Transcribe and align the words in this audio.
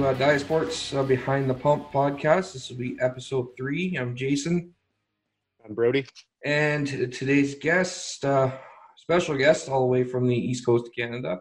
to 0.00 0.06
uh, 0.06 0.14
Diet 0.14 0.40
Sports 0.40 0.94
uh, 0.94 1.02
Behind 1.02 1.50
the 1.50 1.52
Pump 1.52 1.92
podcast. 1.92 2.54
This 2.54 2.70
will 2.70 2.78
be 2.78 2.96
episode 3.00 3.48
three. 3.54 3.96
I'm 3.98 4.16
Jason. 4.16 4.72
I'm 5.62 5.74
Brody. 5.74 6.06
And 6.42 6.86
today's 7.12 7.54
guest, 7.56 8.24
uh, 8.24 8.50
special 8.96 9.36
guest, 9.36 9.68
all 9.68 9.80
the 9.80 9.86
way 9.86 10.04
from 10.04 10.26
the 10.26 10.34
East 10.34 10.64
Coast 10.64 10.86
of 10.86 10.94
Canada, 10.94 11.40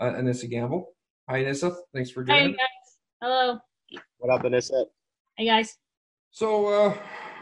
uh, 0.00 0.10
Anissa 0.10 0.50
Gamble. 0.50 0.88
Hi, 1.28 1.44
Anissa. 1.44 1.72
Thanks 1.94 2.10
for 2.10 2.24
joining. 2.24 2.48
Hi, 2.48 2.50
guys. 2.50 2.98
Hello. 3.22 3.58
What 4.18 4.34
up, 4.34 4.42
Anissa? 4.42 4.86
Hey, 5.36 5.46
guys. 5.46 5.78
So, 6.32 6.66
uh, 6.66 6.98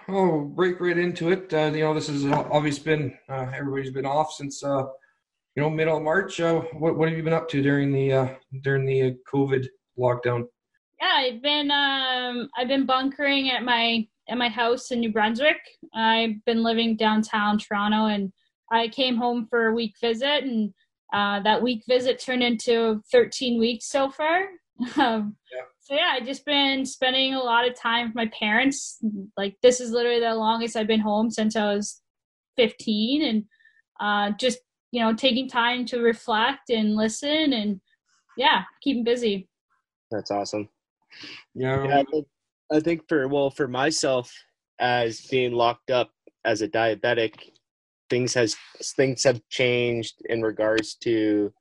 I'll 0.08 0.40
break 0.42 0.80
right 0.80 0.98
into 0.98 1.30
it. 1.30 1.52
Uh, 1.52 1.70
you 1.72 1.80
know, 1.80 1.94
this 1.94 2.08
has 2.08 2.26
obviously 2.26 2.84
been, 2.84 3.18
uh, 3.30 3.46
everybody's 3.54 3.92
been 3.92 4.06
off 4.06 4.32
since, 4.32 4.62
uh, 4.62 4.84
you 5.54 5.62
know, 5.62 5.70
middle 5.70 5.96
of 5.96 6.02
March. 6.02 6.40
Uh, 6.40 6.60
what, 6.74 6.98
what 6.98 7.08
have 7.08 7.16
you 7.16 7.24
been 7.24 7.32
up 7.32 7.48
to 7.48 7.62
during 7.62 7.90
the, 7.90 8.12
uh, 8.12 8.28
during 8.62 8.84
the 8.84 9.16
COVID 9.32 9.66
lockdown? 9.98 10.44
Yeah, 11.00 11.14
I've 11.16 11.42
been, 11.42 11.70
um, 11.70 12.48
I've 12.56 12.68
been 12.68 12.86
bunkering 12.86 13.50
at 13.50 13.62
my, 13.62 14.06
at 14.28 14.38
my 14.38 14.48
house 14.48 14.90
in 14.90 15.00
New 15.00 15.12
Brunswick. 15.12 15.60
I've 15.94 16.44
been 16.44 16.62
living 16.62 16.96
downtown 16.96 17.58
Toronto 17.58 18.06
and 18.06 18.32
I 18.70 18.88
came 18.88 19.16
home 19.16 19.46
for 19.48 19.66
a 19.66 19.74
week 19.74 19.94
visit 20.00 20.44
and, 20.44 20.74
uh, 21.12 21.40
that 21.42 21.62
week 21.62 21.84
visit 21.88 22.20
turned 22.20 22.42
into 22.42 23.02
13 23.10 23.58
weeks 23.58 23.86
so 23.86 24.10
far. 24.10 24.48
um, 24.96 25.36
yeah. 25.52 25.62
So 25.80 25.94
yeah, 25.94 26.12
I've 26.14 26.26
just 26.26 26.44
been 26.44 26.84
spending 26.84 27.34
a 27.34 27.42
lot 27.42 27.66
of 27.66 27.74
time 27.74 28.08
with 28.08 28.14
my 28.14 28.30
parents. 28.38 28.98
Like 29.36 29.56
this 29.62 29.80
is 29.80 29.90
literally 29.90 30.20
the 30.20 30.34
longest 30.34 30.76
I've 30.76 30.86
been 30.86 31.00
home 31.00 31.30
since 31.30 31.56
I 31.56 31.74
was 31.74 32.02
15, 32.56 33.22
and 33.22 33.44
uh, 33.98 34.36
just 34.38 34.58
you 34.90 35.00
know 35.00 35.14
taking 35.14 35.48
time 35.48 35.86
to 35.86 36.00
reflect 36.00 36.68
and 36.68 36.94
listen, 36.94 37.54
and 37.54 37.80
yeah, 38.36 38.64
keeping 38.82 39.02
busy. 39.02 39.48
That's 40.10 40.30
awesome. 40.30 40.68
Yeah, 41.54 41.98
I, 41.98 42.04
think, 42.10 42.26
I 42.72 42.80
think 42.80 43.08
for 43.08 43.28
well 43.28 43.50
for 43.50 43.68
myself 43.68 44.32
as 44.78 45.22
being 45.22 45.52
locked 45.52 45.90
up 45.90 46.10
as 46.44 46.62
a 46.62 46.68
diabetic, 46.68 47.34
things 48.10 48.34
has 48.34 48.56
things 48.96 49.24
have 49.24 49.40
changed 49.48 50.22
in 50.28 50.42
regards 50.42 50.94
to 50.94 51.52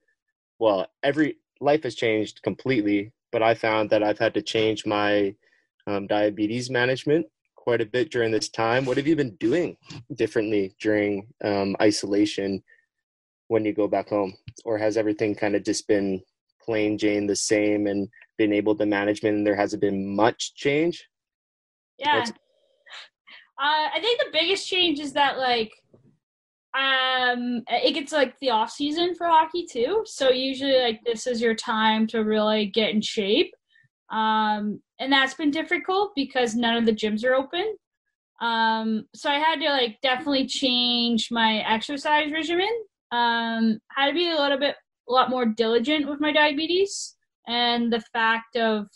well 0.60 0.88
every 1.04 1.38
life 1.60 1.84
has 1.84 1.96
changed 1.96 2.42
completely 2.44 3.12
but 3.32 3.44
I 3.44 3.54
found 3.54 3.90
that 3.90 4.04
I've 4.04 4.20
had 4.20 4.34
to 4.36 4.42
change 4.42 4.86
my 4.86 5.36
um, 5.86 6.08
diabetes 6.08 6.70
management 6.70 7.26
quite 7.56 7.82
a 7.82 7.86
bit 7.86 8.12
during 8.12 8.32
this 8.32 8.50
time. 8.50 8.86
What 8.86 8.98
have 8.98 9.08
you 9.08 9.16
been 9.16 9.36
doing 9.36 9.78
differently 10.16 10.74
during 10.80 11.28
um, 11.44 11.76
isolation 11.82 12.64
when 13.48 13.66
you 13.66 13.74
go 13.74 13.88
back 13.88 14.10
home? 14.10 14.34
Or 14.66 14.78
has 14.78 14.98
everything 14.98 15.36
kind 15.36 15.56
of 15.56 15.64
just 15.64 15.88
been 15.88 16.22
plain 16.68 16.98
Jane 16.98 17.26
the 17.26 17.36
same 17.36 17.88
and 17.88 18.08
been 18.38 18.54
able 18.54 18.76
to 18.76 18.86
manage 18.86 19.24
and 19.24 19.48
there 19.48 19.56
hasn't 19.56 19.82
been 19.82 20.16
much 20.16 20.54
change? 20.54 21.08
Yeah. 21.98 22.26
Uh, 23.60 23.90
I 23.96 24.00
think 24.00 24.20
the 24.20 24.30
biggest 24.32 24.68
change 24.68 25.00
is 25.00 25.14
that 25.14 25.40
like 25.40 25.72
um 26.78 27.64
it 27.70 27.94
gets 27.94 28.12
like 28.12 28.38
the 28.40 28.52
off 28.52 28.70
season 28.70 29.16
for 29.16 29.26
hockey 29.26 29.66
too 29.66 30.04
so 30.06 30.30
usually 30.30 30.78
like 30.80 31.00
this 31.06 31.26
is 31.26 31.42
your 31.42 31.56
time 31.56 32.06
to 32.06 32.20
really 32.20 32.68
get 32.68 32.92
in 32.92 33.02
shape 33.02 33.52
um 34.12 34.80
and 35.00 35.12
that's 35.12 35.34
been 35.34 35.50
difficult 35.50 36.12
because 36.16 36.56
none 36.56 36.76
of 36.76 36.86
the 36.86 36.92
gyms 36.92 37.26
are 37.26 37.34
open 37.34 37.76
um 38.42 39.06
so 39.16 39.30
i 39.30 39.40
had 39.40 39.60
to 39.60 39.70
like 39.70 39.98
definitely 40.04 40.46
change 40.46 41.30
my 41.32 41.64
exercise 41.68 42.32
regimen 42.32 42.70
um 43.12 43.80
had 43.90 44.08
to 44.08 44.14
be 44.14 44.30
a 44.30 44.40
little 44.40 44.60
bit 44.60 44.76
a 45.08 45.12
lot 45.12 45.30
more 45.30 45.46
diligent 45.46 46.08
with 46.08 46.20
my 46.20 46.32
diabetes 46.32 47.16
and 47.48 47.92
the 47.92 48.02
fact 48.14 48.56
of 48.56 48.88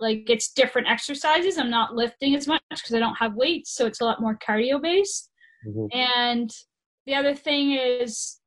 like 0.00 0.28
it's 0.28 0.52
different 0.52 0.88
exercises 0.88 1.58
i'm 1.58 1.70
not 1.70 1.94
lifting 1.94 2.34
as 2.34 2.46
much 2.46 2.60
because 2.70 2.94
i 2.94 2.98
don't 2.98 3.16
have 3.16 3.34
weights 3.34 3.74
so 3.74 3.86
it's 3.86 4.00
a 4.00 4.04
lot 4.04 4.20
more 4.20 4.38
cardio 4.46 4.80
based 4.80 5.30
mm-hmm. 5.66 5.86
and 5.96 6.50
the 7.06 7.14
other 7.14 7.34
thing 7.34 7.72
is 7.72 8.38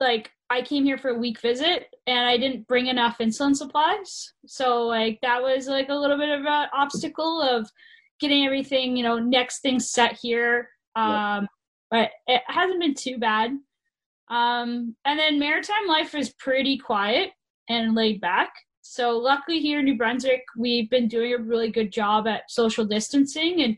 like 0.00 0.32
I 0.50 0.60
came 0.60 0.84
here 0.84 0.98
for 0.98 1.08
a 1.08 1.18
week 1.18 1.40
visit 1.40 1.86
and 2.06 2.28
I 2.28 2.36
didn't 2.36 2.68
bring 2.68 2.88
enough 2.88 3.18
insulin 3.18 3.56
supplies. 3.56 4.34
So 4.44 4.86
like 4.86 5.18
that 5.22 5.42
was 5.42 5.66
like 5.66 5.88
a 5.88 5.94
little 5.94 6.18
bit 6.18 6.28
of 6.28 6.44
an 6.44 6.68
obstacle 6.74 7.40
of 7.40 7.70
getting 8.20 8.44
everything, 8.44 8.94
you 8.94 9.02
know, 9.02 9.18
next 9.18 9.60
thing 9.60 9.80
set 9.80 10.18
here. 10.20 10.68
Um, 10.94 11.48
but 11.90 12.10
it 12.26 12.42
hasn't 12.48 12.80
been 12.80 12.94
too 12.94 13.16
bad. 13.16 13.52
Um, 14.32 14.96
and 15.04 15.18
then 15.18 15.38
maritime 15.38 15.86
life 15.86 16.14
is 16.14 16.32
pretty 16.38 16.78
quiet 16.78 17.32
and 17.68 17.94
laid 17.94 18.18
back. 18.22 18.50
So 18.80 19.18
luckily 19.18 19.60
here 19.60 19.80
in 19.80 19.84
New 19.84 19.98
Brunswick, 19.98 20.42
we've 20.56 20.88
been 20.88 21.06
doing 21.06 21.34
a 21.34 21.38
really 21.38 21.70
good 21.70 21.92
job 21.92 22.26
at 22.26 22.50
social 22.50 22.86
distancing. 22.86 23.62
And 23.62 23.76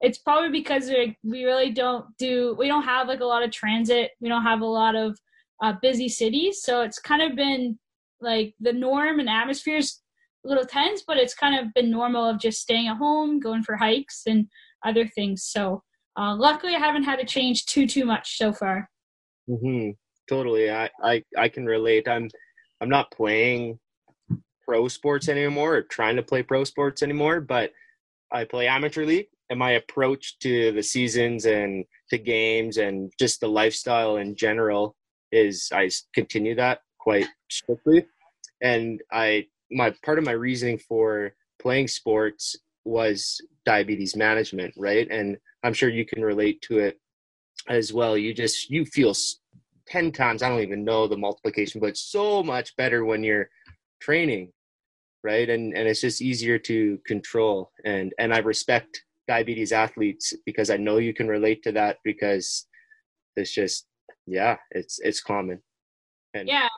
it's 0.00 0.18
probably 0.18 0.50
because 0.50 0.88
we 0.88 1.44
really 1.44 1.72
don't 1.72 2.06
do 2.16 2.54
we 2.56 2.68
don't 2.68 2.84
have 2.84 3.08
like 3.08 3.20
a 3.20 3.26
lot 3.26 3.42
of 3.42 3.50
transit. 3.50 4.12
We 4.20 4.28
don't 4.28 4.44
have 4.44 4.60
a 4.60 4.66
lot 4.66 4.94
of 4.94 5.18
uh, 5.60 5.74
busy 5.82 6.08
cities. 6.08 6.62
So 6.62 6.82
it's 6.82 7.00
kind 7.00 7.20
of 7.20 7.34
been 7.34 7.76
like 8.20 8.54
the 8.60 8.72
norm 8.72 9.18
and 9.18 9.28
atmosphere 9.28 9.78
is 9.78 10.00
a 10.46 10.48
little 10.48 10.64
tense 10.64 11.02
but 11.06 11.16
it's 11.16 11.34
kind 11.34 11.58
of 11.58 11.74
been 11.74 11.90
normal 11.90 12.24
of 12.24 12.38
just 12.38 12.60
staying 12.60 12.86
at 12.86 12.96
home 12.96 13.40
going 13.40 13.64
for 13.64 13.76
hikes 13.76 14.22
and 14.28 14.46
other 14.86 15.08
things. 15.08 15.42
So 15.42 15.82
uh, 16.16 16.36
luckily 16.36 16.74
i 16.74 16.78
haven't 16.78 17.04
had 17.04 17.18
to 17.18 17.26
change 17.26 17.66
too 17.66 17.86
too 17.86 18.04
much 18.04 18.38
so 18.38 18.52
far 18.52 18.88
mm-hmm. 19.48 19.90
totally 20.28 20.70
I, 20.70 20.90
I 21.02 21.22
i 21.36 21.48
can 21.48 21.66
relate 21.66 22.08
i'm 22.08 22.28
i'm 22.80 22.88
not 22.88 23.10
playing 23.10 23.78
pro 24.66 24.88
sports 24.88 25.28
anymore 25.28 25.76
or 25.76 25.82
trying 25.82 26.16
to 26.16 26.22
play 26.22 26.42
pro 26.42 26.64
sports 26.64 27.02
anymore 27.02 27.40
but 27.40 27.72
i 28.32 28.44
play 28.44 28.66
amateur 28.66 29.04
league 29.04 29.28
and 29.50 29.58
my 29.58 29.72
approach 29.72 30.38
to 30.40 30.72
the 30.72 30.82
seasons 30.82 31.46
and 31.46 31.84
to 32.10 32.18
games 32.18 32.76
and 32.76 33.12
just 33.18 33.40
the 33.40 33.48
lifestyle 33.48 34.16
in 34.16 34.36
general 34.36 34.94
is 35.32 35.68
I 35.72 35.90
continue 36.14 36.54
that 36.56 36.80
quite 36.98 37.26
strictly. 37.50 38.06
And 38.62 39.00
I 39.12 39.46
my 39.70 39.94
part 40.04 40.18
of 40.18 40.24
my 40.24 40.32
reasoning 40.32 40.78
for 40.78 41.32
playing 41.60 41.88
sports 41.88 42.56
was 42.84 43.40
diabetes 43.66 44.16
management, 44.16 44.72
right? 44.76 45.06
And 45.10 45.36
I'm 45.62 45.74
sure 45.74 45.90
you 45.90 46.06
can 46.06 46.22
relate 46.22 46.62
to 46.62 46.78
it 46.78 46.98
as 47.68 47.92
well. 47.92 48.16
You 48.16 48.32
just 48.32 48.70
you 48.70 48.84
feel 48.86 49.14
10 49.88 50.12
times, 50.12 50.42
I 50.42 50.48
don't 50.48 50.60
even 50.60 50.84
know 50.84 51.06
the 51.06 51.16
multiplication, 51.16 51.80
but 51.80 51.96
so 51.96 52.42
much 52.42 52.76
better 52.76 53.04
when 53.04 53.24
you're 53.24 53.48
training, 54.00 54.52
right? 55.24 55.48
And 55.48 55.76
and 55.76 55.88
it's 55.88 56.00
just 56.00 56.22
easier 56.22 56.58
to 56.60 56.98
control 57.06 57.72
and 57.84 58.12
and 58.18 58.32
I 58.32 58.38
respect 58.38 59.02
diabetes 59.26 59.72
athletes 59.72 60.32
because 60.46 60.70
I 60.70 60.76
know 60.76 60.98
you 60.98 61.12
can 61.12 61.28
relate 61.28 61.62
to 61.64 61.72
that 61.72 61.98
because 62.04 62.66
it's 63.36 63.52
just 63.52 63.86
yeah, 64.26 64.56
it's 64.72 64.98
it's 65.00 65.22
common. 65.22 65.60
And 66.34 66.48
yeah, 66.48 66.68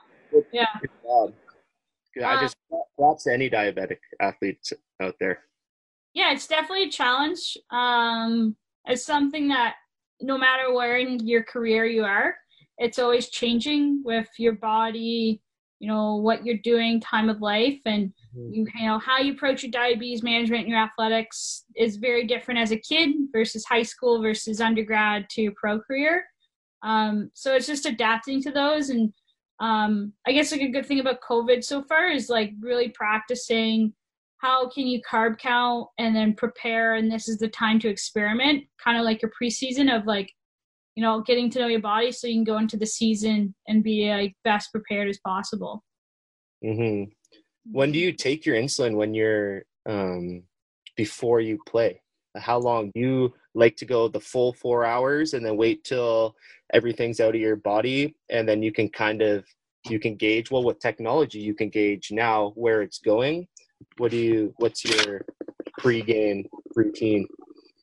yeah. 0.52 0.66
I 2.22 2.34
uh, 2.34 2.40
just 2.40 2.56
props 2.96 3.24
to 3.24 3.32
any 3.32 3.50
diabetic 3.50 3.98
athletes 4.20 4.72
out 5.00 5.14
there. 5.20 5.40
Yeah, 6.14 6.32
it's 6.32 6.46
definitely 6.46 6.84
a 6.84 6.90
challenge. 6.90 7.56
Um, 7.70 8.56
it's 8.86 9.04
something 9.04 9.48
that 9.48 9.74
no 10.20 10.36
matter 10.36 10.72
where 10.72 10.98
in 10.98 11.26
your 11.26 11.42
career 11.42 11.84
you 11.86 12.04
are, 12.04 12.34
it's 12.80 12.98
always 12.98 13.28
changing 13.30 14.02
with 14.04 14.28
your 14.38 14.54
body, 14.54 15.40
you 15.78 15.86
know, 15.86 16.16
what 16.16 16.44
you're 16.44 16.58
doing, 16.58 17.00
time 17.00 17.28
of 17.28 17.40
life, 17.40 17.80
and 17.86 18.12
Mm-hmm. 18.36 18.52
you, 18.52 18.66
you 18.76 18.86
know 18.86 18.98
how 18.98 19.18
you 19.18 19.32
approach 19.32 19.62
your 19.62 19.72
diabetes 19.72 20.22
management 20.22 20.64
in 20.64 20.70
your 20.70 20.78
athletics 20.78 21.64
is 21.76 21.96
very 21.96 22.26
different 22.26 22.60
as 22.60 22.70
a 22.70 22.76
kid 22.76 23.10
versus 23.32 23.64
high 23.64 23.82
school 23.82 24.22
versus 24.22 24.60
undergrad 24.60 25.28
to 25.30 25.42
your 25.42 25.52
pro 25.56 25.80
career 25.80 26.24
um, 26.82 27.30
so 27.34 27.54
it's 27.54 27.66
just 27.66 27.86
adapting 27.86 28.40
to 28.42 28.52
those 28.52 28.90
and 28.90 29.12
um, 29.58 30.12
i 30.26 30.32
guess 30.32 30.52
like 30.52 30.60
a 30.60 30.68
good 30.68 30.86
thing 30.86 31.00
about 31.00 31.20
covid 31.28 31.64
so 31.64 31.82
far 31.82 32.08
is 32.08 32.28
like 32.28 32.52
really 32.60 32.90
practicing 32.90 33.92
how 34.38 34.68
can 34.68 34.86
you 34.86 35.00
carb 35.02 35.36
count 35.38 35.88
and 35.98 36.14
then 36.14 36.32
prepare 36.32 36.94
and 36.94 37.10
this 37.10 37.28
is 37.28 37.38
the 37.38 37.48
time 37.48 37.80
to 37.80 37.88
experiment 37.88 38.62
kind 38.82 38.96
of 38.96 39.04
like 39.04 39.20
your 39.20 39.32
preseason 39.40 39.94
of 39.94 40.06
like 40.06 40.30
you 41.00 41.06
know 41.06 41.22
getting 41.22 41.48
to 41.48 41.58
know 41.58 41.66
your 41.66 41.80
body 41.80 42.12
so 42.12 42.26
you 42.26 42.34
can 42.34 42.44
go 42.44 42.58
into 42.58 42.76
the 42.76 42.86
season 42.86 43.54
and 43.66 43.82
be 43.82 44.10
like 44.10 44.34
best 44.44 44.70
prepared 44.70 45.08
as 45.08 45.18
possible 45.24 45.82
mm-hmm 46.62 47.04
when 47.64 47.92
do 47.92 47.98
you 47.98 48.12
take 48.12 48.46
your 48.46 48.56
insulin 48.56 48.94
when 48.94 49.14
you're 49.14 49.64
um, 49.86 50.42
before 50.96 51.40
you 51.40 51.58
play? 51.66 52.00
How 52.36 52.58
long 52.58 52.90
do 52.94 53.00
you 53.00 53.34
like 53.54 53.76
to 53.76 53.84
go 53.84 54.08
the 54.08 54.20
full 54.20 54.52
four 54.52 54.84
hours 54.84 55.34
and 55.34 55.44
then 55.44 55.56
wait 55.56 55.82
till 55.84 56.36
everything's 56.72 57.20
out 57.20 57.34
of 57.34 57.40
your 57.40 57.56
body 57.56 58.14
and 58.30 58.48
then 58.48 58.62
you 58.62 58.72
can 58.72 58.88
kind 58.88 59.22
of 59.22 59.44
you 59.88 59.98
can 59.98 60.14
gauge 60.14 60.50
well 60.50 60.62
with 60.62 60.78
technology 60.78 61.38
you 61.38 61.54
can 61.54 61.70
gauge 61.70 62.12
now 62.12 62.52
where 62.54 62.82
it's 62.82 62.98
going. 62.98 63.48
What 63.96 64.10
do 64.10 64.18
you? 64.18 64.54
What's 64.58 64.84
your 64.84 65.22
pre-game 65.78 66.46
routine? 66.76 67.26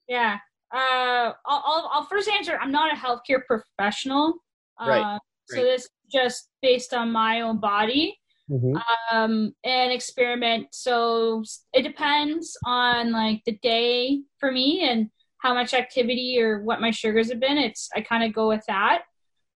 Yeah, 0.08 0.38
uh, 0.74 1.32
I'll, 1.46 1.64
I'll, 1.66 1.90
I'll 1.94 2.06
first 2.06 2.30
answer. 2.30 2.58
I'm 2.62 2.72
not 2.72 2.94
a 2.94 2.96
healthcare 2.96 3.42
professional, 3.46 4.36
uh, 4.82 4.90
right. 4.90 5.20
So 5.50 5.62
this 5.62 5.88
just 6.12 6.50
based 6.62 6.94
on 6.94 7.12
my 7.12 7.42
own 7.42 7.60
body. 7.60 8.18
Mhm. 8.50 8.82
um, 9.12 9.54
and 9.66 9.92
experiment. 9.92 10.68
So 10.72 11.44
it 11.74 11.82
depends 11.82 12.58
on 12.66 13.12
like 13.12 13.42
the 13.46 13.58
day 13.62 14.22
for 14.40 14.54
me 14.54 14.88
and 14.90 15.10
how 15.40 15.54
much 15.54 15.74
activity 15.74 16.40
or 16.40 16.62
what 16.64 16.80
my 16.80 16.92
sugars 16.92 17.30
have 17.30 17.42
been. 17.42 17.58
It's 17.58 17.90
I 17.94 18.00
kind 18.00 18.24
of 18.24 18.32
go 18.34 18.48
with 18.48 18.64
that. 18.70 19.02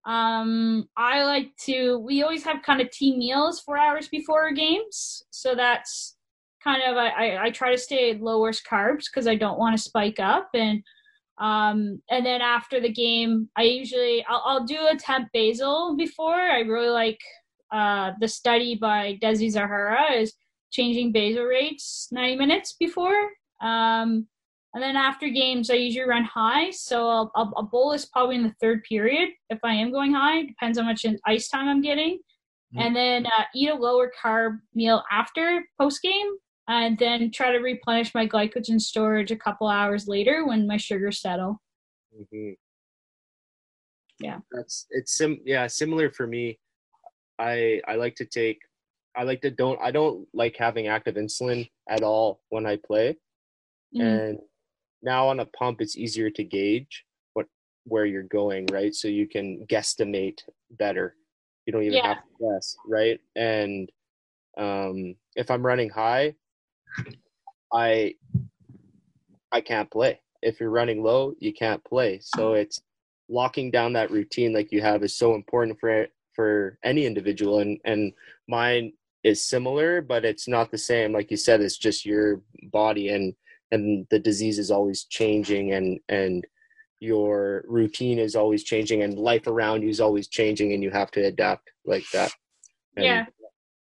Um, 0.07 0.89
I 0.97 1.23
like 1.25 1.51
to. 1.67 1.99
We 1.99 2.23
always 2.23 2.45
have 2.45 2.63
kind 2.63 2.81
of 2.81 2.91
team 2.91 3.19
meals 3.19 3.61
four 3.61 3.77
hours 3.77 4.09
before 4.09 4.45
our 4.45 4.53
games, 4.53 5.23
so 5.29 5.55
that's 5.55 6.17
kind 6.65 6.83
of 6.83 6.97
I, 6.97 7.09
I, 7.09 7.43
I 7.45 7.51
try 7.51 7.71
to 7.71 7.79
stay 7.79 8.15
lowest 8.19 8.65
carbs 8.67 9.05
because 9.05 9.27
I 9.27 9.35
don't 9.35 9.59
want 9.59 9.77
to 9.77 9.83
spike 9.83 10.19
up 10.19 10.49
and 10.55 10.83
um 11.41 12.03
and 12.11 12.25
then 12.27 12.41
after 12.41 12.81
the 12.81 12.93
game 12.93 13.49
I 13.57 13.63
usually 13.63 14.25
I'll, 14.29 14.43
I'll 14.45 14.65
do 14.65 14.79
a 14.91 14.97
temp 14.97 15.29
basal 15.33 15.97
before. 15.97 16.35
I 16.35 16.61
really 16.61 16.91
like 16.91 17.21
uh 17.73 18.13
the 18.21 18.29
study 18.29 18.75
by 18.75 19.19
Dessi 19.23 19.53
Zaharieva 19.53 20.21
is 20.23 20.35
changing 20.71 21.13
basal 21.13 21.45
rates 21.45 22.09
90 22.13 22.37
minutes 22.37 22.75
before. 22.79 23.31
Um 23.61 24.27
and 24.75 24.83
then 24.83 24.97
after 24.97 25.29
games 25.29 25.71
I 25.71 25.75
usually 25.75 26.09
run 26.09 26.25
high. 26.25 26.71
So 26.71 27.09
I'll, 27.09 27.33
I'll, 27.35 27.53
I'll 27.57 27.63
bolus 27.65 28.05
probably 28.05 28.37
in 28.37 28.43
the 28.43 28.55
third 28.61 28.83
period 28.85 29.31
if 29.51 29.59
I 29.65 29.75
am 29.75 29.91
going 29.93 30.13
high. 30.13 30.43
Depends 30.43 30.77
on 30.79 30.85
how 30.85 30.91
much 30.91 31.07
ice 31.27 31.49
time 31.49 31.69
I'm 31.69 31.81
getting. 31.83 32.19
Mhm. 32.75 32.83
and 32.85 32.95
then 32.95 33.27
uh, 33.27 33.45
eat 33.55 33.71
a 33.71 33.75
lower 33.75 34.13
carb 34.23 34.59
meal 34.75 35.03
after 35.11 35.65
post 35.81 36.03
game 36.03 36.31
and 36.69 36.99
then 36.99 37.31
try 37.31 37.51
to 37.51 37.59
replenish 37.59 38.15
my 38.15 38.27
glycogen 38.29 38.81
storage 38.81 39.31
a 39.31 39.37
couple 39.37 39.67
hours 39.69 40.07
later 40.07 40.47
when 40.47 40.67
my 40.67 40.77
sugars 40.77 41.21
settle. 41.21 41.61
Mhm. 42.15 42.57
Yeah. 44.21 44.41
that's 44.51 44.87
it's 44.91 45.17
sim 45.17 45.41
yeah 45.45 45.67
similar 45.67 46.11
for 46.11 46.27
me. 46.27 46.59
I 47.39 47.81
I 47.87 47.95
like 47.95 48.17
to 48.17 48.25
take 48.27 48.61
I 49.17 49.23
like 49.23 49.41
to 49.43 49.51
don't 49.51 49.81
I 49.81 49.91
don't 49.91 50.27
like 50.35 50.57
having 50.57 50.89
active 50.89 51.15
insulin 51.17 51.71
at 51.89 52.03
all 52.03 52.41
when 52.51 52.67
I 52.67 52.77
play. 52.77 53.17
Mm. 53.97 54.03
and 54.05 54.39
now 55.03 55.29
on 55.29 55.41
a 55.41 55.47
pump 55.47 55.81
it's 55.81 55.97
easier 55.97 56.29
to 56.29 56.45
gauge 56.45 57.05
what 57.33 57.47
where 57.85 58.05
you're 58.05 58.23
going 58.41 58.67
right 58.71 58.95
so 58.95 59.09
you 59.09 59.27
can 59.27 59.65
guesstimate 59.67 60.41
better 60.73 61.17
you 61.65 61.73
don't 61.73 61.85
even 61.85 61.95
Yeah. 61.97 62.09
have 62.09 62.19
to 62.19 62.31
guess 62.39 62.77
right 62.87 63.19
and 63.35 63.91
um 64.59 65.15
if 65.37 65.51
i'm 65.51 65.65
running 65.65 65.89
high 65.89 66.35
i 67.73 68.15
i 69.53 69.61
can't 69.61 69.91
play. 69.91 70.21
If 70.43 70.61
you're 70.61 70.71
running 70.71 71.03
low 71.03 71.35
you 71.39 71.53
can't 71.53 71.83
play. 71.85 72.21
So 72.23 72.55
it's 72.55 72.81
locking 73.29 73.71
down 73.71 73.93
that 73.93 74.11
routine 74.11 74.53
like 74.53 74.73
you 74.73 74.81
have 74.81 75.03
is 75.03 75.17
so 75.17 75.35
important 75.35 75.79
for 75.81 76.07
for 76.35 76.79
any 76.85 77.05
individual. 77.07 77.59
And 77.61 77.79
and 77.85 78.13
mine 78.49 78.93
is 79.25 79.45
similar 79.45 80.01
but 80.01 80.25
it's 80.25 80.49
not 80.49 80.71
the 80.71 80.79
same. 80.79 81.13
Like 81.13 81.31
you 81.31 81.37
said 81.37 81.61
it's 81.61 81.79
just 81.79 82.07
your 82.07 82.41
body 82.73 83.09
and 83.11 83.35
and 83.71 84.07
the 84.11 84.19
disease 84.19 84.59
is 84.59 84.71
always 84.71 85.05
changing 85.05 85.73
and 85.73 86.01
and 86.09 86.47
your 87.01 87.65
routine 87.69 88.19
is 88.19 88.35
always 88.35 88.65
changing 88.65 89.03
and 89.03 89.19
life 89.19 89.47
around 89.47 89.83
you 89.83 89.89
is 89.89 90.01
always 90.01 90.27
changing 90.27 90.73
and 90.73 90.83
you 90.83 90.91
have 90.91 91.11
to 91.13 91.25
adapt 91.25 91.71
like 91.85 92.05
that. 92.13 92.33
And, 92.97 93.05
Yeah. 93.07 93.25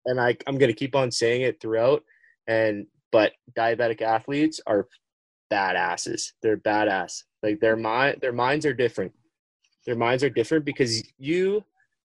and 0.06 0.19
i 0.22 0.36
i'm 0.48 0.57
going 0.57 0.72
to 0.72 0.81
keep 0.81 0.95
on 0.95 1.12
saying 1.12 1.42
it 1.42 1.60
throughout 1.60 2.04
and 2.50 2.88
but 3.12 3.31
diabetic 3.57 4.01
athletes 4.01 4.60
are 4.68 4.88
badasses. 5.54 6.34
They're 6.42 6.57
badass. 6.57 7.24
Like 7.42 7.60
their 7.62 7.78
mind 7.78 8.18
their 8.22 8.34
minds 8.34 8.66
are 8.66 8.74
different. 8.74 9.13
Their 9.86 9.96
minds 9.96 10.24
are 10.24 10.30
different 10.30 10.66
because 10.66 11.01
you 11.18 11.63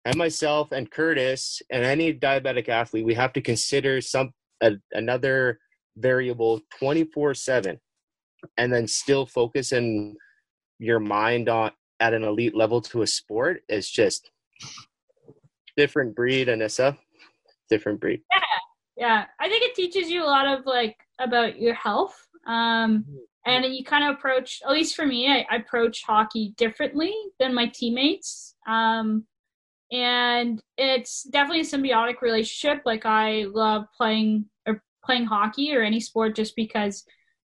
and 0.06 0.16
myself 0.16 0.72
and 0.72 0.90
curtis 0.90 1.60
and 1.70 1.84
any 1.84 2.14
diabetic 2.14 2.70
athlete 2.70 3.04
we 3.04 3.12
have 3.12 3.34
to 3.34 3.42
consider 3.42 4.00
some 4.00 4.32
a, 4.62 4.72
another 4.92 5.58
variable 5.96 6.60
24 6.78 7.34
7 7.34 7.78
and 8.56 8.72
then 8.72 8.86
still 8.86 9.26
focus 9.26 9.72
in 9.72 10.16
your 10.78 11.00
mind 11.00 11.48
on 11.48 11.72
at 11.98 12.14
an 12.14 12.24
elite 12.24 12.56
level 12.56 12.80
to 12.80 13.02
a 13.02 13.06
sport. 13.06 13.62
Is 13.68 13.90
just 13.90 14.30
different 15.76 16.14
breed 16.14 16.48
anissa 16.48 16.96
different 17.70 18.00
breed. 18.00 18.20
Yeah, 18.34 18.40
Yeah 19.00 19.24
i 19.40 19.48
think 19.48 19.64
it 19.64 19.74
teaches 19.74 20.08
you 20.08 20.22
a 20.22 20.30
lot 20.30 20.46
of 20.46 20.64
like 20.66 20.96
about 21.20 21.58
your 21.60 21.74
health. 21.74 22.16
Um, 22.46 23.04
and 23.46 23.64
then 23.64 23.72
you 23.72 23.84
kind 23.84 24.04
of 24.04 24.16
approach, 24.16 24.62
at 24.64 24.72
least 24.72 24.96
for 24.96 25.06
me, 25.06 25.28
I, 25.28 25.46
I 25.50 25.56
approach 25.56 26.02
hockey 26.02 26.54
differently 26.56 27.14
than 27.38 27.54
my 27.54 27.66
teammates. 27.66 28.54
Um, 28.66 29.24
and 29.92 30.60
it's 30.76 31.24
definitely 31.24 31.60
a 31.60 31.64
symbiotic 31.64 32.20
relationship. 32.22 32.82
Like 32.84 33.06
I 33.06 33.46
love 33.52 33.86
playing 33.96 34.46
or 34.66 34.82
playing 35.04 35.24
hockey 35.24 35.74
or 35.74 35.82
any 35.82 36.00
sport 36.00 36.36
just 36.36 36.54
because 36.54 37.04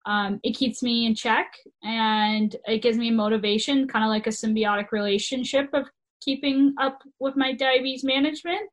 um, 0.07 0.41
it 0.43 0.57
keeps 0.57 0.83
me 0.83 1.07
in 1.07 1.15
check 1.15 1.53
and 1.83 2.55
it 2.67 2.83
gives 2.83 2.97
me 2.97 3.11
motivation, 3.11 3.89
kind 3.89 4.05
of 4.05 4.09
like 4.09 4.27
a 4.27 4.31
symbiotic 4.31 4.93
relationship 4.93 5.69
of 5.73 5.87
keeping 6.21 6.75
up 6.79 7.03
with 7.19 7.37
my 7.37 7.53
diabetes 7.53 8.05
management. 8.05 8.71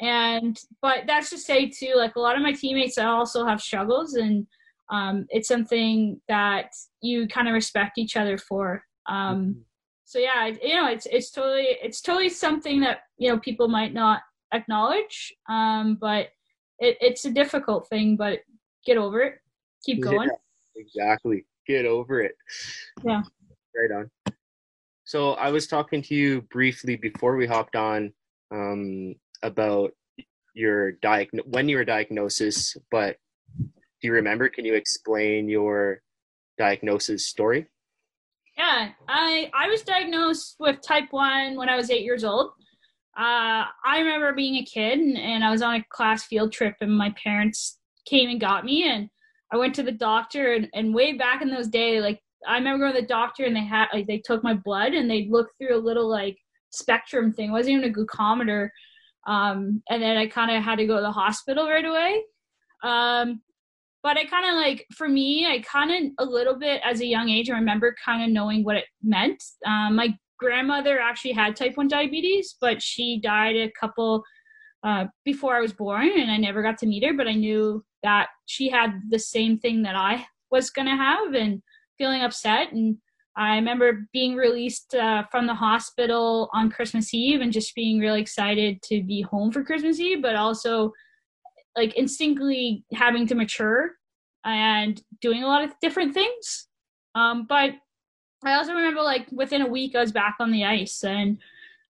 And 0.00 0.58
but 0.80 1.04
that's 1.06 1.30
to 1.30 1.38
say 1.38 1.68
too, 1.68 1.94
like 1.96 2.16
a 2.16 2.20
lot 2.20 2.36
of 2.36 2.42
my 2.42 2.52
teammates 2.52 2.98
I 2.98 3.06
also 3.06 3.46
have 3.46 3.60
struggles, 3.60 4.14
and 4.14 4.46
um, 4.90 5.26
it's 5.30 5.48
something 5.48 6.20
that 6.28 6.70
you 7.00 7.28
kind 7.28 7.48
of 7.48 7.54
respect 7.54 7.98
each 7.98 8.16
other 8.16 8.38
for. 8.38 8.82
Um, 9.08 9.56
so 10.04 10.18
yeah, 10.18 10.46
you 10.46 10.74
know, 10.74 10.88
it's 10.88 11.06
it's 11.06 11.30
totally 11.30 11.66
it's 11.82 12.00
totally 12.00 12.30
something 12.30 12.80
that 12.80 13.00
you 13.18 13.30
know 13.30 13.38
people 13.38 13.68
might 13.68 13.92
not 13.92 14.22
acknowledge, 14.52 15.32
um, 15.48 15.98
but 16.00 16.28
it, 16.78 16.96
it's 17.00 17.24
a 17.24 17.30
difficult 17.30 17.88
thing. 17.88 18.16
But 18.16 18.40
get 18.86 18.96
over 18.96 19.20
it, 19.20 19.34
keep 19.84 19.98
Yeah. 19.98 20.10
going. 20.10 20.30
exactly 20.76 21.44
get 21.66 21.86
over 21.86 22.20
it 22.20 22.36
Yeah. 23.04 23.22
right 23.74 23.90
on 23.96 24.10
so 25.04 25.32
i 25.34 25.50
was 25.50 25.66
talking 25.66 26.02
to 26.02 26.14
you 26.14 26.42
briefly 26.42 26.96
before 26.96 27.36
we 27.36 27.46
hopped 27.46 27.76
on 27.76 28.12
um, 28.50 29.14
about 29.44 29.92
your 30.54 30.92
diag- 31.04 31.46
when 31.46 31.68
your 31.68 31.84
diagnosis 31.84 32.76
but 32.90 33.16
do 33.58 34.08
you 34.08 34.12
remember 34.12 34.48
can 34.48 34.64
you 34.64 34.74
explain 34.74 35.48
your 35.48 36.00
diagnosis 36.58 37.26
story 37.26 37.66
Yeah, 38.56 38.90
I 39.08 39.50
I 39.52 39.68
was 39.68 39.82
diagnosed 39.82 40.56
with 40.58 40.80
type 40.80 41.08
one 41.10 41.56
when 41.56 41.68
I 41.68 41.76
was 41.76 41.90
eight 41.90 42.04
years 42.04 42.24
old. 42.24 42.50
Uh, 43.16 43.66
I 43.84 43.98
remember 43.98 44.32
being 44.32 44.56
a 44.56 44.64
kid 44.64 44.98
and, 44.98 45.16
and 45.16 45.44
I 45.44 45.50
was 45.50 45.62
on 45.62 45.76
a 45.76 45.84
class 45.90 46.24
field 46.24 46.52
trip 46.52 46.74
and 46.80 46.96
my 46.96 47.14
parents 47.22 47.78
came 48.06 48.28
and 48.28 48.40
got 48.40 48.64
me 48.64 48.88
and 48.88 49.08
I 49.52 49.56
went 49.56 49.74
to 49.76 49.84
the 49.84 49.92
doctor 49.92 50.54
and, 50.54 50.68
and 50.74 50.94
way 50.94 51.12
back 51.12 51.42
in 51.42 51.50
those 51.50 51.68
days, 51.68 52.02
like 52.02 52.20
I 52.46 52.56
remember 52.58 52.84
going 52.84 52.94
to 52.94 53.00
the 53.00 53.06
doctor 53.06 53.44
and 53.44 53.54
they 53.54 53.64
had 53.64 53.86
like 53.92 54.06
they 54.06 54.18
took 54.18 54.42
my 54.42 54.54
blood 54.54 54.94
and 54.94 55.08
they 55.08 55.28
looked 55.30 55.56
through 55.58 55.76
a 55.76 55.86
little 55.88 56.08
like 56.08 56.36
spectrum 56.70 57.32
thing. 57.32 57.50
It 57.50 57.52
wasn't 57.52 57.76
even 57.76 57.90
a 57.90 57.92
glucometer. 57.92 58.68
Um, 59.26 59.82
and 59.88 60.02
then 60.02 60.16
I 60.16 60.26
kind 60.26 60.54
of 60.54 60.62
had 60.62 60.76
to 60.76 60.86
go 60.86 60.96
to 60.96 61.02
the 61.02 61.12
hospital 61.12 61.68
right 61.68 61.84
away. 61.84 62.22
Um, 62.82 63.40
but 64.02 64.18
I 64.18 64.26
kind 64.26 64.46
of 64.46 64.54
like 64.54 64.86
for 64.94 65.08
me, 65.08 65.46
I 65.46 65.60
kind 65.60 65.90
of 66.18 66.26
a 66.26 66.30
little 66.30 66.58
bit 66.58 66.82
as 66.84 67.00
a 67.00 67.06
young 67.06 67.30
age, 67.30 67.48
I 67.48 67.54
remember 67.54 67.96
kind 68.04 68.22
of 68.22 68.28
knowing 68.28 68.62
what 68.62 68.76
it 68.76 68.84
meant. 69.02 69.42
Um, 69.66 69.96
my 69.96 70.14
grandmother 70.38 71.00
actually 71.00 71.32
had 71.32 71.56
type 71.56 71.76
one 71.76 71.88
diabetes, 71.88 72.56
but 72.60 72.82
she 72.82 73.18
died 73.18 73.56
a 73.56 73.72
couple 73.80 74.22
uh, 74.82 75.06
before 75.24 75.56
I 75.56 75.60
was 75.60 75.72
born, 75.72 76.10
and 76.14 76.30
I 76.30 76.36
never 76.36 76.62
got 76.62 76.76
to 76.78 76.86
meet 76.86 77.02
her. 77.04 77.14
But 77.14 77.28
I 77.28 77.32
knew 77.32 77.82
that 78.02 78.28
she 78.44 78.68
had 78.68 79.00
the 79.08 79.18
same 79.18 79.58
thing 79.58 79.82
that 79.84 79.96
I 79.96 80.26
was 80.50 80.68
gonna 80.68 80.96
have, 80.96 81.32
and 81.32 81.62
feeling 81.96 82.20
upset. 82.20 82.72
And 82.72 82.98
I 83.36 83.56
remember 83.56 84.06
being 84.12 84.36
released 84.36 84.94
uh, 84.94 85.24
from 85.30 85.46
the 85.46 85.54
hospital 85.54 86.48
on 86.52 86.70
Christmas 86.70 87.12
Eve, 87.12 87.40
and 87.40 87.52
just 87.52 87.74
being 87.74 87.98
really 87.98 88.20
excited 88.20 88.80
to 88.82 89.02
be 89.02 89.22
home 89.22 89.50
for 89.50 89.64
Christmas 89.64 89.98
Eve, 89.98 90.22
but 90.22 90.36
also 90.36 90.92
like 91.76 91.94
instinctively 91.96 92.84
having 92.92 93.26
to 93.26 93.34
mature 93.34 93.92
and 94.44 95.02
doing 95.20 95.42
a 95.42 95.46
lot 95.46 95.64
of 95.64 95.72
different 95.80 96.14
things. 96.14 96.68
Um, 97.14 97.46
but 97.48 97.72
I 98.44 98.54
also 98.54 98.72
remember 98.72 99.02
like 99.02 99.26
within 99.32 99.62
a 99.62 99.66
week 99.66 99.94
I 99.96 100.00
was 100.00 100.12
back 100.12 100.36
on 100.38 100.50
the 100.50 100.64
ice 100.64 101.02
and 101.02 101.38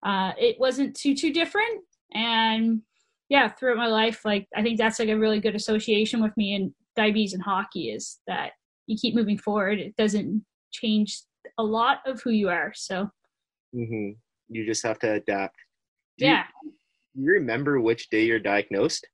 uh, 0.05 0.33
it 0.39 0.59
wasn't 0.59 0.97
too 0.97 1.15
too 1.15 1.33
different. 1.33 1.83
And 2.13 2.83
yeah, 3.29 3.49
throughout 3.49 3.77
my 3.77 3.89
life, 3.89 4.25
like 4.25 4.47
I 4.55 4.63
think 4.63 4.79
that's 4.79 4.99
like 4.99 5.09
a 5.09 5.19
really 5.19 5.41
good 5.41 5.57
association 5.57 6.23
with 6.23 6.37
me 6.37 6.55
and 6.55 6.73
diabetes 6.95 7.35
and 7.35 7.43
hockey 7.43 7.91
is 7.91 8.21
that 8.27 8.53
you 8.87 8.97
keep 8.97 9.15
moving 9.15 9.39
forward. 9.39 9.81
It 9.81 9.97
doesn't 9.97 10.45
change 10.73 11.23
a 11.59 11.63
lot 11.63 11.99
of 12.07 12.21
who 12.23 12.31
you 12.31 12.49
are. 12.49 12.73
So 12.75 13.11
mm-hmm. 13.75 14.11
you 14.49 14.67
just 14.67 14.83
have 14.85 14.99
to 15.01 15.13
adapt 15.15 15.57
Do 16.19 16.27
yeah. 16.27 16.45
do 16.63 17.23
you 17.23 17.33
remember 17.33 17.81
which 17.81 18.09
day 18.11 18.25
you're 18.25 18.39
diagnosed 18.39 19.07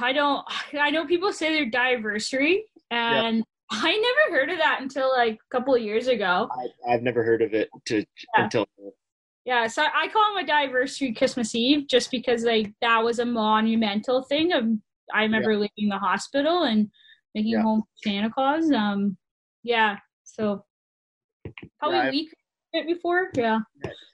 I 0.00 0.12
don't. 0.12 0.44
I 0.78 0.90
know 0.90 1.06
people 1.06 1.32
say 1.32 1.52
their 1.52 1.70
diaversary, 1.70 2.62
and 2.90 3.44
I 3.70 3.96
never 3.96 4.38
heard 4.38 4.50
of 4.50 4.58
that 4.58 4.80
until 4.80 5.10
like 5.10 5.34
a 5.34 5.56
couple 5.56 5.74
of 5.74 5.82
years 5.82 6.08
ago. 6.08 6.48
I, 6.50 6.92
i've 6.92 7.02
never 7.02 7.22
heard 7.22 7.42
of 7.42 7.54
it 7.54 7.68
to 7.86 7.98
Yeah. 7.98 8.44
until 8.44 8.66
Yeah, 9.44 9.66
so 9.66 9.82
I 9.82 10.08
call 10.08 10.22
it 10.36 10.46
my 10.46 10.52
anniversary 10.52 11.12
Christmas 11.12 11.54
Eve 11.54 11.86
just 11.88 12.10
because 12.10 12.44
like 12.44 12.72
that 12.80 13.02
was 13.02 13.18
a 13.18 13.26
monumental 13.26 14.22
thing 14.22 14.52
of 14.52 14.64
I 15.12 15.22
remember 15.22 15.52
yeah. 15.52 15.58
leaving 15.58 15.90
the 15.90 15.98
hospital 15.98 16.64
and 16.64 16.88
making 17.34 17.60
home 17.60 17.82
Santa 18.02 18.30
Claus. 18.30 18.70
Um 18.72 19.16
yeah, 19.62 19.96
so 20.24 20.64
probably 21.78 21.98
yeah, 21.98 22.08
a 22.08 22.10
week 22.10 22.28
before. 22.86 23.28
Yeah. 23.34 23.60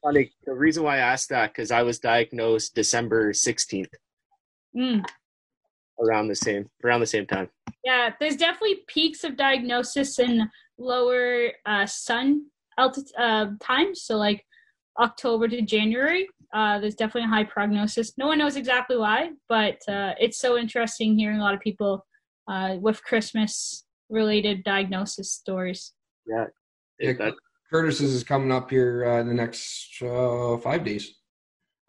Funny. 0.03 0.33
The 0.45 0.55
reason 0.55 0.83
why 0.83 0.97
I 0.97 1.01
asked 1.01 1.29
that 1.31 1.53
because 1.53 1.71
I 1.71 1.83
was 1.83 1.99
diagnosed 1.99 2.75
December 2.75 3.33
sixteenth. 3.33 3.93
Mm. 4.77 5.05
Around 6.01 6.29
the 6.29 6.35
same 6.35 6.69
around 6.85 7.01
the 7.01 7.07
same 7.07 7.27
time. 7.27 7.49
Yeah, 7.85 8.11
there's 8.19 8.37
definitely 8.37 8.81
peaks 8.87 9.25
of 9.25 9.37
diagnosis 9.37 10.19
in 10.19 10.51
lower 10.79 11.53
uh, 11.67 11.87
sun 11.87 12.47
altitude 12.79 13.13
uh, 13.19 13.47
times. 13.61 14.03
So 14.03 14.17
like 14.17 14.45
October 14.99 15.49
to 15.49 15.63
January. 15.63 16.29
Uh, 16.53 16.79
there's 16.79 16.95
definitely 16.95 17.27
a 17.29 17.35
high 17.35 17.43
prognosis. 17.43 18.17
No 18.17 18.29
one 18.29 18.39
knows 18.39 18.55
exactly 18.55 18.97
why, 18.97 19.31
but 19.49 19.77
uh, 19.89 20.15
it's 20.21 20.39
so 20.39 20.57
interesting 20.57 21.19
hearing 21.19 21.41
a 21.41 21.43
lot 21.43 21.53
of 21.53 21.61
people 21.61 22.07
uh, 22.47 22.77
with 22.81 23.03
Christmas 23.03 23.85
related 24.09 24.63
diagnosis 24.63 25.33
stories. 25.33 25.95
Yeah, 26.29 26.45
yeah 26.99 27.31
Curtis's 27.75 28.15
is 28.15 28.23
coming 28.23 28.53
up 28.53 28.71
here 28.71 29.05
uh, 29.05 29.21
in 29.21 29.27
the 29.27 29.35
next 29.35 30.01
uh, 30.01 30.57
five 30.59 30.85
days. 30.85 31.17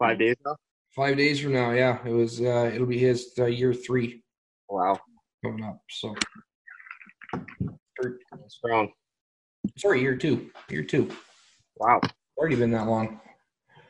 Five 0.00 0.18
days 0.18 0.34
now. 0.44 0.56
Five 0.96 1.16
days 1.16 1.38
from 1.38 1.52
now, 1.52 1.70
yeah. 1.70 1.98
It 2.04 2.10
was. 2.10 2.40
Uh, 2.40 2.70
it'll 2.74 2.88
be 2.88 2.98
his 2.98 3.32
uh, 3.38 3.44
year 3.44 3.72
three. 3.72 4.22
Wow. 4.68 4.98
Coming 5.44 5.64
up, 5.64 5.78
so. 5.88 6.14
Strong. 8.48 8.90
Sorry, 9.78 10.00
year 10.00 10.16
two. 10.16 10.50
Year 10.70 10.82
two. 10.82 11.08
Wow. 11.76 12.00
Already 12.36 12.56
been 12.56 12.72
that 12.72 12.88
long. 12.88 13.20
I 13.70 13.80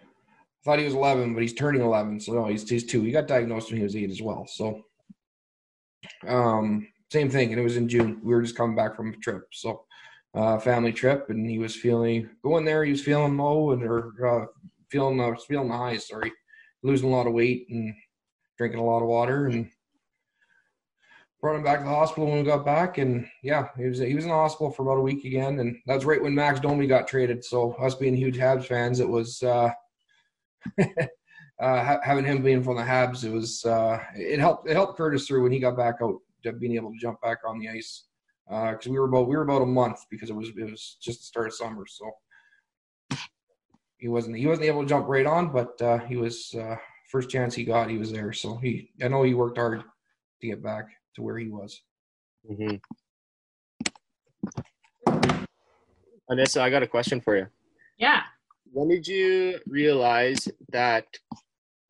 thought 0.65 0.79
he 0.79 0.85
was 0.85 0.95
11, 0.95 1.33
but 1.33 1.43
he's 1.43 1.55
turning 1.55 1.81
11, 1.81 2.21
so 2.21 2.33
no, 2.33 2.47
he's 2.47 2.69
he's 2.69 2.85
two. 2.85 3.03
He 3.03 3.13
got 3.13 3.29
diagnosed 3.29 3.71
when 3.71 3.79
he 3.79 3.85
was 3.85 3.97
eight 3.97 4.11
as 4.11 4.21
well. 4.21 4.47
So, 4.49 4.83
um, 6.27 6.89
same 7.11 7.31
thing, 7.31 7.53
and 7.53 7.61
it 7.61 7.65
was 7.65 7.77
in 7.77 7.89
June. 7.89 8.21
We 8.23 8.35
were 8.35 8.43
just 8.43 8.57
coming 8.57 8.77
back 8.77 8.97
from 8.97 9.15
a 9.15 9.17
trip, 9.17 9.45
so 9.53 9.87
uh, 10.37 10.59
family 10.59 10.93
trip, 10.93 11.31
and 11.31 11.49
he 11.49 11.59
was 11.59 11.75
feeling 11.75 12.29
going 12.43 12.65
there. 12.65 12.85
He 12.85 12.93
was 12.93 13.03
feeling 13.03 13.37
low 13.37 13.73
and 13.73 13.83
or 13.83 14.13
uh, 14.25 14.47
feeling 14.91 15.21
uh, 15.21 15.35
feeling 15.49 15.69
the 15.69 15.77
highs. 15.77 16.09
Sorry, 16.09 16.31
losing 16.83 17.09
a 17.09 17.13
lot 17.13 17.27
of 17.27 17.33
weight 17.33 17.67
and 17.71 17.95
drinking 18.59 18.81
a 18.81 18.85
lot 18.85 19.03
of 19.03 19.09
water, 19.09 19.47
and 19.47 19.69
brought 21.41 21.57
him 21.57 21.65
back 21.65 21.79
to 21.79 21.85
the 21.85 21.91
hospital 21.91 22.27
when 22.27 22.39
we 22.39 22.45
got 22.45 22.67
back. 22.67 22.99
And 22.99 23.27
yeah, 23.43 23.69
he 23.79 23.87
was 23.87 23.99
he 23.99 24.15
was 24.15 24.25
in 24.25 24.31
the 24.31 24.37
hospital 24.37 24.71
for 24.71 24.83
about 24.83 24.99
a 24.99 25.03
week 25.03 25.25
again, 25.25 25.59
and 25.61 25.77
that's 25.87 26.05
right 26.05 26.23
when 26.23 26.35
Max 26.35 26.61
Domi 26.61 26.87
got 26.87 27.09
traded. 27.09 27.43
So 27.43 27.73
us 27.75 27.95
being 27.95 28.15
huge 28.15 28.37
Habs 28.37 28.67
fans, 28.67 29.01
it 29.01 29.09
was. 29.09 29.43
Uh, 29.43 29.71
uh, 31.61 31.97
having 32.03 32.25
him 32.25 32.43
being 32.43 32.63
from 32.63 32.77
the 32.77 32.83
Habs, 32.83 33.25
it 33.25 33.31
was 33.31 33.65
uh, 33.65 34.03
it 34.15 34.39
helped 34.39 34.69
it 34.69 34.75
helped 34.75 34.99
Curtis 34.99 35.27
through 35.27 35.45
when 35.45 35.53
he 35.53 35.61
got 35.61 35.77
back 35.77 35.97
out, 36.03 36.17
being 36.59 36.75
able 36.75 36.91
to 36.91 36.99
jump 36.99 37.23
back 37.23 37.39
on 37.47 37.59
the 37.59 37.69
ice 37.69 38.06
because 38.49 38.87
uh, 38.87 38.91
we 38.91 38.99
were 38.99 39.07
about 39.07 39.29
we 39.29 39.37
were 39.37 39.43
about 39.43 39.63
a 39.63 39.67
month 39.67 40.05
because 40.11 40.31
it 40.31 40.37
was 40.37 40.51
it 40.51 40.71
was 40.71 40.97
just 41.01 41.21
the 41.21 41.25
start 41.25 41.47
of 41.47 41.55
summer, 41.55 41.85
so 41.87 42.11
he 43.99 44.09
wasn't 44.09 44.37
he 44.37 44.47
wasn't 44.47 44.67
able 44.67 44.83
to 44.83 44.89
jump 44.89 45.09
right 45.09 45.27
on, 45.27 45.53
but 45.53 45.81
uh, 45.83 45.99
he 45.99 46.17
was 46.17 46.55
uh, 46.55 46.77
first 47.11 47.31
chance 47.31 47.55
he 47.55 47.65
got, 47.65 47.91
he 47.91 47.99
was 47.99 48.13
there. 48.13 48.33
So 48.33 48.57
he 48.57 48.91
I 49.03 49.09
know 49.09 49.23
he 49.23 49.35
worked 49.35 49.59
hard 49.59 49.83
to 50.41 50.47
get 50.47 50.63
back 50.63 50.87
to 51.17 51.23
where 51.23 51.39
he 51.39 51.49
was. 51.49 51.83
Mm-hmm. 52.51 52.77
Anissa, 56.31 56.61
I 56.61 56.71
got 56.71 56.83
a 56.83 56.89
question 56.89 57.21
for 57.21 57.37
you. 57.37 57.47
Yeah. 57.99 58.23
When 58.73 58.89
did 58.89 59.07
you 59.07 59.61
realize 59.67 60.49
that 60.71 61.07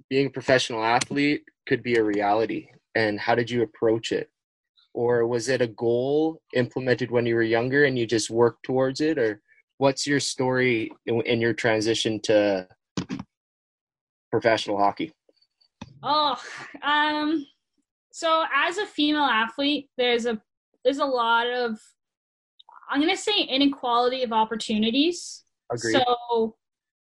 being 0.09 0.27
a 0.27 0.31
professional 0.31 0.85
athlete 0.85 1.45
could 1.67 1.83
be 1.83 1.97
a 1.97 2.05
reality, 2.05 2.69
and 2.95 3.19
how 3.19 3.35
did 3.35 3.51
you 3.51 3.63
approach 3.63 4.13
it? 4.13 4.31
Or 4.97 5.27
was 5.27 5.51
it 5.51 5.61
a 5.61 5.67
goal 5.67 6.41
implemented 6.55 7.11
when 7.11 7.27
you 7.27 7.35
were 7.35 7.43
younger 7.43 7.85
and 7.85 7.99
you 7.99 8.07
just 8.07 8.31
worked 8.31 8.63
towards 8.63 9.03
it? 9.03 9.19
Or 9.19 9.43
what's 9.77 10.07
your 10.07 10.19
story 10.19 10.91
in, 11.05 11.39
your 11.39 11.53
transition 11.53 12.19
to 12.23 12.67
professional 14.33 14.79
hockey? 14.79 15.13
Oh 16.03 16.41
um 16.83 17.47
so 18.11 18.45
as 18.55 18.79
a 18.79 18.87
female 18.87 19.25
athlete 19.25 19.91
there's 19.99 20.25
a 20.25 20.41
there's 20.85 20.99
a 20.99 21.05
lot 21.05 21.47
of 21.47 21.79
i'm 22.91 23.01
going 23.01 23.15
to 23.15 23.21
say 23.21 23.43
inequality 23.43 24.23
of 24.23 24.33
opportunities. 24.33 25.43
Agreed. 25.73 25.93
so 25.93 26.57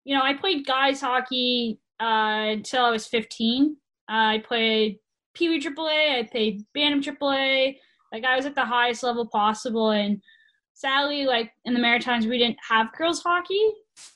you 0.03 0.15
know 0.15 0.21
i 0.23 0.33
played 0.33 0.65
guys 0.65 1.01
hockey 1.01 1.79
uh, 1.99 2.53
until 2.53 2.85
i 2.85 2.91
was 2.91 3.07
15 3.07 3.77
uh, 4.09 4.11
i 4.11 4.43
played 4.45 4.99
Pee 5.33 5.49
Wee 5.49 5.61
AAA. 5.61 6.19
I 6.19 6.29
played 6.31 6.63
Bantam 6.73 7.01
AAA. 7.01 7.77
Like 8.11 8.23
I 8.25 8.35
was 8.35 8.45
at 8.45 8.55
the 8.55 8.65
highest 8.65 9.03
level 9.03 9.27
possible, 9.27 9.91
and 9.91 10.21
sadly, 10.73 11.25
like 11.25 11.51
in 11.65 11.73
the 11.73 11.79
Maritimes, 11.79 12.25
we 12.25 12.39
didn't 12.39 12.57
have 12.67 12.93
girls 12.97 13.21
hockey, 13.21 13.71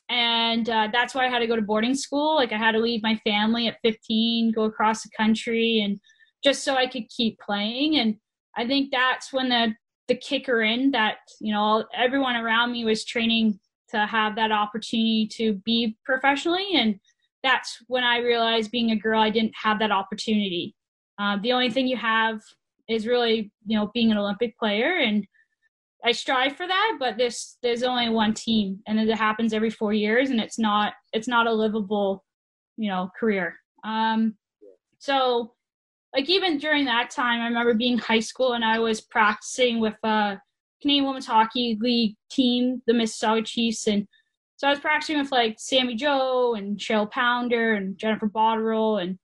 and 0.09 0.69
uh, 0.69 0.87
that's 0.91 1.13
why 1.13 1.25
I 1.25 1.29
had 1.29 1.39
to 1.39 1.47
go 1.47 1.55
to 1.55 1.61
boarding 1.61 1.95
school. 1.95 2.35
Like 2.35 2.51
I 2.51 2.57
had 2.57 2.71
to 2.71 2.79
leave 2.79 3.03
my 3.03 3.19
family 3.23 3.67
at 3.67 3.77
15, 3.83 4.51
go 4.53 4.63
across 4.63 5.03
the 5.03 5.09
country, 5.15 5.81
and 5.83 5.99
just 6.43 6.63
so 6.63 6.75
I 6.75 6.87
could 6.87 7.07
keep 7.15 7.39
playing. 7.39 7.97
And 7.97 8.15
I 8.57 8.65
think 8.65 8.89
that's 8.91 9.31
when 9.31 9.49
the 9.49 9.75
the 10.07 10.15
kicker 10.15 10.61
in 10.61 10.91
that 10.91 11.17
you 11.39 11.53
know 11.53 11.85
everyone 11.95 12.35
around 12.35 12.71
me 12.71 12.85
was 12.85 13.05
training 13.05 13.59
to 13.89 14.05
have 14.05 14.35
that 14.35 14.51
opportunity 14.51 15.27
to 15.31 15.53
be 15.65 15.97
professionally 16.05 16.67
and 16.75 16.99
that's 17.41 17.77
when 17.87 18.03
i 18.03 18.17
realized 18.17 18.71
being 18.71 18.91
a 18.91 18.95
girl 18.95 19.21
i 19.21 19.29
didn't 19.29 19.53
have 19.61 19.79
that 19.79 19.91
opportunity 19.91 20.75
uh, 21.19 21.37
the 21.41 21.51
only 21.51 21.69
thing 21.69 21.87
you 21.87 21.97
have 21.97 22.41
is 22.89 23.07
really 23.07 23.51
you 23.65 23.77
know 23.77 23.91
being 23.93 24.11
an 24.11 24.17
Olympic 24.17 24.57
player, 24.57 24.97
and 24.97 25.25
I 26.03 26.11
strive 26.11 26.55
for 26.55 26.67
that. 26.67 26.97
But 26.99 27.17
this 27.17 27.57
there's 27.61 27.83
only 27.83 28.09
one 28.09 28.33
team, 28.33 28.79
and 28.87 28.99
it 28.99 29.15
happens 29.15 29.53
every 29.53 29.69
four 29.69 29.93
years, 29.93 30.29
and 30.29 30.39
it's 30.39 30.59
not 30.59 30.93
it's 31.13 31.27
not 31.27 31.47
a 31.47 31.53
livable 31.53 32.23
you 32.77 32.89
know 32.89 33.09
career. 33.19 33.55
Um, 33.83 34.35
so 34.99 35.53
like 36.13 36.29
even 36.29 36.57
during 36.57 36.85
that 36.85 37.09
time, 37.09 37.41
I 37.41 37.47
remember 37.47 37.73
being 37.73 37.97
high 37.97 38.19
school 38.19 38.53
and 38.53 38.63
I 38.63 38.79
was 38.79 39.01
practicing 39.01 39.79
with 39.79 39.95
a 40.03 40.39
Canadian 40.81 41.05
Women's 41.05 41.25
Hockey 41.25 41.77
League 41.81 42.15
team, 42.29 42.81
the 42.87 42.93
Mississauga 42.93 43.45
Chiefs, 43.45 43.87
and 43.87 44.07
so 44.57 44.67
I 44.67 44.71
was 44.71 44.79
practicing 44.79 45.17
with 45.19 45.31
like 45.31 45.55
Sami 45.59 45.95
Jo 45.95 46.55
and 46.55 46.77
Cheryl 46.77 47.09
Pounder 47.09 47.73
and 47.73 47.97
Jennifer 47.97 48.27
Botterill 48.27 49.01
and 49.01 49.19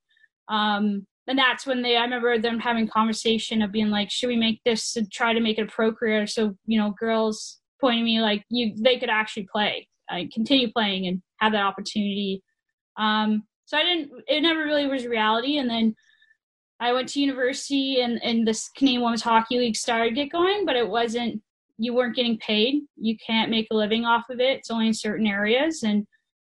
um, 0.49 1.07
and 1.29 1.37
that's 1.37 1.65
when 1.65 1.81
they 1.81 1.95
i 1.95 2.01
remember 2.01 2.37
them 2.37 2.59
having 2.59 2.87
conversation 2.87 3.61
of 3.61 3.71
being 3.71 3.89
like 3.89 4.11
should 4.11 4.27
we 4.27 4.35
make 4.35 4.59
this 4.65 4.91
to 4.91 5.07
try 5.07 5.33
to 5.33 5.39
make 5.39 5.57
it 5.57 5.63
a 5.63 5.67
pro 5.67 5.93
career 5.93 6.27
so 6.27 6.53
you 6.65 6.77
know 6.77 6.93
girls 6.99 7.59
pointing 7.79 8.03
me 8.03 8.19
like 8.19 8.43
you 8.49 8.73
they 8.81 8.97
could 8.97 9.09
actually 9.09 9.47
play 9.49 9.87
uh, 10.11 10.21
continue 10.33 10.71
playing 10.71 11.07
and 11.07 11.21
have 11.37 11.51
that 11.51 11.63
opportunity. 11.63 12.43
Um 12.97 13.43
so 13.65 13.77
i 13.77 13.83
didn't 13.83 14.11
it 14.27 14.41
never 14.41 14.63
really 14.63 14.87
was 14.87 15.05
reality. 15.05 15.57
And 15.57 15.69
then 15.69 15.95
i 16.79 16.91
went 16.91 17.07
to 17.09 17.21
university 17.21 18.01
and 18.01 18.21
and 18.23 18.47
this 18.47 18.69
canadian 18.75 19.03
women's 19.03 19.21
hockey 19.21 19.59
league 19.59 19.75
started 19.75 20.15
get 20.15 20.31
going 20.31 20.65
but 20.65 20.75
it 20.75 20.87
wasn't 20.87 21.41
you 21.81 21.93
weren't 21.93 22.15
getting 22.15 22.37
paid. 22.39 22.81
You 22.97 23.15
can't 23.25 23.49
make 23.49 23.67
a 23.71 23.75
living 23.75 24.03
off 24.03 24.25
of 24.29 24.41
it. 24.41 24.57
It's 24.57 24.69
only 24.69 24.87
in 24.87 24.93
certain 24.93 25.25
areas. 25.25 25.83
And 25.83 26.05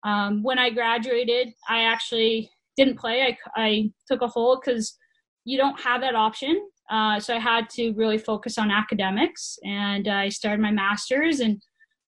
um, 0.03 0.43
when 0.43 0.59
i 0.59 0.69
graduated 0.69 1.53
i 1.67 1.81
actually 1.81 2.51
didn't 2.77 2.99
play. 2.99 3.21
I, 3.21 3.37
I 3.55 3.91
took 4.07 4.21
a 4.21 4.27
hold 4.27 4.61
because 4.63 4.97
you 5.45 5.57
don't 5.57 5.79
have 5.79 6.01
that 6.01 6.15
option. 6.15 6.69
Uh, 6.89 7.19
so 7.19 7.35
I 7.35 7.39
had 7.39 7.69
to 7.71 7.93
really 7.93 8.17
focus 8.17 8.57
on 8.57 8.69
academics, 8.69 9.57
and 9.63 10.07
I 10.07 10.29
started 10.29 10.61
my 10.61 10.71
master's. 10.71 11.39
And 11.39 11.61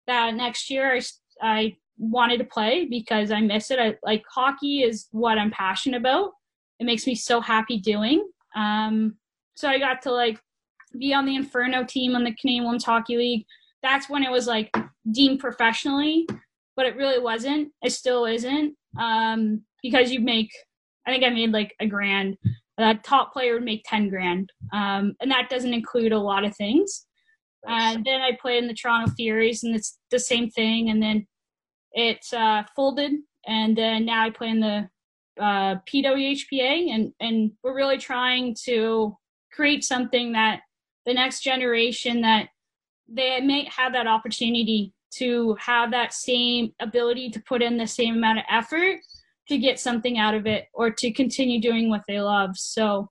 that 0.06 0.36
next 0.36 0.70
year, 0.70 0.96
I, 0.96 1.02
I 1.42 1.78
wanted 1.98 2.38
to 2.38 2.46
play 2.46 2.86
because 2.86 3.32
I 3.32 3.42
miss 3.42 3.72
it. 3.72 3.80
I 3.80 3.96
like 4.04 4.24
hockey 4.32 4.84
is 4.84 5.08
what 5.12 5.38
I'm 5.38 5.52
passionate 5.52 5.98
about. 5.98 6.32
It 6.80 6.86
makes 6.86 7.08
me 7.08 7.16
so 7.16 7.42
happy 7.42 7.80
doing. 7.80 8.28
Um, 8.56 9.16
so 9.56 9.68
I 9.68 9.80
got 9.80 10.02
to 10.04 10.12
like 10.12 10.40
be 10.98 11.14
on 11.14 11.26
the 11.26 11.36
Inferno 11.36 11.84
team 11.84 12.16
on 12.16 12.24
the 12.24 12.36
Canadian 12.36 12.66
Women's 12.66 12.86
Hockey 12.86 13.18
League. 13.18 13.46
That's 13.82 14.10
when 14.10 14.24
it 14.24 14.32
was 14.32 14.48
like 14.48 14.76
deemed 15.12 15.40
professionally, 15.40 16.28
but 16.76 16.86
it 16.86 16.96
really 16.96 17.20
wasn't. 17.20 17.70
It 17.82 17.92
still 17.92 18.26
isn't. 18.26 18.76
Um, 19.00 19.64
because 19.90 20.12
you 20.12 20.20
make 20.20 20.52
I 21.06 21.12
think 21.12 21.24
I 21.24 21.30
made 21.30 21.52
like 21.52 21.74
a 21.80 21.88
grand. 21.88 22.38
A 22.80 22.94
top 22.96 23.34
player 23.34 23.54
would 23.54 23.64
make 23.64 23.84
ten 23.86 24.08
grand, 24.10 24.52
um, 24.72 25.16
and 25.20 25.32
that 25.32 25.50
doesn't 25.50 25.74
include 25.74 26.12
a 26.12 26.20
lot 26.20 26.46
of 26.46 26.56
things. 26.56 27.08
And 27.68 28.06
then 28.06 28.22
I 28.22 28.38
played 28.40 28.62
in 28.62 28.68
the 28.68 28.74
Toronto 28.74 29.12
Furies, 29.14 29.64
and 29.64 29.76
it's 29.76 29.98
the 30.12 30.20
same 30.20 30.50
thing. 30.52 30.90
And 30.90 31.02
then 31.02 31.26
it's 31.94 32.34
uh, 32.34 32.64
folded, 32.76 33.14
and 33.48 33.76
then 33.76 34.06
now 34.06 34.24
I 34.24 34.30
play 34.30 34.50
in 34.50 34.60
the 34.60 34.88
uh, 35.42 35.78
PWHPA, 35.92 36.94
and 36.94 37.14
and 37.20 37.52
we're 37.64 37.76
really 37.76 37.98
trying 37.98 38.56
to 38.66 39.18
create 39.52 39.84
something 39.84 40.34
that 40.34 40.60
the 41.08 41.14
next 41.14 41.42
generation 41.42 42.22
that 42.22 42.50
they 43.08 43.40
may 43.40 43.68
have 43.76 43.94
that 43.94 44.08
opportunity 44.08 44.94
to 45.16 45.56
have 45.60 45.90
that 45.92 46.14
same 46.14 46.74
ability 46.80 47.32
to 47.32 47.42
put 47.42 47.64
in 47.64 47.78
the 47.78 47.88
same 47.88 48.16
amount 48.16 48.40
of 48.40 48.46
effort 48.52 49.00
to 49.50 49.58
get 49.58 49.80
something 49.80 50.18
out 50.18 50.34
of 50.34 50.46
it 50.46 50.66
or 50.74 50.92
to 50.92 51.12
continue 51.12 51.62
doing 51.62 51.90
what 51.90 52.04
they 52.08 52.20
love. 52.20 52.52
So 52.56 53.10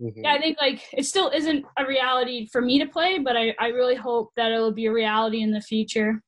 mm-hmm. 0.00 0.24
yeah, 0.24 0.32
I 0.32 0.38
think 0.38 0.58
like 0.60 0.82
it 0.92 1.04
still 1.04 1.30
isn't 1.30 1.64
a 1.76 1.86
reality 1.86 2.48
for 2.50 2.60
me 2.60 2.78
to 2.78 2.86
play, 2.86 3.18
but 3.18 3.36
I, 3.36 3.54
I 3.58 3.68
really 3.68 3.94
hope 3.94 4.30
that 4.36 4.52
it'll 4.52 4.72
be 4.72 4.86
a 4.86 4.92
reality 4.92 5.42
in 5.42 5.52
the 5.52 5.60
future. 5.60 6.22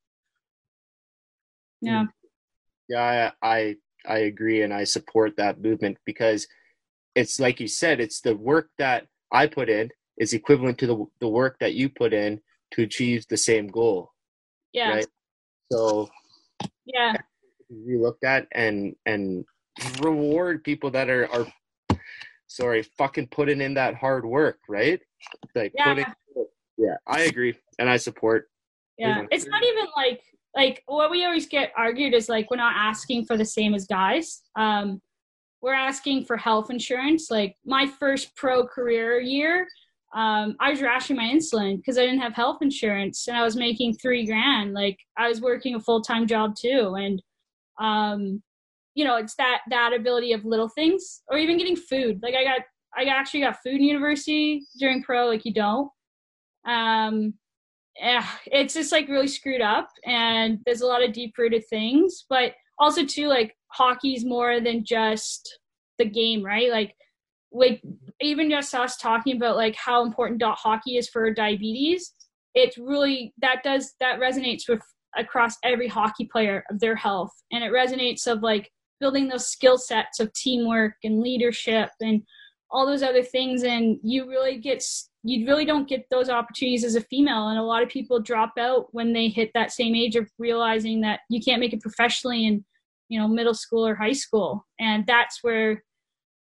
Yeah. 1.81 2.05
Yeah, 2.89 3.31
I, 3.43 3.49
I 3.49 3.77
I 4.07 4.19
agree 4.21 4.63
and 4.63 4.73
I 4.73 4.85
support 4.85 5.37
that 5.37 5.61
movement 5.61 5.99
because 6.05 6.47
it's 7.15 7.39
like 7.39 7.61
you 7.61 7.69
said, 7.69 8.01
it's 8.01 8.21
the 8.21 8.35
work 8.35 8.69
that 8.79 9.07
I 9.33 9.47
put 9.47 9.69
in 9.69 9.91
is 10.19 10.33
equivalent 10.33 10.79
to 10.79 10.87
the 10.87 11.05
the 11.21 11.29
work 11.29 11.57
that 11.61 11.75
you 11.75 11.89
put 11.89 12.13
in 12.13 12.41
to 12.73 12.83
achieve 12.83 13.25
the 13.29 13.37
same 13.37 13.67
goal. 13.69 14.13
Yeah. 14.73 14.91
Right? 14.91 15.07
So 15.71 16.09
yeah. 16.87 17.15
We 17.71 17.97
looked 17.97 18.25
at 18.25 18.47
and 18.53 18.95
and 19.07 19.45
reward 20.01 20.65
people 20.65 20.91
that 20.91 21.09
are 21.09 21.29
are 21.33 21.47
sorry, 22.51 22.83
fucking 22.99 23.29
putting 23.29 23.61
in 23.61 23.75
that 23.75 23.95
hard 23.95 24.25
work, 24.25 24.59
right? 24.69 25.01
Like 25.55 25.73
yeah. 25.75 25.85
Putting, 25.85 26.07
yeah, 26.77 26.97
I 27.07 27.23
agree 27.23 27.55
and 27.79 27.89
I 27.89 27.97
support. 27.97 28.51
Yeah. 28.99 29.25
It's 29.31 29.47
not 29.47 29.63
even 29.63 29.87
like 29.97 30.23
like 30.55 30.83
what 30.87 31.11
we 31.11 31.25
always 31.25 31.47
get 31.47 31.73
argued 31.77 32.13
is 32.13 32.29
like 32.29 32.51
we're 32.51 32.57
not 32.57 32.75
asking 32.77 33.25
for 33.27 33.37
the 33.37 33.45
same 33.45 33.75
as 33.75 33.87
guys. 33.87 34.43
Um 34.57 35.01
we're 35.63 35.75
asking 35.75 36.25
for 36.25 36.37
health 36.37 36.71
insurance. 36.71 37.31
Like 37.31 37.57
my 37.65 37.87
first 37.87 38.35
pro 38.35 38.67
career 38.67 39.21
year, 39.21 39.67
um, 40.15 40.57
I 40.59 40.71
was 40.71 40.83
rationing 40.83 41.23
my 41.23 41.33
insulin 41.33 41.77
because 41.77 41.99
I 41.99 42.03
didn't 42.03 42.21
have 42.21 42.35
health 42.35 42.59
insurance 42.63 43.29
and 43.29 43.37
I 43.37 43.45
was 43.45 43.57
making 43.57 43.95
three 43.95 44.27
grand. 44.27 44.73
Like 44.73 44.99
I 45.17 45.29
was 45.29 45.41
working 45.41 45.75
a 45.75 45.81
full 45.81 46.01
time 46.01 46.27
job 46.27 46.57
too. 46.57 46.95
And, 46.99 47.23
um, 47.81 48.43
you 48.95 49.05
know, 49.05 49.17
it's 49.17 49.35
that, 49.37 49.61
that 49.71 49.93
ability 49.93 50.33
of 50.33 50.45
little 50.45 50.69
things 50.69 51.23
or 51.29 51.39
even 51.39 51.59
getting 51.59 51.77
food. 51.77 52.21
Like 52.23 52.35
I 52.35 52.45
got, 52.45 52.61
I 52.97 53.05
actually 53.05 53.41
got 53.41 53.59
food 53.63 53.77
in 53.77 53.85
university 53.85 54.63
during 54.79 55.03
pro, 55.03 55.27
like 55.27 55.45
you 55.45 55.55
don't. 55.55 55.91
Um, 56.67 57.35
yeah, 57.99 58.27
it's 58.47 58.75
just 58.75 58.93
like 58.93 59.09
really 59.09 59.29
screwed 59.29 59.61
up 59.61 59.89
and 60.05 60.59
there's 60.65 60.81
a 60.81 60.87
lot 60.87 61.05
of 61.05 61.13
deep 61.13 61.35
rooted 61.39 61.65
things, 61.69 62.25
but 62.29 62.53
also 62.79 63.05
too, 63.05 63.29
like 63.29 63.55
hockey's 63.69 64.25
more 64.25 64.61
than 64.61 64.85
just 64.85 65.59
the 65.99 66.05
game, 66.05 66.45
right? 66.45 66.71
Like, 66.71 66.95
like 67.53 67.83
even 68.21 68.51
just 68.51 68.75
us 68.75 68.97
talking 68.97 69.37
about 69.37 69.57
like 69.57 69.75
how 69.75 70.05
important 70.05 70.41
dot 70.41 70.59
hockey 70.59 70.97
is 70.97 71.09
for 71.09 71.33
diabetes 71.33 72.13
it's 72.55 72.79
really 72.79 73.33
that 73.41 73.63
does 73.63 73.95
that 74.01 74.19
resonates 74.19 74.69
with 74.69 74.83
across 75.17 75.57
every 75.65 75.89
hockey 75.89 76.29
player 76.31 76.65
of 76.71 76.81
their 76.81 76.97
health. 76.97 77.33
And 77.53 77.65
it 77.65 77.73
resonates 77.73 78.27
of 78.27 78.43
like 78.43 78.71
building 79.01 79.29
those 79.29 79.49
skill 79.49 79.79
sets 79.79 80.21
of 80.21 80.33
teamwork 80.35 80.95
and 81.03 81.21
leadership 81.21 81.91
and 82.01 82.23
all 82.71 82.87
those 82.87 83.03
other 83.03 83.23
things. 83.23 83.65
And 83.65 83.99
you 84.03 84.29
really 84.29 84.59
get 84.59 84.85
you 85.23 85.47
really 85.47 85.65
don't 85.67 85.89
get 85.89 86.07
those 86.11 86.31
opportunities 86.31 86.85
as 86.85 86.95
a 86.95 87.03
female. 87.03 87.49
And 87.49 87.59
a 87.59 87.63
lot 87.63 87.83
of 87.83 87.91
people 87.91 88.21
drop 88.21 88.55
out 88.59 88.87
when 88.93 89.13
they 89.13 89.29
hit 89.29 89.51
that 89.53 89.71
same 89.71 89.95
age 89.95 90.17
of 90.17 90.31
realizing 90.39 91.03
that 91.03 91.21
you 91.29 91.41
can't 91.43 91.61
make 91.61 91.75
it 91.75 91.83
professionally 91.83 92.47
in 92.47 92.65
you 93.09 93.19
know 93.19 93.29
middle 93.29 93.55
school 93.55 93.87
or 93.87 93.95
high 93.95 94.13
school. 94.13 94.67
And 94.79 95.07
that's 95.07 95.43
where 95.43 95.83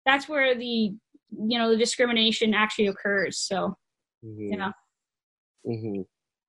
that's 0.06 0.28
where 0.28 0.56
the 0.56 0.66
you 0.66 1.58
know 1.58 1.70
the 1.70 1.78
discrimination 1.78 2.54
actually 2.54 2.88
occurs. 2.88 3.40
So 3.40 3.76
mm-hmm. 4.24 4.54
yeah. 4.54 4.72
Mm-hmm. 5.66 6.02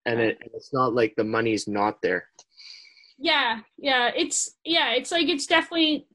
And 0.09 0.21
it, 0.21 0.39
it's 0.55 0.73
not 0.73 0.95
like 0.95 1.15
the 1.17 1.25
money's 1.25 1.69
not 1.69 2.01
there. 2.03 2.27
Yeah 3.19 3.61
yeah 3.77 4.11
it's 4.15 4.57
yeah 4.65 4.93
it's 4.93 5.11
like 5.11 5.29
it's 5.29 5.47
definitely 5.47 6.07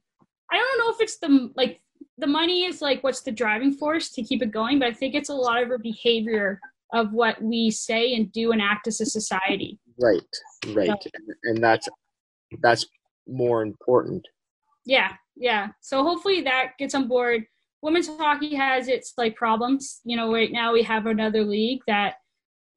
i 0.49 0.55
don't 0.55 0.79
know 0.79 0.93
if 0.93 1.01
it's 1.01 1.17
the 1.17 1.51
like 1.55 1.81
the 2.17 2.27
money 2.27 2.63
is 2.63 2.81
like 2.81 3.03
what's 3.03 3.21
the 3.21 3.31
driving 3.31 3.73
force 3.73 4.09
to 4.11 4.23
keep 4.23 4.41
it 4.41 4.51
going 4.51 4.79
but 4.79 4.87
i 4.87 4.93
think 4.93 5.13
it's 5.13 5.29
a 5.29 5.33
lot 5.33 5.61
of 5.61 5.69
our 5.69 5.77
behavior 5.77 6.61
of 6.93 7.11
what 7.11 7.41
we 7.41 7.71
say 7.71 8.13
and 8.13 8.31
do 8.31 8.51
and 8.51 8.61
act 8.61 8.87
as 8.87 9.01
a 9.01 9.05
society. 9.05 9.79
Right 9.99 10.21
right 10.69 10.87
so, 10.87 11.09
and 11.43 11.61
that's 11.61 11.89
that's 12.61 12.85
more 13.27 13.63
important. 13.63 14.25
Yeah 14.85 15.11
yeah 15.35 15.69
so 15.81 16.03
hopefully 16.03 16.41
that 16.41 16.73
gets 16.79 16.95
on 16.95 17.07
board. 17.07 17.45
Women's 17.81 18.07
hockey 18.07 18.55
has 18.55 18.87
its 18.87 19.13
like 19.17 19.35
problems. 19.35 19.99
You 20.05 20.15
know, 20.15 20.31
right 20.31 20.51
now 20.51 20.71
we 20.71 20.83
have 20.83 21.05
another 21.05 21.43
league 21.43 21.81
that 21.87 22.15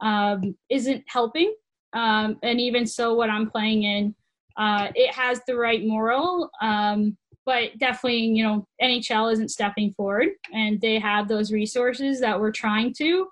um, 0.01 0.57
isn't 0.69 1.05
helping, 1.07 1.55
um, 1.93 2.39
and 2.43 2.61
even 2.61 2.87
so, 2.87 3.15
what 3.15 3.31
I'm 3.31 3.51
playing 3.51 3.85
in, 3.85 4.15
uh, 4.57 4.89
it 4.95 5.15
has 5.15 5.41
the 5.47 5.57
right 5.57 5.85
moral, 5.85 6.51
um, 6.61 7.17
but 7.45 7.79
definitely, 7.79 8.25
you 8.25 8.43
know, 8.43 8.67
NHL 8.83 9.33
isn't 9.33 9.51
stepping 9.51 9.95
forward, 9.95 10.29
and 10.53 10.81
they 10.81 10.99
have 10.99 11.29
those 11.29 11.53
resources 11.53 12.21
that 12.21 12.39
we're 12.39 12.53
trying 12.53 12.93
to, 12.99 13.29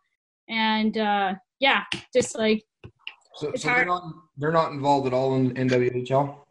and 0.48 0.96
uh, 0.98 1.34
yeah, 1.60 1.84
just 2.14 2.38
like. 2.38 2.62
So, 3.36 3.52
so 3.56 3.68
they're 3.68 3.84
not 3.84 4.04
they're 4.36 4.52
not 4.52 4.72
involved 4.72 5.06
at 5.06 5.12
all 5.12 5.34
in 5.34 5.52
NWHL. 5.54 6.43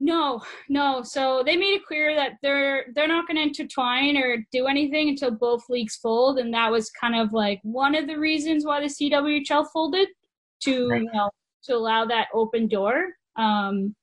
No, 0.00 0.42
no. 0.68 1.02
So 1.02 1.42
they 1.46 1.56
made 1.56 1.74
it 1.74 1.86
clear 1.86 2.14
that 2.14 2.32
they're 2.42 2.86
they're 2.94 3.08
not 3.08 3.26
going 3.26 3.36
to 3.36 3.42
intertwine 3.42 4.16
or 4.16 4.44
do 4.52 4.66
anything 4.66 5.08
until 5.08 5.30
both 5.30 5.64
leagues 5.68 5.96
fold, 5.96 6.38
and 6.38 6.52
that 6.52 6.70
was 6.70 6.90
kind 6.90 7.14
of 7.14 7.32
like 7.32 7.60
one 7.62 7.94
of 7.94 8.06
the 8.06 8.18
reasons 8.18 8.66
why 8.66 8.80
the 8.80 8.86
CWHL 8.86 9.66
folded 9.72 10.08
to 10.62 10.88
right. 10.88 11.02
you 11.02 11.10
know 11.12 11.30
to 11.64 11.74
allow 11.74 12.04
that 12.06 12.28
open 12.34 12.66
door. 12.66 13.06
Um, 13.36 13.94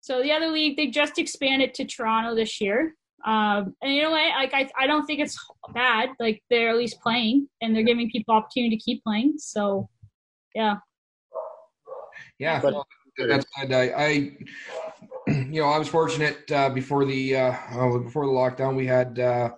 so 0.00 0.22
the 0.22 0.32
other 0.32 0.48
league 0.48 0.76
they 0.76 0.86
just 0.86 1.18
expanded 1.18 1.74
to 1.74 1.84
Toronto 1.84 2.34
this 2.34 2.60
year, 2.60 2.94
um, 3.26 3.74
and 3.82 3.94
you 3.94 4.02
know 4.02 4.10
what? 4.12 4.30
Like 4.30 4.54
I 4.54 4.70
I 4.78 4.86
don't 4.86 5.04
think 5.04 5.20
it's 5.20 5.38
bad. 5.74 6.10
Like 6.18 6.42
they're 6.48 6.70
at 6.70 6.76
least 6.76 7.00
playing, 7.02 7.48
and 7.60 7.76
they're 7.76 7.82
giving 7.82 8.10
people 8.10 8.34
opportunity 8.34 8.76
to 8.76 8.82
keep 8.82 9.02
playing. 9.04 9.34
So 9.36 9.88
yeah. 10.54 10.76
Yeah, 12.38 12.60
that's 12.60 13.46
good. 13.58 13.72
I, 13.72 13.82
I 13.96 14.36
you 15.50 15.60
know, 15.60 15.68
I 15.68 15.78
was 15.78 15.88
fortunate 15.88 16.50
uh, 16.52 16.70
before 16.70 17.04
the 17.04 17.36
uh, 17.36 17.52
uh, 17.72 17.98
before 17.98 18.26
the 18.26 18.32
lockdown. 18.32 18.76
We 18.76 18.86
had 18.86 19.18
uh, 19.18 19.50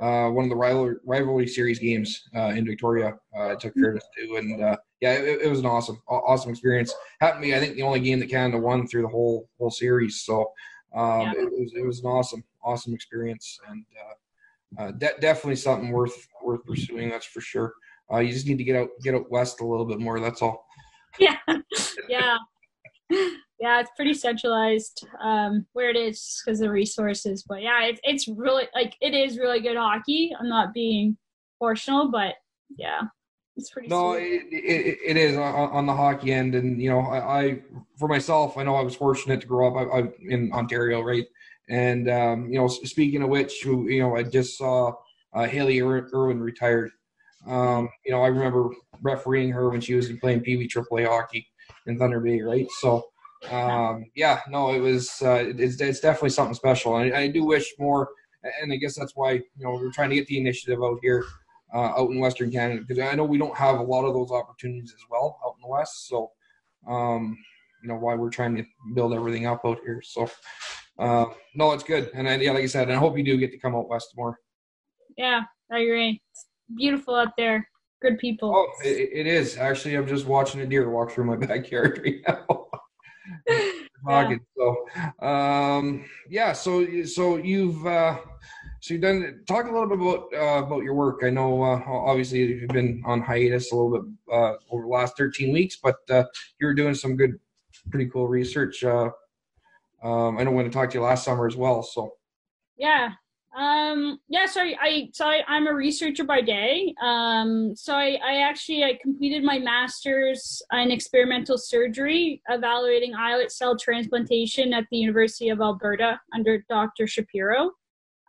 uh, 0.00 0.28
one 0.28 0.44
of 0.44 0.50
the 0.50 0.56
rivalry, 0.56 0.96
rivalry 1.06 1.46
series 1.46 1.78
games 1.78 2.28
uh, 2.34 2.48
in 2.48 2.66
Victoria. 2.66 3.14
I 3.38 3.54
took 3.54 3.72
fairness 3.74 4.04
to, 4.18 4.36
and 4.36 4.60
yeah, 5.00 5.12
it, 5.12 5.42
it, 5.42 5.48
was 5.48 5.60
an 5.60 5.66
awesome 5.66 6.02
awesome 6.06 6.50
experience. 6.50 6.94
Happened 7.20 7.44
to 7.44 7.48
be, 7.48 7.54
I 7.54 7.60
think, 7.60 7.76
the 7.76 7.82
only 7.82 8.00
game 8.00 8.20
that 8.20 8.28
Canada 8.28 8.58
won 8.58 8.86
through 8.86 9.02
the 9.02 9.08
whole 9.08 9.48
whole 9.58 9.70
series. 9.70 10.20
So 10.20 10.52
um, 10.94 11.22
yeah. 11.22 11.32
it, 11.32 11.50
was 11.50 11.72
it 11.74 11.86
was 11.86 12.00
an 12.00 12.06
awesome 12.06 12.44
awesome 12.62 12.92
experience, 12.92 13.58
and 13.68 14.98
de- 14.98 15.20
definitely 15.20 15.56
something 15.56 15.92
worth 15.92 16.28
worth 16.44 16.62
pursuing. 16.66 17.08
That's 17.08 17.24
for 17.24 17.40
sure. 17.40 17.72
you 18.12 18.28
just 18.28 18.46
need 18.46 18.58
to 18.58 18.64
get 18.64 18.76
out 18.76 18.88
get 19.02 19.14
out 19.14 19.30
west 19.30 19.62
a 19.62 19.66
little 19.66 19.86
bit 19.86 19.98
more. 19.98 20.20
That's 20.20 20.42
all. 20.42 20.66
Yeah, 21.18 21.38
yeah 22.10 22.36
yeah, 23.58 23.80
it's 23.80 23.90
pretty 23.96 24.14
centralized 24.14 25.06
um, 25.22 25.66
where 25.72 25.88
it 25.88 25.96
is 25.96 26.42
because 26.44 26.60
of 26.60 26.66
the 26.66 26.72
resources. 26.72 27.42
But 27.42 27.62
yeah, 27.62 27.84
it's 27.84 28.00
it's 28.04 28.28
really 28.28 28.64
like 28.74 28.94
it 29.00 29.14
is 29.14 29.38
really 29.38 29.60
good 29.60 29.76
hockey. 29.76 30.34
I'm 30.38 30.48
not 30.48 30.74
being 30.74 31.16
portional, 31.60 32.10
but 32.10 32.34
yeah, 32.76 33.02
it's 33.56 33.70
pretty. 33.70 33.88
No, 33.88 34.12
it, 34.12 34.42
it, 34.50 34.98
it 35.04 35.16
is 35.16 35.36
on, 35.38 35.70
on, 35.70 35.86
the 35.86 35.94
hockey 35.94 36.32
end, 36.32 36.54
and 36.54 36.80
you 36.80 36.90
know, 36.90 37.00
I, 37.00 37.40
I, 37.40 37.62
for 37.98 38.08
myself, 38.08 38.58
I 38.58 38.62
know 38.62 38.74
I 38.74 38.82
was 38.82 38.94
fortunate 38.94 39.40
to 39.40 39.46
grow 39.46 39.68
up 39.68 39.88
I, 39.90 39.98
I, 39.98 40.08
in 40.28 40.52
Ontario, 40.52 41.00
right? 41.00 41.24
And 41.68 42.10
um, 42.10 42.52
you 42.52 42.58
know, 42.58 42.68
speaking 42.68 43.22
of 43.22 43.30
which, 43.30 43.64
you 43.64 44.00
know, 44.00 44.16
I 44.16 44.22
just 44.22 44.58
saw 44.58 44.92
uh, 45.34 45.46
Haley 45.46 45.80
Irwin 45.80 46.40
retired. 46.40 46.90
Um, 47.46 47.88
you 48.04 48.12
know, 48.12 48.22
I 48.22 48.28
remember 48.28 48.70
refereeing 49.02 49.50
her 49.52 49.70
when 49.70 49.80
she 49.80 49.94
was 49.94 50.10
playing 50.20 50.40
Pee 50.40 50.56
Wee 50.56 50.68
AAA 50.68 51.06
hockey 51.06 51.46
in 51.86 51.98
Thunder 51.98 52.20
Bay, 52.20 52.40
right? 52.42 52.66
So, 52.80 53.04
um, 53.50 54.06
yeah, 54.14 54.40
no, 54.48 54.72
it 54.72 54.80
was 54.80 55.22
uh, 55.22 55.44
it's, 55.56 55.80
it's 55.80 56.00
definitely 56.00 56.30
something 56.30 56.54
special, 56.54 56.96
and 56.96 57.14
I, 57.14 57.22
I, 57.22 57.28
do 57.28 57.44
wish 57.44 57.74
more. 57.78 58.08
And 58.62 58.72
I 58.72 58.76
guess 58.76 58.96
that's 58.96 59.14
why 59.16 59.32
you 59.32 59.42
know 59.58 59.72
we're 59.72 59.90
trying 59.90 60.10
to 60.10 60.16
get 60.16 60.26
the 60.26 60.38
initiative 60.38 60.82
out 60.82 60.98
here, 61.02 61.24
uh, 61.74 61.92
out 61.98 62.10
in 62.10 62.20
Western 62.20 62.50
Canada, 62.50 62.82
because 62.86 63.02
I 63.02 63.14
know 63.14 63.24
we 63.24 63.38
don't 63.38 63.56
have 63.56 63.78
a 63.78 63.82
lot 63.82 64.04
of 64.04 64.14
those 64.14 64.30
opportunities 64.30 64.92
as 64.94 65.02
well 65.10 65.38
out 65.44 65.54
in 65.56 65.62
the 65.62 65.68
West. 65.68 66.08
So, 66.08 66.30
um, 66.88 67.36
you 67.82 67.88
know, 67.88 67.96
why 67.96 68.14
we're 68.14 68.30
trying 68.30 68.56
to 68.56 68.64
build 68.94 69.14
everything 69.14 69.46
up 69.46 69.62
out 69.64 69.78
here. 69.84 70.00
So, 70.04 70.30
uh, 70.98 71.26
no, 71.54 71.72
it's 71.72 71.84
good, 71.84 72.10
and 72.14 72.28
I, 72.28 72.36
yeah, 72.36 72.52
like 72.52 72.64
I 72.64 72.66
said, 72.66 72.90
I 72.90 72.94
hope 72.94 73.16
you 73.16 73.24
do 73.24 73.38
get 73.38 73.52
to 73.52 73.58
come 73.58 73.74
out 73.74 73.88
west 73.88 74.12
more. 74.16 74.38
Yeah, 75.16 75.42
I 75.72 75.78
agree. 75.78 76.20
It's 76.32 76.46
beautiful 76.76 77.14
out 77.14 77.32
there 77.36 77.68
good 78.02 78.18
people. 78.18 78.52
Oh, 78.54 78.68
it, 78.84 79.10
it 79.12 79.26
is 79.26 79.56
actually. 79.56 79.94
I'm 79.94 80.06
just 80.06 80.26
watching 80.26 80.60
a 80.60 80.66
deer 80.66 80.88
walk 80.90 81.10
through 81.10 81.24
my 81.24 81.36
backyard 81.46 82.00
right 82.04 82.20
now. 82.26 82.65
Yeah. 84.08 84.36
So, 84.56 85.26
um, 85.26 86.04
yeah. 86.28 86.52
So, 86.52 87.04
so 87.04 87.36
you've 87.36 87.86
uh, 87.86 88.18
so 88.80 88.94
you've 88.94 89.02
done. 89.02 89.40
Talk 89.48 89.66
a 89.66 89.72
little 89.72 89.88
bit 89.88 89.98
about 89.98 90.26
uh, 90.32 90.64
about 90.64 90.82
your 90.84 90.94
work. 90.94 91.20
I 91.24 91.30
know, 91.30 91.62
uh, 91.62 91.82
obviously, 91.86 92.40
you've 92.40 92.68
been 92.68 93.02
on 93.04 93.20
hiatus 93.20 93.72
a 93.72 93.76
little 93.76 94.00
bit 94.00 94.10
uh, 94.32 94.52
over 94.70 94.82
the 94.82 94.88
last 94.88 95.16
13 95.16 95.52
weeks, 95.52 95.76
but 95.82 95.96
uh, 96.10 96.24
you're 96.60 96.74
doing 96.74 96.94
some 96.94 97.16
good 97.16 97.38
pretty 97.90 98.08
cool 98.10 98.28
research. 98.28 98.84
Uh, 98.84 99.10
um, 100.02 100.38
I 100.38 100.44
know 100.44 100.52
when 100.52 100.64
to 100.66 100.70
talk 100.70 100.90
to 100.90 100.98
you 100.98 101.02
last 101.02 101.24
summer 101.24 101.46
as 101.46 101.56
well. 101.56 101.82
So 101.82 102.14
yeah, 102.76 103.12
um, 103.56 104.18
yeah, 104.28 104.44
so 104.44 104.60
I, 104.60 104.74
I 104.80 105.08
so 105.14 105.26
I, 105.26 105.40
am 105.48 105.66
a 105.66 105.72
researcher 105.72 106.24
by 106.24 106.42
day. 106.42 106.94
Um, 107.02 107.74
so 107.74 107.94
I, 107.94 108.18
I 108.22 108.42
actually 108.42 108.84
I 108.84 108.98
completed 109.00 109.42
my 109.44 109.58
master's 109.58 110.62
in 110.72 110.90
experimental 110.90 111.56
surgery, 111.56 112.42
evaluating 112.50 113.14
islet 113.14 113.50
cell 113.50 113.74
transplantation 113.74 114.74
at 114.74 114.84
the 114.90 114.98
University 114.98 115.48
of 115.48 115.62
Alberta 115.62 116.20
under 116.34 116.62
Dr. 116.68 117.06
Shapiro. 117.06 117.70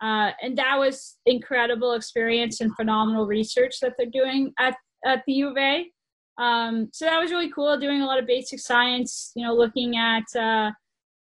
Uh, 0.01 0.31
and 0.41 0.57
that 0.57 0.77
was 0.77 1.17
incredible 1.25 1.93
experience 1.93 2.61
and 2.61 2.73
phenomenal 2.75 3.25
research 3.25 3.79
that 3.81 3.93
they're 3.97 4.07
doing 4.07 4.53
at, 4.59 4.75
at 5.05 5.23
the 5.27 5.33
U 5.33 5.49
of 5.49 5.57
A. 5.57 5.91
Um, 6.37 6.89
so 6.93 7.05
that 7.05 7.19
was 7.19 7.31
really 7.31 7.51
cool, 7.51 7.77
doing 7.77 8.01
a 8.01 8.05
lot 8.05 8.19
of 8.19 8.27
basic 8.27 8.59
science, 8.59 9.31
you 9.35 9.45
know, 9.45 9.53
looking 9.53 9.97
at 9.97 10.23
uh, 10.39 10.71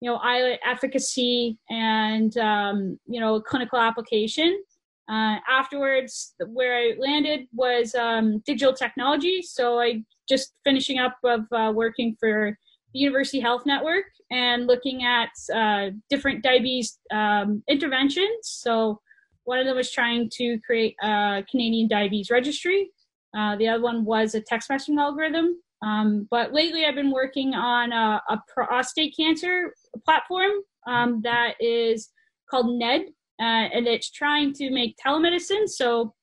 you 0.03 0.11
know, 0.11 0.21
efficacy 0.67 1.57
and, 1.71 2.37
um, 2.37 2.99
you 3.07 3.21
know, 3.21 3.41
clinical 3.41 3.79
application. 3.79 4.61
Uh, 5.09 5.37
afterwards, 5.49 6.35
where 6.49 6.77
I 6.77 6.95
landed 6.99 7.47
was 7.53 7.95
um, 7.95 8.43
digital 8.45 8.75
technology. 8.75 9.43
So 9.43 9.79
I 9.79 10.03
just 10.29 10.55
finishing 10.65 10.99
up 10.99 11.19
of 11.25 11.43
uh, 11.53 11.71
working 11.73 12.17
for 12.19 12.59
the 12.93 12.99
University 12.99 13.39
Health 13.39 13.63
Network 13.65 14.07
and 14.33 14.67
looking 14.67 15.05
at 15.05 15.31
uh, 15.55 15.91
different 16.11 16.43
diabetes 16.43 16.99
um, 17.13 17.63
interventions. 17.69 18.39
So 18.43 19.01
one 19.45 19.61
of 19.61 19.67
them 19.67 19.77
was 19.77 19.93
trying 19.93 20.31
to 20.33 20.59
create 20.67 20.97
a 21.01 21.45
Canadian 21.49 21.87
diabetes 21.87 22.29
registry. 22.29 22.91
Uh, 23.39 23.55
the 23.55 23.69
other 23.69 23.83
one 23.83 24.05
was 24.05 24.35
a 24.35 24.41
text 24.41 24.69
messaging 24.69 24.99
algorithm 24.99 25.59
um, 25.83 26.29
but 26.31 26.53
lately, 26.53 26.85
I've 26.85 26.95
been 26.95 27.11
working 27.11 27.55
on 27.55 27.93
a, 27.93 28.23
a 28.29 28.41
prostate 28.47 29.17
cancer 29.17 29.75
platform 30.05 30.53
um, 30.87 31.21
that 31.23 31.55
is 31.61 32.11
called 32.51 32.77
NED, 32.77 33.03
uh, 33.41 33.69
and 33.75 33.87
it's 33.87 34.11
trying 34.11 34.53
to 34.55 34.71
make 34.71 34.97
telemedicine. 35.05 35.69
So 35.69 36.15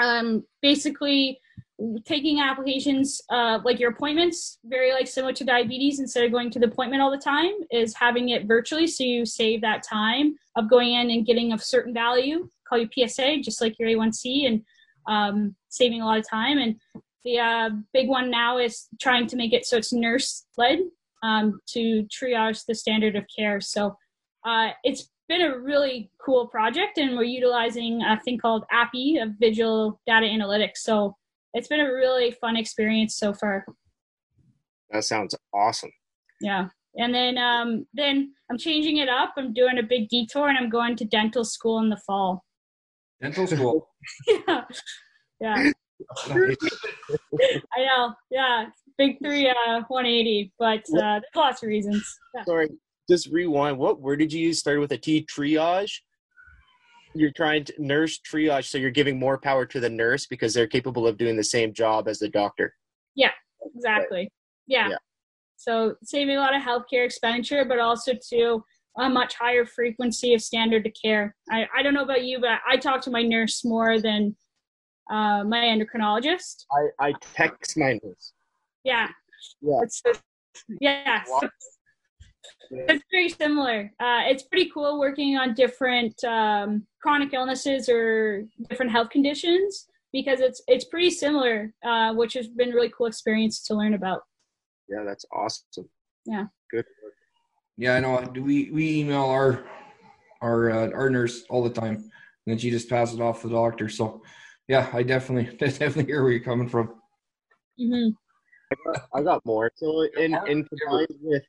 um, 0.00 0.44
basically, 0.62 1.40
taking 2.04 2.40
applications 2.40 3.20
uh, 3.30 3.58
like 3.64 3.78
your 3.78 3.90
appointments, 3.90 4.58
very 4.64 4.92
like 4.92 5.06
similar 5.06 5.32
to 5.34 5.44
diabetes, 5.44 6.00
instead 6.00 6.24
of 6.24 6.32
going 6.32 6.50
to 6.50 6.58
the 6.58 6.66
appointment 6.66 7.02
all 7.02 7.10
the 7.10 7.18
time, 7.18 7.52
is 7.70 7.94
having 7.94 8.30
it 8.30 8.46
virtually. 8.46 8.86
So 8.86 9.04
you 9.04 9.26
save 9.26 9.60
that 9.60 9.82
time 9.82 10.36
of 10.56 10.70
going 10.70 10.94
in 10.94 11.10
and 11.10 11.26
getting 11.26 11.52
a 11.52 11.58
certain 11.58 11.92
value, 11.92 12.48
call 12.68 12.78
you 12.78 12.88
PSA, 12.92 13.38
just 13.38 13.60
like 13.60 13.78
your 13.78 13.88
A1C, 13.88 14.46
and 14.46 14.62
um, 15.06 15.54
saving 15.68 16.00
a 16.00 16.06
lot 16.06 16.18
of 16.18 16.28
time. 16.28 16.58
And 16.58 16.76
the 17.24 17.38
uh, 17.38 17.70
big 17.92 18.08
one 18.08 18.30
now 18.30 18.58
is 18.58 18.86
trying 19.00 19.26
to 19.26 19.36
make 19.36 19.52
it 19.52 19.66
so 19.66 19.76
it's 19.76 19.92
nurse 19.92 20.46
led 20.56 20.78
um, 21.22 21.60
to 21.68 22.04
triage 22.04 22.64
the 22.66 22.74
standard 22.74 23.16
of 23.16 23.24
care. 23.36 23.60
So 23.60 23.96
uh, 24.46 24.68
it's 24.84 25.10
been 25.28 25.42
a 25.42 25.58
really 25.58 26.10
cool 26.24 26.46
project, 26.46 26.98
and 26.98 27.16
we're 27.16 27.24
utilizing 27.24 28.02
a 28.02 28.20
thing 28.20 28.38
called 28.38 28.64
API 28.72 29.18
of 29.18 29.30
Visual 29.40 30.00
Data 30.06 30.26
Analytics. 30.26 30.78
So 30.78 31.16
it's 31.54 31.68
been 31.68 31.80
a 31.80 31.92
really 31.92 32.32
fun 32.40 32.56
experience 32.56 33.16
so 33.16 33.32
far. 33.32 33.64
That 34.90 35.04
sounds 35.04 35.34
awesome. 35.52 35.90
Yeah. 36.40 36.68
And 36.98 37.14
then 37.14 37.36
um, 37.38 37.86
then 37.92 38.32
I'm 38.50 38.58
changing 38.58 38.98
it 38.98 39.08
up. 39.08 39.34
I'm 39.36 39.52
doing 39.52 39.78
a 39.78 39.82
big 39.82 40.08
detour 40.08 40.48
and 40.48 40.56
I'm 40.56 40.70
going 40.70 40.96
to 40.96 41.04
dental 41.04 41.44
school 41.44 41.78
in 41.80 41.90
the 41.90 42.00
fall. 42.06 42.44
Dental 43.20 43.46
school. 43.46 43.88
yeah. 44.48 44.64
Yeah. 45.40 45.70
I 46.20 47.84
know. 47.84 48.14
Yeah. 48.30 48.66
Big 48.98 49.18
three 49.22 49.48
uh 49.48 49.82
180, 49.88 50.52
but 50.58 50.78
uh 50.96 51.20
there's 51.20 51.22
lots 51.34 51.62
of 51.62 51.68
reasons. 51.68 52.18
Yeah. 52.34 52.44
Sorry, 52.44 52.68
just 53.08 53.28
rewind. 53.28 53.78
What 53.78 54.00
word 54.00 54.18
did 54.18 54.32
you 54.32 54.40
use? 54.40 54.58
Started 54.58 54.80
with 54.80 54.92
a 54.92 54.98
T 54.98 55.26
triage? 55.30 55.92
You're 57.14 57.32
trying 57.32 57.64
to 57.64 57.74
nurse 57.78 58.20
triage, 58.20 58.66
so 58.66 58.78
you're 58.78 58.90
giving 58.90 59.18
more 59.18 59.38
power 59.38 59.64
to 59.66 59.80
the 59.80 59.88
nurse 59.88 60.26
because 60.26 60.52
they're 60.52 60.66
capable 60.66 61.06
of 61.06 61.16
doing 61.16 61.36
the 61.36 61.44
same 61.44 61.72
job 61.72 62.08
as 62.08 62.18
the 62.18 62.28
doctor. 62.28 62.74
Yeah, 63.14 63.30
exactly. 63.74 64.30
Yeah. 64.66 64.90
yeah. 64.90 64.96
So 65.56 65.94
saving 66.02 66.36
a 66.36 66.40
lot 66.40 66.54
of 66.54 66.62
healthcare 66.62 67.04
expenditure, 67.04 67.64
but 67.64 67.78
also 67.78 68.12
to 68.30 68.62
a 68.98 69.08
much 69.08 69.34
higher 69.34 69.66
frequency 69.66 70.34
of 70.34 70.40
standard 70.40 70.86
of 70.86 70.92
care. 71.02 71.34
I, 71.50 71.66
I 71.76 71.82
don't 71.82 71.94
know 71.94 72.02
about 72.02 72.24
you, 72.24 72.40
but 72.40 72.60
I 72.68 72.76
talk 72.76 73.00
to 73.02 73.10
my 73.10 73.22
nurse 73.22 73.64
more 73.64 74.00
than 74.00 74.36
uh, 75.10 75.44
my 75.44 75.58
endocrinologist. 75.58 76.64
I, 76.72 77.08
I 77.08 77.12
text 77.34 77.76
my 77.76 77.98
nurse. 78.02 78.32
Yeah. 78.86 79.08
Yeah. 79.60 79.80
It's, 79.82 80.02
yeah. 80.80 81.24
So 81.24 81.48
it's 82.70 83.04
very 83.10 83.28
similar. 83.28 83.92
Uh, 84.00 84.22
it's 84.26 84.44
pretty 84.44 84.70
cool 84.72 85.00
working 85.00 85.36
on 85.36 85.54
different 85.54 86.22
um, 86.24 86.86
chronic 87.02 87.34
illnesses 87.34 87.88
or 87.88 88.44
different 88.68 88.92
health 88.92 89.10
conditions 89.10 89.88
because 90.12 90.40
it's 90.40 90.62
it's 90.68 90.84
pretty 90.84 91.10
similar, 91.10 91.74
uh, 91.84 92.14
which 92.14 92.34
has 92.34 92.46
been 92.46 92.70
a 92.70 92.74
really 92.74 92.92
cool 92.96 93.06
experience 93.06 93.62
to 93.64 93.74
learn 93.74 93.94
about. 93.94 94.20
Yeah, 94.88 95.02
that's 95.04 95.24
awesome. 95.34 95.88
Yeah. 96.24 96.44
Good. 96.70 96.84
Yeah, 97.76 97.96
I 97.96 98.00
know. 98.00 98.24
We 98.34 98.70
we 98.70 99.00
email 99.00 99.24
our 99.24 99.64
our 100.42 100.70
uh, 100.70 100.90
our 100.92 101.10
nurse 101.10 101.42
all 101.50 101.64
the 101.64 101.70
time, 101.70 101.96
and 101.96 102.12
then 102.46 102.58
she 102.58 102.70
just 102.70 102.88
passes 102.88 103.16
it 103.16 103.20
off 103.20 103.42
to 103.42 103.48
the 103.48 103.54
doctor. 103.54 103.88
So 103.88 104.22
yeah, 104.68 104.88
I 104.92 105.02
definitely, 105.02 105.56
definitely 105.58 106.04
hear 106.04 106.22
where 106.22 106.32
you're 106.32 106.40
coming 106.40 106.68
from. 106.68 106.94
Mm-hmm. 107.80 108.10
I, 109.14 109.22
got, 109.22 109.44
more. 109.44 109.70
So 109.76 110.02
in 110.16 110.36
in 110.46 110.64
combined 110.64 111.08
with 111.20 111.42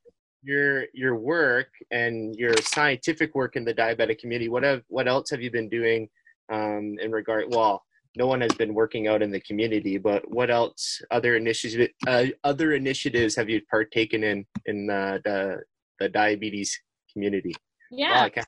your 0.43 0.85
your 0.93 1.15
work 1.15 1.69
and 1.91 2.35
your 2.35 2.55
scientific 2.57 3.33
work 3.35 3.55
in 3.55 3.65
the 3.65 3.73
diabetic 3.73 4.19
community, 4.19 4.49
what 4.49 4.63
have 4.63 4.83
what 4.87 5.07
else 5.07 5.29
have 5.31 5.41
you 5.41 5.51
been 5.51 5.69
doing 5.69 6.09
um, 6.51 6.95
in 7.01 7.11
regard? 7.11 7.45
Well, 7.49 7.83
no 8.15 8.27
one 8.27 8.41
has 8.41 8.53
been 8.53 8.73
working 8.73 9.07
out 9.07 9.21
in 9.21 9.31
the 9.31 9.41
community, 9.41 9.97
but 9.97 10.29
what 10.29 10.49
else? 10.49 11.01
Other 11.11 11.35
initiatives, 11.35 11.91
uh, 12.07 12.25
other 12.43 12.73
initiatives 12.73 13.35
have 13.35 13.49
you 13.49 13.61
partaken 13.69 14.23
in 14.23 14.45
in 14.65 14.89
uh, 14.89 15.19
the 15.23 15.61
the 15.99 16.09
diabetes 16.09 16.79
community? 17.11 17.53
Yeah. 17.91 18.29
Wow, 18.35 18.43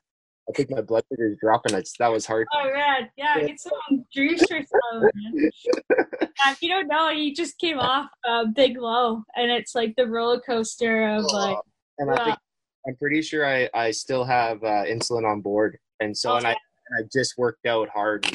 I 0.48 0.52
think 0.52 0.70
my 0.70 0.80
blood 0.80 1.04
sugar 1.10 1.30
is 1.30 1.38
dropping. 1.40 1.74
It's 1.74 1.96
that 1.98 2.08
was 2.08 2.26
hard. 2.26 2.48
Oh 2.52 2.72
man, 2.72 3.08
yeah, 3.16 3.40
get 3.40 3.60
some 3.60 4.04
juice 4.12 4.42
or 4.50 4.60
something. 4.92 5.50
if 6.48 6.62
you 6.62 6.68
don't 6.68 6.88
know, 6.88 7.10
he 7.12 7.32
just 7.32 7.58
came 7.58 7.78
off 7.78 8.10
a 8.24 8.46
big 8.46 8.78
low, 8.78 9.22
and 9.36 9.50
it's 9.50 9.74
like 9.74 9.94
the 9.96 10.06
roller 10.06 10.40
coaster 10.40 11.08
of 11.08 11.24
oh, 11.24 11.36
like. 11.36 11.56
And 11.98 12.10
I 12.10 12.24
think 12.24 12.38
I'm 12.86 12.96
pretty 12.96 13.22
sure 13.22 13.46
I 13.46 13.68
I 13.74 13.90
still 13.90 14.24
have 14.24 14.62
uh, 14.62 14.84
insulin 14.84 15.30
on 15.30 15.40
board, 15.40 15.78
and 16.00 16.16
so 16.16 16.30
okay. 16.30 16.38
and 16.38 16.46
I 16.46 16.50
and 16.50 17.04
I 17.04 17.08
just 17.12 17.36
worked 17.38 17.66
out 17.66 17.88
hard 17.88 18.26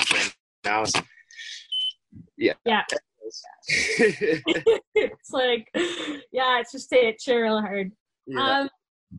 now. 0.64 0.84
So, 0.86 1.00
yeah. 2.38 2.54
Yeah. 2.66 2.84
it's 3.68 5.32
like, 5.32 5.68
yeah, 6.32 6.60
it's 6.60 6.72
just 6.72 6.94
it 6.94 7.18
chill 7.20 7.38
real 7.38 7.62
hard. 7.62 7.92
Yeah. 8.28 8.60
Um, 8.62 8.70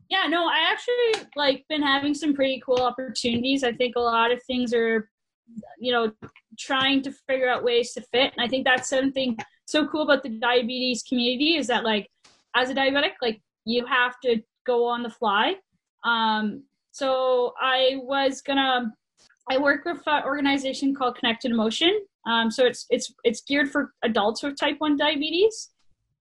yeah 0.09 0.27
no 0.27 0.47
i 0.47 0.69
actually 0.69 1.27
like 1.35 1.65
been 1.69 1.81
having 1.81 2.13
some 2.13 2.33
pretty 2.33 2.61
cool 2.65 2.81
opportunities 2.81 3.63
i 3.63 3.71
think 3.71 3.95
a 3.95 3.99
lot 3.99 4.31
of 4.31 4.41
things 4.43 4.73
are 4.73 5.09
you 5.79 5.91
know 5.91 6.11
trying 6.57 7.01
to 7.03 7.11
figure 7.27 7.49
out 7.49 7.63
ways 7.63 7.93
to 7.93 8.01
fit. 8.01 8.33
And 8.35 8.41
i 8.43 8.47
think 8.47 8.65
that's 8.65 8.89
something 8.89 9.37
so 9.65 9.87
cool 9.87 10.03
about 10.03 10.23
the 10.23 10.29
diabetes 10.29 11.03
community 11.07 11.55
is 11.57 11.67
that 11.67 11.83
like 11.83 12.09
as 12.55 12.69
a 12.69 12.73
diabetic 12.73 13.13
like 13.21 13.41
you 13.65 13.85
have 13.85 14.15
to 14.23 14.41
go 14.65 14.85
on 14.85 15.03
the 15.03 15.09
fly. 15.09 15.55
Um 16.03 16.63
so 16.91 17.53
i 17.61 17.97
was 17.97 18.41
gonna 18.41 18.93
i 19.49 19.57
work 19.57 19.85
with 19.85 20.01
an 20.07 20.23
organization 20.23 20.95
called 20.95 21.17
Connected 21.17 21.51
in 21.51 21.57
Motion. 21.57 22.01
Um 22.25 22.49
so 22.51 22.65
it's 22.65 22.85
it's 22.89 23.13
it's 23.23 23.41
geared 23.41 23.71
for 23.71 23.93
adults 24.03 24.43
with 24.43 24.57
type 24.57 24.75
1 24.79 24.97
diabetes. 24.97 25.69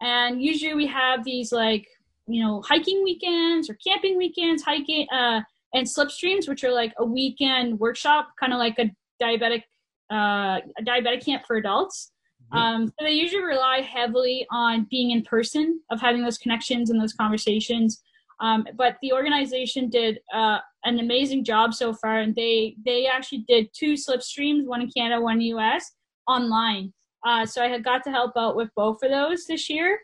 And 0.03 0.43
usually 0.43 0.75
we 0.75 0.87
have 0.89 1.25
these 1.25 1.53
like 1.53 1.87
you 2.27 2.43
know 2.43 2.63
hiking 2.63 3.03
weekends 3.05 3.71
or 3.71 3.75
camping 3.87 4.17
weekends 4.17 4.63
hiking 4.63 5.07
uh, 5.13 5.41
and 5.75 5.87
slipstreams 5.87 6.49
which 6.49 6.65
are 6.65 6.73
like 6.73 6.93
a 6.99 7.05
weekend 7.05 7.79
workshop 7.79 8.29
kind 8.39 8.53
of 8.53 8.59
like 8.59 8.79
a 8.79 8.91
diabetic 9.23 9.63
uh, 10.11 10.61
a 10.79 10.83
diabetic 10.83 11.25
camp 11.25 11.45
for 11.47 11.57
adults. 11.57 12.13
Mm-hmm. 12.53 12.59
um, 12.59 12.87
so 12.87 13.05
they 13.05 13.13
usually 13.13 13.43
rely 13.43 13.81
heavily 13.81 14.47
on 14.53 14.87
being 14.89 15.11
in 15.11 15.23
person 15.23 15.81
of 15.91 16.01
having 16.01 16.23
those 16.23 16.39
connections 16.39 16.91
and 16.91 17.01
those 17.01 17.13
conversations. 17.13 18.01
Um, 18.39 18.67
but 18.77 18.97
the 19.03 19.13
organization 19.13 19.89
did 19.89 20.21
uh, 20.33 20.59
an 20.85 21.01
amazing 21.01 21.43
job 21.43 21.75
so 21.75 21.93
far 21.93 22.21
and 22.21 22.35
they 22.35 22.77
they 22.85 23.07
actually 23.07 23.45
did 23.49 23.69
two 23.73 23.95
slipstreams 23.95 24.67
one 24.67 24.83
in 24.83 24.91
canada 24.97 25.21
one 25.21 25.41
in 25.41 25.57
us 25.57 25.93
online. 26.29 26.93
Uh, 27.27 27.45
so 27.45 27.63
i 27.63 27.69
had 27.69 27.83
got 27.83 28.05
to 28.05 28.11
help 28.11 28.33
out 28.37 28.57
with 28.57 28.69
both 28.77 29.03
of 29.03 29.11
those 29.11 29.47
this 29.47 29.69
year. 29.69 29.99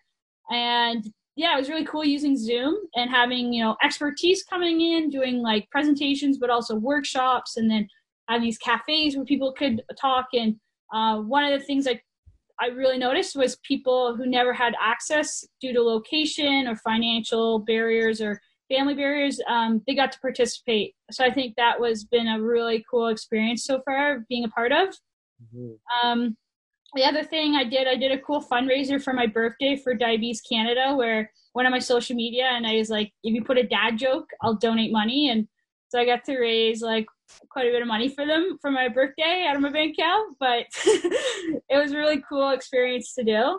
And 0.51 1.05
yeah, 1.37 1.55
it 1.55 1.59
was 1.59 1.69
really 1.69 1.87
cool 1.87 2.05
using 2.05 2.37
Zoom 2.37 2.77
and 2.95 3.11
having, 3.11 3.53
you 3.53 3.63
know, 3.63 3.77
expertise 3.83 4.45
coming 4.45 4.81
in, 4.81 5.09
doing 5.09 5.41
like 5.41 5.69
presentations, 5.71 6.39
but 6.39 6.51
also 6.51 6.75
workshops, 6.75 7.57
and 7.57 7.71
then 7.71 7.89
having 8.29 8.45
these 8.45 8.59
cafes 8.59 9.17
where 9.17 9.25
people 9.25 9.53
could 9.53 9.83
talk. 10.01 10.27
And 10.33 10.57
uh, 10.93 11.19
one 11.19 11.45
of 11.45 11.59
the 11.59 11.65
things 11.65 11.87
I, 11.87 12.01
I 12.61 12.67
really 12.69 12.99
noticed 12.99 13.37
was 13.37 13.57
people 13.67 14.17
who 14.17 14.27
never 14.27 14.53
had 14.53 14.75
access 14.81 15.45
due 15.61 15.73
to 15.73 15.83
location 15.83 16.69
or 16.69 16.77
financial 16.77 17.61
barriers 17.61 18.21
or 18.21 18.41
family 18.71 18.95
barriers, 18.95 19.41
um, 19.49 19.83
they 19.87 19.95
got 19.95 20.13
to 20.13 20.21
participate. 20.21 20.95
So 21.11 21.25
I 21.25 21.31
think 21.31 21.57
that 21.57 21.81
was 21.81 22.05
been 22.05 22.29
a 22.29 22.41
really 22.41 22.85
cool 22.91 23.09
experience 23.09 23.65
so 23.65 23.81
far 23.85 24.25
being 24.29 24.45
a 24.45 24.49
part 24.49 24.73
of. 24.73 24.89
Mm-hmm. 25.55 26.09
Um, 26.09 26.37
the 26.95 27.05
other 27.05 27.25
thing 27.25 27.55
I 27.55 27.65
did, 27.65 27.89
I 27.89 27.97
did 27.97 28.13
a 28.13 28.19
cool 28.19 28.43
fundraiser 28.43 29.03
for 29.03 29.13
my 29.13 29.27
birthday 29.27 29.77
for 29.77 29.95
Diabetes 29.95 30.43
Canada, 30.43 30.95
where 30.95 31.31
one 31.55 31.67
of 31.67 31.71
my 31.71 31.79
social 31.79 32.17
media, 32.17 32.51
and 32.53 32.67
I 32.67 32.77
was 32.77 32.91
like, 32.91 33.13
if 33.23 33.35
you 33.35 33.43
put 33.43 33.59
a 33.59 33.63
dad 33.63 33.99
joke, 33.99 34.29
I'll 34.43 34.55
donate 34.57 34.93
money, 34.93 35.31
and 35.31 35.49
so 35.89 35.99
I 35.99 36.05
got 36.05 36.25
to 36.25 36.39
raise 36.39 36.83
like 36.83 37.07
quite 37.51 37.67
a 37.67 37.71
bit 37.71 37.83
of 37.83 37.89
money 37.89 38.09
for 38.09 38.27
them 38.27 38.59
for 38.61 38.71
my 38.71 38.89
birthday 38.89 39.47
out 39.49 39.57
of 39.57 39.63
my 39.63 39.71
bank 39.71 39.97
account. 39.99 40.37
But 40.39 40.67
it 40.85 41.63
was 41.71 41.93
a 41.93 41.99
really 41.99 42.23
cool 42.29 42.51
experience 42.51 43.15
to 43.15 43.25
do. 43.25 43.59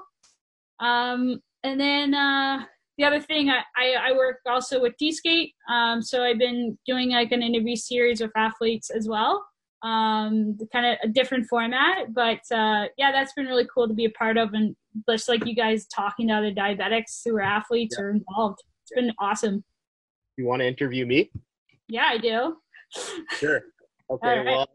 Um, 0.86 1.42
and 1.64 1.80
then 1.80 2.14
uh, 2.14 2.66
the 2.98 3.06
other 3.06 3.22
thing, 3.22 3.50
I, 3.50 3.62
I, 3.78 4.10
I 4.10 4.12
work 4.14 4.40
also 4.48 4.82
with 4.82 4.98
D-Skate, 4.98 5.54
um, 5.70 6.02
so 6.02 6.24
I've 6.24 6.40
been 6.40 6.78
doing 6.86 7.12
like 7.12 7.32
an 7.32 7.42
interview 7.42 7.76
series 7.76 8.22
with 8.22 8.32
athletes 8.36 8.90
as 8.90 9.08
well 9.08 9.46
um, 9.84 10.58
kind 10.72 10.86
of 10.86 10.98
a 11.04 11.08
different 11.08 11.46
format. 11.48 12.14
But 12.14 12.40
uh, 12.52 12.86
yeah, 12.98 13.12
that's 13.12 13.34
been 13.34 13.46
really 13.46 13.68
cool 13.72 13.88
to 13.88 13.94
be 13.94 14.06
a 14.06 14.10
part 14.12 14.38
of, 14.38 14.54
and 14.54 14.76
just 15.10 15.30
like 15.30 15.46
you 15.46 15.56
guys 15.56 15.86
talking 15.88 16.30
to 16.30 16.34
other 16.34 16.52
diabetics 16.52 17.22
who 17.24 17.36
are 17.36 17.42
athletes 17.42 17.96
yeah. 17.98 18.06
or 18.06 18.10
involved. 18.12 18.64
It's 18.84 18.96
been 18.96 19.14
awesome. 19.20 19.64
You 20.38 20.46
want 20.46 20.62
to 20.62 20.68
interview 20.68 21.06
me? 21.06 21.32
Yeah, 21.88 22.08
I 22.10 22.18
do. 22.18 22.56
Sure. 23.38 23.62
Okay. 24.10 24.38
Right. 24.40 24.46
Well, 24.46 24.68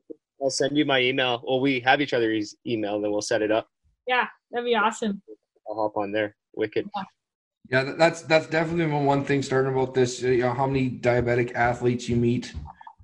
I'll 0.43 0.51
send 0.51 0.77
you 0.77 0.85
my 0.85 1.01
email. 1.01 1.43
Well, 1.47 1.61
we 1.61 1.81
have 1.81 2.01
each 2.01 2.13
other's 2.13 2.57
email, 2.67 3.01
then 3.01 3.11
we'll 3.11 3.23
set 3.23 3.43
it 3.43 3.51
up. 3.51 3.69
Yeah, 4.07 4.27
that'd 4.51 4.65
be 4.65 4.75
awesome. 4.75 5.21
I'll 5.69 5.77
hop 5.77 5.97
on 5.97 6.13
there. 6.13 6.37
Wicked. 6.55 6.89
Yeah. 6.97 7.03
Yeah, 7.71 7.93
that's 7.99 8.23
that's 8.23 8.47
definitely 8.47 8.87
one 8.87 9.25
thing. 9.25 9.43
Starting 9.43 9.75
about 9.75 9.93
this, 9.93 10.23
you 10.23 10.39
know, 10.39 10.55
how 10.55 10.67
many 10.67 10.91
diabetic 10.91 11.55
athletes 11.55 12.09
you 12.09 12.17
meet, 12.17 12.55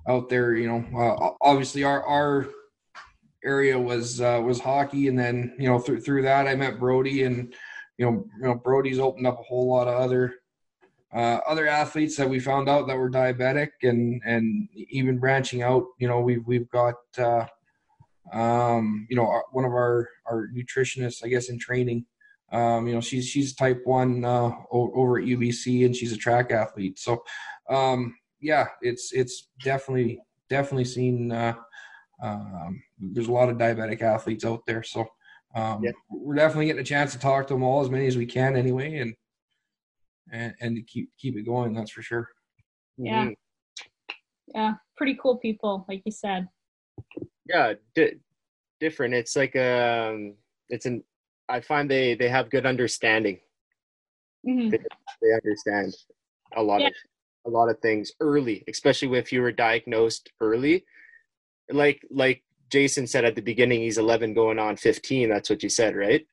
out 0.09 0.29
there. 0.29 0.55
You 0.55 0.69
know, 0.69 0.99
uh, 0.99 1.31
obviously 1.43 1.85
our 1.85 2.03
our 2.05 2.49
area 3.45 3.79
was 3.79 4.21
uh, 4.21 4.41
was 4.43 4.61
hockey, 4.61 5.09
and 5.09 5.19
then 5.19 5.55
you 5.59 5.69
know 5.69 5.79
through 5.79 6.01
through 6.01 6.23
that 6.23 6.49
I 6.49 6.55
met 6.55 6.79
Brody, 6.79 7.25
and 7.25 7.55
you 7.99 8.07
know 8.07 8.27
you 8.41 8.43
know 8.49 8.55
Brody's 8.55 8.99
opened 8.99 9.27
up 9.27 9.39
a 9.39 9.43
whole 9.43 9.69
lot 9.69 9.89
of 9.89 10.01
other 10.01 10.35
uh, 11.15 11.39
other 11.47 11.67
athletes 11.67 12.17
that 12.17 12.29
we 12.29 12.41
found 12.41 12.69
out 12.69 12.87
that 12.89 12.97
were 12.97 13.11
diabetic, 13.11 13.71
and 13.83 14.21
and 14.25 14.69
even 14.75 15.19
branching 15.19 15.63
out. 15.63 15.85
You 15.99 16.09
know, 16.09 16.21
we've 16.21 16.47
we've 16.47 16.69
got. 16.71 16.95
Uh, 17.17 17.47
um, 18.33 19.07
you 19.11 19.17
know, 19.17 19.43
one 19.53 19.65
of 19.65 19.73
our 19.73 20.09
our 20.27 20.49
nutritionists, 20.49 21.25
I 21.25 21.29
guess, 21.29 21.49
in 21.49 21.59
training. 21.59 22.07
Um, 22.53 22.87
you 22.87 22.95
know, 22.95 23.01
she's 23.01 23.27
she's 23.27 23.55
type 23.55 23.83
one 23.85 24.25
uh, 24.25 24.51
over 24.71 25.19
at 25.19 25.27
UBC, 25.27 25.87
and 25.87 25.95
she's 25.95 26.13
a 26.13 26.17
track 26.17 26.51
athlete. 26.51 26.99
So, 26.99 27.23
um, 27.69 28.15
yeah, 28.41 28.67
it's 28.81 29.13
it's 29.13 29.49
definitely 29.63 30.21
definitely 30.49 30.85
seen. 30.85 31.33
Uh, 31.33 31.55
um, 32.23 32.83
there's 32.99 33.29
a 33.29 33.33
lot 33.33 33.49
of 33.49 33.59
diabetic 33.59 34.03
athletes 34.03 34.45
out 34.45 34.65
there, 34.67 34.83
so 34.83 35.07
um, 35.55 35.83
yeah. 35.83 35.91
we're 36.09 36.35
definitely 36.35 36.67
getting 36.67 36.81
a 36.81 36.85
chance 36.85 37.13
to 37.13 37.19
talk 37.19 37.47
to 37.49 37.55
them 37.55 37.63
all 37.63 37.83
as 37.83 37.91
many 37.91 38.07
as 38.07 38.17
we 38.17 38.27
can 38.27 38.57
anyway, 38.57 38.99
and 38.99 39.15
and, 40.33 40.55
and 40.61 40.77
to 40.77 40.83
keep 40.83 41.11
keep 41.19 41.37
it 41.37 41.43
going. 41.43 41.75
That's 41.75 41.91
for 41.91 42.03
sure. 42.03 42.29
Yeah, 42.97 43.25
mm-hmm. 43.25 44.13
yeah, 44.55 44.75
pretty 44.97 45.19
cool 45.21 45.39
people, 45.39 45.85
like 45.89 46.03
you 46.05 46.13
said. 46.13 46.49
Yeah, 47.47 47.75
di- 47.95 48.19
different. 48.81 49.15
It's 49.15 49.37
like 49.37 49.57
um, 49.57 50.35
it's 50.69 50.87
an. 50.87 51.03
I 51.49 51.61
find 51.61 51.91
they 51.91 52.15
they 52.15 52.29
have 52.29 52.51
good 52.51 52.67
understanding. 52.67 53.39
Mm-hmm. 54.47 54.71
They, 54.71 54.79
they, 55.23 55.33
understand 55.33 55.95
a 56.57 56.63
lot 56.63 56.81
yeah. 56.81 56.89
of 56.89 56.93
a 57.47 57.51
lot 57.51 57.69
of 57.69 57.79
things 57.81 58.13
early, 58.21 58.65
especially 58.69 59.19
if 59.19 59.33
you 59.33 59.43
were 59.43 59.53
diagnosed 59.53 60.31
early. 60.41 60.85
Like 61.71 62.03
like 62.11 62.43
Jason 62.71 63.07
said 63.07 63.25
at 63.25 63.35
the 63.35 63.43
beginning, 63.43 63.81
he's 63.81 63.99
11 63.99 64.35
going 64.35 64.59
on 64.59 64.77
15. 64.77 65.29
That's 65.29 65.49
what 65.49 65.63
you 65.63 65.69
said, 65.69 65.95
right? 65.95 66.27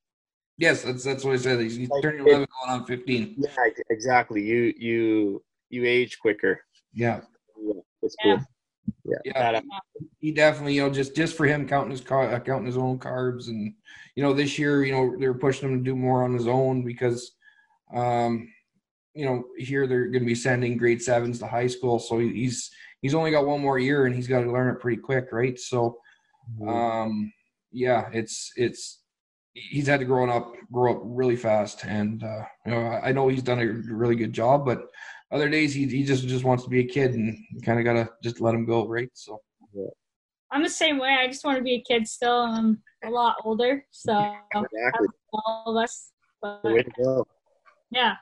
Yes, 0.62 0.84
that's 0.84 1.04
that's 1.04 1.26
what 1.26 1.34
I 1.34 1.38
said. 1.38 1.60
He's, 1.60 1.89
like, 1.89 2.04
turning 2.04 2.19
11 2.19 2.47
going 2.62 2.80
on 2.80 2.86
15. 2.86 3.36
Yeah, 3.36 3.50
exactly. 3.89 4.43
You 4.43 4.71
you 4.78 5.43
you 5.71 5.86
age 5.86 6.19
quicker. 6.19 6.62
Yeah. 6.93 7.21
yeah 7.60 7.74
that's 8.00 8.15
cool. 8.21 8.39
Yeah. 9.04 9.15
yeah. 9.26 9.62
He 10.19 10.32
definitely, 10.32 10.76
you 10.76 10.84
know, 10.84 10.91
just 10.91 11.15
just 11.15 11.36
for 11.36 11.47
him 11.47 11.67
counting 11.67 11.89
his 11.89 12.02
car, 12.02 12.32
uh, 12.32 12.39
counting 12.39 12.67
his 12.67 12.78
own 12.78 13.00
carbs, 13.00 13.47
and 13.47 13.74
you 14.15 14.21
know, 14.21 14.34
this 14.34 14.60
year, 14.60 14.86
you 14.86 14.91
know, 14.91 15.15
they're 15.19 15.34
pushing 15.34 15.67
him 15.67 15.80
to 15.80 15.84
do 15.84 15.95
more 15.95 16.24
on 16.24 16.32
his 16.32 16.45
own 16.45 16.86
because, 16.86 17.32
um, 17.91 18.47
you 19.15 19.26
know, 19.26 19.43
here 19.58 19.88
they're 19.88 20.10
going 20.10 20.21
to 20.21 20.28
be 20.28 20.36
sending 20.36 20.78
grade 20.78 21.02
sevens 21.02 21.39
to 21.39 21.47
high 21.47 21.65
school, 21.65 21.97
so 21.97 22.19
he's 22.19 22.69
he's 23.02 23.15
only 23.15 23.32
got 23.32 23.47
one 23.47 23.62
more 23.62 23.80
year 23.80 24.06
and 24.06 24.15
he's 24.15 24.28
got 24.28 24.41
to 24.41 24.52
learn 24.52 24.76
it 24.76 24.80
pretty 24.80 25.02
quick, 25.02 25.30
right? 25.32 25.58
So, 25.58 25.97
mm-hmm. 26.60 26.69
um, 26.69 27.34
yeah, 27.71 28.10
it's 28.13 28.52
it's 28.56 29.01
he's 29.54 29.88
had 29.88 30.00
to 30.00 30.06
grow 30.06 30.30
up 30.30 30.54
grow 30.72 30.96
up 30.96 31.02
really 31.04 31.36
fast, 31.36 31.86
and 31.86 32.24
uh, 32.24 32.44
you 32.66 32.72
know, 32.72 33.00
I 33.04 33.12
know 33.12 33.28
he's 33.28 33.44
done 33.44 33.60
a 33.60 33.68
really 33.94 34.16
good 34.16 34.34
job, 34.34 34.66
but 34.66 34.88
other 35.32 35.50
days 35.50 35.74
he 35.74 35.88
he 35.88 36.04
just 36.04 36.28
just 36.28 36.44
wants 36.44 36.64
to 36.64 36.70
be 36.70 36.80
a 36.80 36.88
kid 36.88 37.14
and 37.14 37.38
kind 37.64 37.80
of 37.80 37.86
gotta 37.86 38.10
just 38.24 38.42
let 38.42 38.56
him 38.56 38.66
go, 38.66 38.88
right? 38.88 39.10
So. 39.14 39.42
Yeah. 39.74 39.86
I'm 40.54 40.64
the 40.64 40.70
same 40.70 40.98
way. 40.98 41.16
I 41.18 41.28
just 41.28 41.46
want 41.46 41.58
to 41.58 41.64
be 41.64 41.76
a 41.76 41.82
kid 41.82 42.06
still. 42.06 42.42
I'm 42.42 42.82
a 43.06 43.10
lot 43.10 43.38
older, 43.46 43.86
so 43.92 44.36
exactly. 44.54 45.08
all 45.32 45.64
of 45.66 45.82
us. 45.82 46.12
But, 46.42 46.62
yeah, 47.90 48.16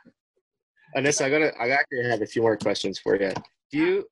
Anissa, 0.95 1.23
I 1.23 1.29
gotta, 1.29 1.57
I 1.57 1.69
actually 1.69 2.03
have 2.09 2.21
a 2.21 2.25
few 2.27 2.41
more 2.41 2.57
questions 2.57 2.99
for 2.99 3.19
you. 3.19 3.31
Do 3.71 3.77
you, 3.77 4.05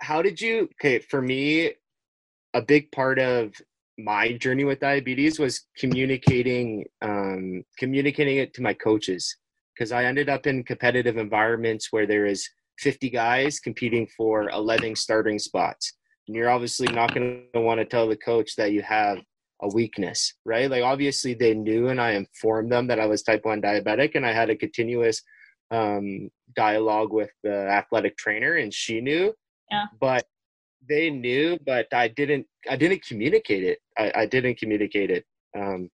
how 0.00 0.20
did 0.20 0.40
you? 0.40 0.68
Okay, 0.74 0.98
for 0.98 1.22
me, 1.22 1.72
a 2.54 2.60
big 2.60 2.90
part 2.92 3.18
of 3.18 3.54
my 3.98 4.32
journey 4.32 4.64
with 4.64 4.80
diabetes 4.80 5.38
was 5.38 5.66
communicating, 5.76 6.84
um, 7.02 7.64
communicating 7.76 8.38
it 8.38 8.54
to 8.54 8.62
my 8.62 8.72
coaches 8.72 9.36
because 9.74 9.92
I 9.92 10.04
ended 10.04 10.28
up 10.28 10.46
in 10.46 10.64
competitive 10.64 11.16
environments 11.16 11.88
where 11.90 12.06
there 12.06 12.26
is 12.26 12.48
50 12.78 13.10
guys 13.10 13.58
competing 13.58 14.06
for 14.16 14.48
11 14.50 14.96
starting 14.96 15.38
spots, 15.38 15.94
and 16.26 16.36
you're 16.36 16.50
obviously 16.50 16.86
not 16.92 17.12
going 17.12 17.46
to 17.54 17.60
want 17.60 17.78
to 17.78 17.84
tell 17.84 18.08
the 18.08 18.16
coach 18.16 18.54
that 18.56 18.72
you 18.72 18.82
have 18.82 19.18
a 19.62 19.68
weakness, 19.74 20.34
right? 20.44 20.70
Like 20.70 20.84
obviously 20.84 21.34
they 21.34 21.54
knew, 21.54 21.88
and 21.88 22.00
I 22.00 22.12
informed 22.12 22.70
them 22.70 22.86
that 22.86 23.00
I 23.00 23.06
was 23.06 23.22
type 23.22 23.44
one 23.44 23.60
diabetic, 23.60 24.14
and 24.14 24.24
I 24.24 24.32
had 24.32 24.50
a 24.50 24.56
continuous 24.56 25.22
um, 25.72 26.30
dialogue 26.54 27.12
with 27.12 27.30
the 27.42 27.68
athletic 27.68 28.16
trainer, 28.16 28.54
and 28.54 28.72
she 28.72 29.00
knew. 29.00 29.34
Yeah. 29.70 29.86
But 30.00 30.26
they 30.88 31.10
knew, 31.10 31.58
but 31.64 31.86
I 31.92 32.08
didn't. 32.08 32.46
I 32.68 32.76
didn't 32.76 33.04
communicate 33.04 33.64
it. 33.64 33.78
I, 33.96 34.12
I 34.22 34.26
didn't 34.26 34.58
communicate 34.58 35.10
it. 35.10 35.24
Um, 35.56 35.90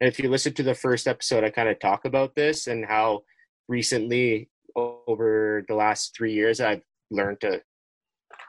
and 0.00 0.08
if 0.08 0.18
you 0.18 0.28
listen 0.28 0.54
to 0.54 0.62
the 0.62 0.74
first 0.74 1.06
episode, 1.06 1.44
I 1.44 1.50
kind 1.50 1.68
of 1.68 1.78
talk 1.78 2.04
about 2.04 2.34
this 2.34 2.66
and 2.66 2.84
how 2.84 3.22
recently, 3.68 4.48
over 4.76 5.64
the 5.68 5.74
last 5.74 6.14
three 6.16 6.32
years, 6.32 6.60
I've 6.60 6.82
learned 7.10 7.40
to 7.40 7.62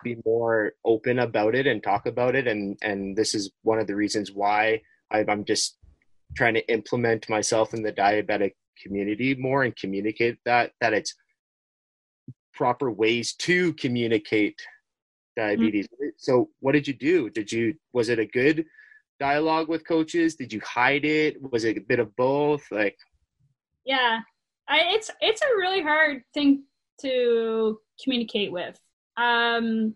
be 0.04 0.18
more 0.26 0.74
open 0.86 1.20
about 1.20 1.56
it 1.56 1.68
and 1.68 1.84
talk 1.84 2.06
about 2.06 2.36
it. 2.36 2.48
And 2.48 2.78
and 2.82 3.16
this 3.16 3.34
is 3.34 3.52
one 3.64 3.80
of 3.80 3.88
the 3.88 3.96
reasons 3.96 4.32
why 4.32 4.82
I'm 5.12 5.46
just 5.46 5.78
trying 6.36 6.54
to 6.54 6.72
implement 6.72 7.30
myself 7.30 7.74
in 7.74 7.82
the 7.82 7.92
diabetic 7.92 8.54
community 8.82 9.36
more 9.36 9.64
and 9.64 9.76
communicate 9.76 10.38
that 10.46 10.72
that 10.82 10.94
it's 10.94 11.16
proper 12.54 12.92
ways 12.92 13.34
to 13.34 13.74
communicate 13.74 14.60
diabetes 15.40 15.88
mm-hmm. 15.88 16.10
so 16.18 16.50
what 16.60 16.74
did 16.74 16.88
you 16.88 16.94
do 16.94 17.30
did 17.30 17.52
you 17.52 17.74
was 17.94 18.10
it 18.10 18.20
a 18.20 18.26
good 18.26 18.66
dialogue 19.20 19.68
with 19.68 19.88
coaches 19.88 20.36
did 20.36 20.52
you 20.52 20.62
hide 20.62 21.06
it 21.06 21.38
was 21.52 21.66
it 21.66 21.78
a 21.78 21.82
bit 21.82 22.00
of 22.00 22.16
both 22.16 22.64
like 22.72 22.98
yeah 23.86 24.20
I, 24.68 24.82
it's 24.96 25.10
it's 25.22 25.42
a 25.42 25.58
really 25.58 25.82
hard 25.82 26.24
thing 26.34 26.64
to 27.02 27.80
communicate 28.04 28.52
with 28.52 28.80
um 29.18 29.96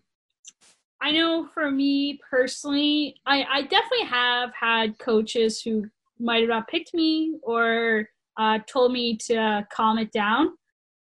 i 1.00 1.10
know 1.10 1.48
for 1.54 1.70
me 1.70 2.18
personally 2.28 3.16
i 3.26 3.44
i 3.50 3.62
definitely 3.62 4.06
have 4.06 4.50
had 4.58 4.98
coaches 4.98 5.62
who 5.62 5.84
might 6.18 6.40
have 6.40 6.48
not 6.48 6.68
picked 6.68 6.94
me 6.94 7.38
or 7.42 8.08
uh, 8.36 8.58
told 8.66 8.92
me 8.92 9.16
to 9.16 9.66
calm 9.72 9.98
it 9.98 10.12
down. 10.12 10.48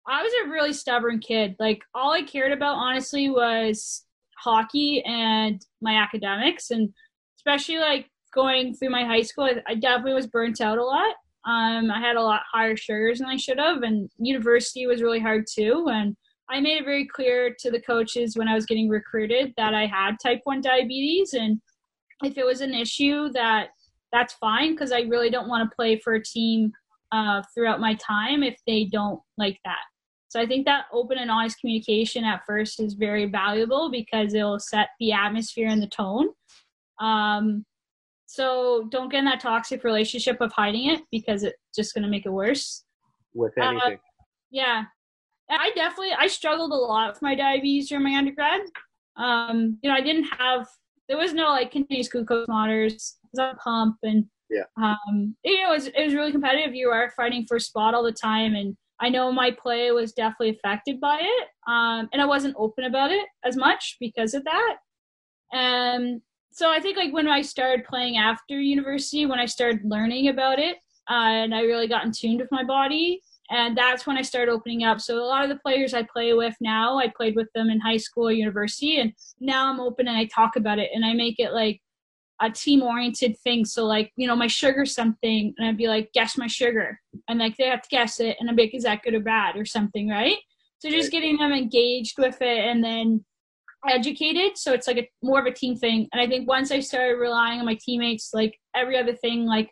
I 0.07 0.23
was 0.23 0.31
a 0.43 0.49
really 0.49 0.73
stubborn 0.73 1.19
kid. 1.19 1.55
Like 1.59 1.83
all 1.93 2.11
I 2.13 2.23
cared 2.23 2.51
about, 2.51 2.75
honestly, 2.75 3.29
was 3.29 4.05
hockey 4.41 5.03
and 5.05 5.61
my 5.81 5.95
academics, 5.95 6.71
and 6.71 6.89
especially 7.37 7.77
like 7.77 8.07
going 8.33 8.73
through 8.73 8.89
my 8.89 9.05
high 9.05 9.21
school, 9.21 9.45
I, 9.45 9.71
I 9.71 9.75
definitely 9.75 10.13
was 10.13 10.27
burnt 10.27 10.61
out 10.61 10.77
a 10.77 10.83
lot. 10.83 11.15
Um, 11.45 11.89
I 11.89 11.99
had 11.99 12.15
a 12.15 12.21
lot 12.21 12.41
higher 12.51 12.75
sugars 12.75 13.19
than 13.19 13.27
I 13.27 13.37
should 13.37 13.59
have, 13.59 13.81
and 13.83 14.09
university 14.17 14.85
was 14.87 15.01
really 15.01 15.19
hard 15.19 15.45
too. 15.51 15.87
And 15.89 16.15
I 16.49 16.59
made 16.59 16.79
it 16.79 16.85
very 16.85 17.07
clear 17.07 17.55
to 17.59 17.71
the 17.71 17.81
coaches 17.81 18.35
when 18.35 18.47
I 18.47 18.55
was 18.55 18.65
getting 18.65 18.89
recruited 18.89 19.53
that 19.57 19.73
I 19.73 19.85
had 19.85 20.17
type 20.21 20.41
1 20.43 20.61
diabetes. 20.61 21.33
And 21.33 21.61
if 22.23 22.37
it 22.37 22.45
was 22.45 22.61
an 22.61 22.73
issue 22.73 23.29
that 23.33 23.69
that's 24.11 24.33
fine 24.33 24.73
because 24.73 24.91
I 24.91 25.01
really 25.01 25.29
don't 25.29 25.47
want 25.47 25.69
to 25.69 25.75
play 25.75 25.99
for 25.99 26.13
a 26.15 26.23
team 26.23 26.71
uh, 27.11 27.41
throughout 27.53 27.79
my 27.79 27.95
time 27.95 28.43
if 28.43 28.57
they 28.65 28.85
don't 28.85 29.19
like 29.37 29.59
that. 29.65 29.79
So 30.29 30.39
I 30.39 30.45
think 30.45 30.65
that 30.65 30.85
open 30.93 31.17
and 31.17 31.31
honest 31.31 31.59
communication 31.59 32.23
at 32.23 32.45
first 32.45 32.79
is 32.79 32.93
very 32.93 33.25
valuable 33.25 33.89
because 33.91 34.33
it'll 34.33 34.59
set 34.59 34.89
the 34.99 35.11
atmosphere 35.11 35.67
and 35.67 35.81
the 35.81 35.87
tone. 35.87 36.29
Um, 36.99 37.65
so 38.27 38.87
don't 38.91 39.09
get 39.09 39.19
in 39.19 39.25
that 39.25 39.39
toxic 39.39 39.83
relationship 39.83 40.39
of 40.39 40.51
hiding 40.51 40.89
it 40.89 41.01
because 41.11 41.43
it's 41.43 41.57
just 41.75 41.95
going 41.95 42.03
to 42.03 42.09
make 42.09 42.27
it 42.27 42.31
worse. 42.31 42.83
With 43.33 43.57
uh, 43.57 43.63
anything. 43.63 43.93
Uh, 43.93 43.97
yeah. 44.51 44.83
I 45.49 45.71
definitely 45.73 46.13
I 46.13 46.27
struggled 46.27 46.71
a 46.71 46.75
lot 46.75 47.11
with 47.11 47.23
my 47.23 47.33
diabetes 47.33 47.89
during 47.89 48.03
my 48.03 48.15
undergrad. 48.15 48.61
Um, 49.17 49.79
you 49.81 49.89
know, 49.89 49.95
I 49.95 50.01
didn't 50.01 50.25
have 50.37 50.67
there 51.07 51.17
was 51.17 51.33
no 51.33 51.49
like 51.49 51.71
continuous 51.71 52.07
glucose 52.07 52.47
monitors. 52.47 53.17
It 53.23 53.29
was 53.33 53.39
on 53.39 53.55
pump 53.57 53.97
and 54.03 54.25
yeah. 54.51 54.63
Um, 54.77 55.35
you 55.43 55.61
know, 55.61 55.71
it 55.71 55.75
was, 55.75 55.87
it 55.87 56.05
was 56.05 56.15
really 56.15 56.31
competitive. 56.31 56.73
You 56.73 56.89
are 56.89 57.11
fighting 57.11 57.45
for 57.47 57.57
a 57.57 57.61
spot 57.61 57.93
all 57.93 58.03
the 58.03 58.11
time 58.11 58.55
and 58.55 58.75
I 59.01 59.09
know 59.09 59.31
my 59.31 59.51
play 59.51 59.91
was 59.91 60.13
definitely 60.13 60.49
affected 60.49 60.99
by 60.99 61.19
it. 61.21 61.47
Um, 61.67 62.09
and 62.11 62.21
I 62.21 62.25
wasn't 62.25 62.55
open 62.57 62.85
about 62.85 63.11
it 63.11 63.25
as 63.45 63.55
much 63.55 63.97
because 63.99 64.33
of 64.33 64.43
that. 64.43 64.77
And 65.53 66.21
so 66.51 66.71
I 66.71 66.79
think 66.79 66.97
like 66.97 67.13
when 67.13 67.27
I 67.27 67.41
started 67.41 67.85
playing 67.85 68.17
after 68.17 68.59
university, 68.59 69.25
when 69.25 69.39
I 69.39 69.45
started 69.45 69.81
learning 69.83 70.29
about 70.29 70.59
it, 70.59 70.77
uh, 71.09 71.43
and 71.43 71.55
I 71.55 71.61
really 71.61 71.87
got 71.87 72.05
in 72.05 72.11
tune 72.11 72.37
with 72.37 72.51
my 72.51 72.63
body, 72.63 73.21
and 73.49 73.75
that's 73.75 74.05
when 74.05 74.17
I 74.17 74.21
started 74.21 74.51
opening 74.51 74.83
up. 74.83 75.01
So 75.01 75.17
a 75.17 75.25
lot 75.25 75.43
of 75.43 75.49
the 75.49 75.57
players 75.57 75.93
I 75.93 76.03
play 76.03 76.33
with 76.33 76.53
now, 76.61 76.99
I 76.99 77.11
played 77.15 77.35
with 77.35 77.47
them 77.55 77.69
in 77.69 77.79
high 77.79 77.97
school 77.97 78.31
university, 78.31 78.99
and 78.99 79.13
now 79.39 79.69
I'm 79.69 79.79
open 79.79 80.07
and 80.07 80.17
I 80.17 80.25
talk 80.25 80.55
about 80.55 80.79
it 80.79 80.91
and 80.93 81.03
I 81.03 81.13
make 81.13 81.39
it 81.39 81.53
like 81.53 81.81
a 82.41 82.49
team 82.49 82.81
oriented 82.81 83.37
thing. 83.39 83.65
So 83.65 83.85
like, 83.85 84.11
you 84.15 84.27
know, 84.27 84.35
my 84.35 84.47
sugar 84.47 84.85
something 84.85 85.53
and 85.57 85.67
I'd 85.67 85.77
be 85.77 85.87
like, 85.87 86.11
guess 86.13 86.37
my 86.37 86.47
sugar. 86.47 86.99
And 87.27 87.39
like 87.39 87.57
they 87.57 87.65
have 87.65 87.81
to 87.81 87.89
guess 87.89 88.19
it 88.19 88.37
and 88.39 88.49
I'd 88.49 88.55
be 88.55 88.63
like, 88.63 88.75
is 88.75 88.83
that 88.83 89.03
good 89.03 89.13
or 89.13 89.19
bad 89.19 89.57
or 89.57 89.65
something, 89.65 90.07
right? 90.09 90.37
So 90.79 90.89
just 90.89 91.11
getting 91.11 91.37
them 91.37 91.51
engaged 91.51 92.17
with 92.17 92.41
it 92.41 92.59
and 92.59 92.83
then 92.83 93.25
educated. 93.87 94.57
So 94.57 94.73
it's 94.73 94.87
like 94.87 94.97
a 94.97 95.09
more 95.21 95.39
of 95.39 95.45
a 95.45 95.51
team 95.51 95.75
thing. 95.75 96.07
And 96.13 96.21
I 96.21 96.27
think 96.27 96.47
once 96.47 96.71
I 96.71 96.79
started 96.79 97.15
relying 97.15 97.59
on 97.59 97.65
my 97.65 97.77
teammates, 97.79 98.31
like 98.33 98.57
every 98.75 98.97
other 98.97 99.13
thing, 99.13 99.45
like 99.45 99.69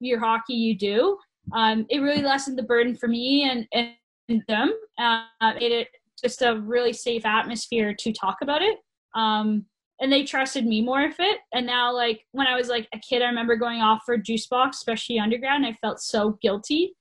your 0.00 0.20
hockey 0.20 0.54
you 0.54 0.76
do, 0.76 1.18
um, 1.54 1.86
it 1.88 1.98
really 2.00 2.22
lessened 2.22 2.58
the 2.58 2.62
burden 2.62 2.94
for 2.94 3.08
me 3.08 3.48
and, 3.48 3.66
and 3.72 4.42
them. 4.48 4.72
Uh, 4.98 5.24
made 5.54 5.72
it 5.72 5.88
just 6.22 6.42
a 6.42 6.60
really 6.60 6.92
safe 6.92 7.24
atmosphere 7.24 7.94
to 7.98 8.12
talk 8.12 8.38
about 8.42 8.62
it. 8.62 8.78
Um, 9.14 9.66
and 10.02 10.12
they 10.12 10.24
trusted 10.24 10.66
me 10.66 10.82
more 10.82 11.06
with 11.06 11.20
it. 11.20 11.38
And 11.54 11.64
now, 11.64 11.94
like 11.94 12.26
when 12.32 12.48
I 12.48 12.56
was 12.56 12.68
like 12.68 12.88
a 12.92 12.98
kid, 12.98 13.22
I 13.22 13.26
remember 13.26 13.54
going 13.54 13.80
off 13.80 14.02
for 14.04 14.18
juice 14.18 14.48
box, 14.48 14.78
especially 14.78 15.20
underground. 15.20 15.64
I 15.64 15.78
felt 15.80 16.00
so 16.00 16.38
guilty 16.42 16.96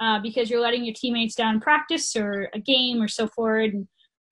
uh, 0.00 0.20
because 0.20 0.48
you're 0.48 0.62
letting 0.62 0.82
your 0.82 0.94
teammates 0.94 1.34
down 1.34 1.56
in 1.56 1.60
practice 1.60 2.16
or 2.16 2.48
a 2.54 2.58
game 2.58 3.00
or 3.00 3.08
so 3.08 3.28
forward. 3.28 3.74
And 3.74 3.88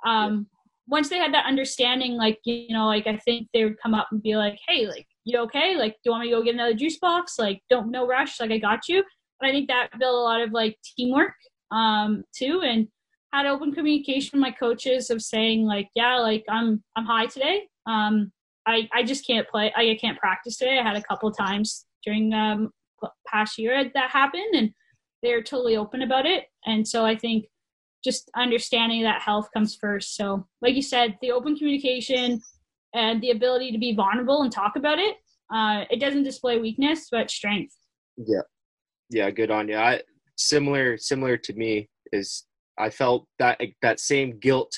um, 0.07 0.47
once 0.89 1.11
they 1.11 1.19
had 1.19 1.35
that 1.35 1.45
understanding, 1.45 2.15
like 2.15 2.39
you 2.45 2.71
know, 2.71 2.87
like 2.87 3.07
I 3.07 3.19
think 3.19 3.49
they 3.53 3.63
would 3.63 3.81
come 3.81 3.93
up 3.93 4.09
and 4.11 4.23
be 4.23 4.37
like, 4.37 4.59
"Hey, 4.67 4.87
like 4.87 5.07
you 5.25 5.39
okay? 5.41 5.77
Like, 5.77 5.93
do 5.93 6.01
you 6.07 6.11
want 6.13 6.25
me 6.25 6.31
to 6.31 6.37
go 6.37 6.43
get 6.43 6.55
another 6.55 6.75
juice 6.75 6.99
box? 6.99 7.39
Like, 7.39 7.61
don't 7.69 7.91
no 7.91 8.07
rush. 8.07 8.41
Like, 8.41 8.51
I 8.51 8.59
got 8.59 8.89
you." 8.89 9.05
But 9.39 9.51
I 9.51 9.53
think 9.53 9.69
that 9.69 9.91
built 9.99 10.15
a 10.15 10.19
lot 10.19 10.41
of 10.41 10.53
like 10.53 10.79
teamwork 10.97 11.35
um, 11.71 12.25
too, 12.35 12.63
and 12.65 12.89
had 13.35 13.45
open 13.45 13.75
communication 13.75 14.31
with 14.33 14.41
my 14.41 14.51
coaches 14.51 15.11
of 15.11 15.21
saying 15.21 15.67
like, 15.67 15.89
"Yeah, 15.95 16.17
like 16.21 16.45
I'm 16.49 16.83
I'm 16.97 17.05
high 17.05 17.27
today 17.27 17.69
um, 17.87 18.33
I, 18.67 18.89
I 18.95 19.03
just 19.03 19.27
can't 19.27 19.49
play. 19.49 19.73
I 19.77 19.97
can't 20.01 20.19
practice 20.19 20.57
today. 20.57 20.79
I 20.79 20.83
had 20.83 20.97
a 20.97 21.03
couple 21.03 21.31
times 21.31 21.87
during 22.05 22.33
um, 22.33 22.71
past 23.27 23.59
year 23.59 23.91
that 23.95 24.11
happened, 24.11 24.55
and 24.55 24.71
they're 25.23 25.43
totally 25.43 25.77
open 25.77 26.03
about 26.03 26.27
it. 26.27 26.45
And 26.67 26.87
so 26.87 27.05
I 27.05 27.17
think 27.17 27.47
just 28.03 28.31
understanding 28.37 29.03
that 29.03 29.23
health 29.23 29.49
comes 29.55 29.75
first. 29.75 30.17
So, 30.17 30.47
like 30.61 30.75
you 30.75 30.83
said, 30.83 31.17
the 31.21 31.33
open 31.33 31.57
communication 31.57 32.41
and 32.95 33.23
the 33.23 33.31
ability 33.31 33.73
to 33.73 33.79
be 33.79 33.95
vulnerable 33.95 34.43
and 34.43 34.53
talk 34.53 34.77
about 34.77 34.99
it. 34.99 35.17
Uh, 35.53 35.85
it 35.91 36.01
doesn't 36.01 36.23
display 36.23 36.59
weakness, 36.59 37.09
but 37.11 37.31
strength. 37.31 37.75
Yeah, 38.17 38.43
yeah, 39.11 39.31
good 39.31 39.51
on 39.51 39.69
you. 39.69 39.77
I 39.77 40.03
similar 40.37 40.97
similar 40.97 41.37
to 41.37 41.53
me 41.55 41.89
is 42.13 42.45
I 42.79 42.91
felt 42.91 43.27
that 43.39 43.61
that 43.83 44.01
same 44.01 44.39
guilt, 44.39 44.73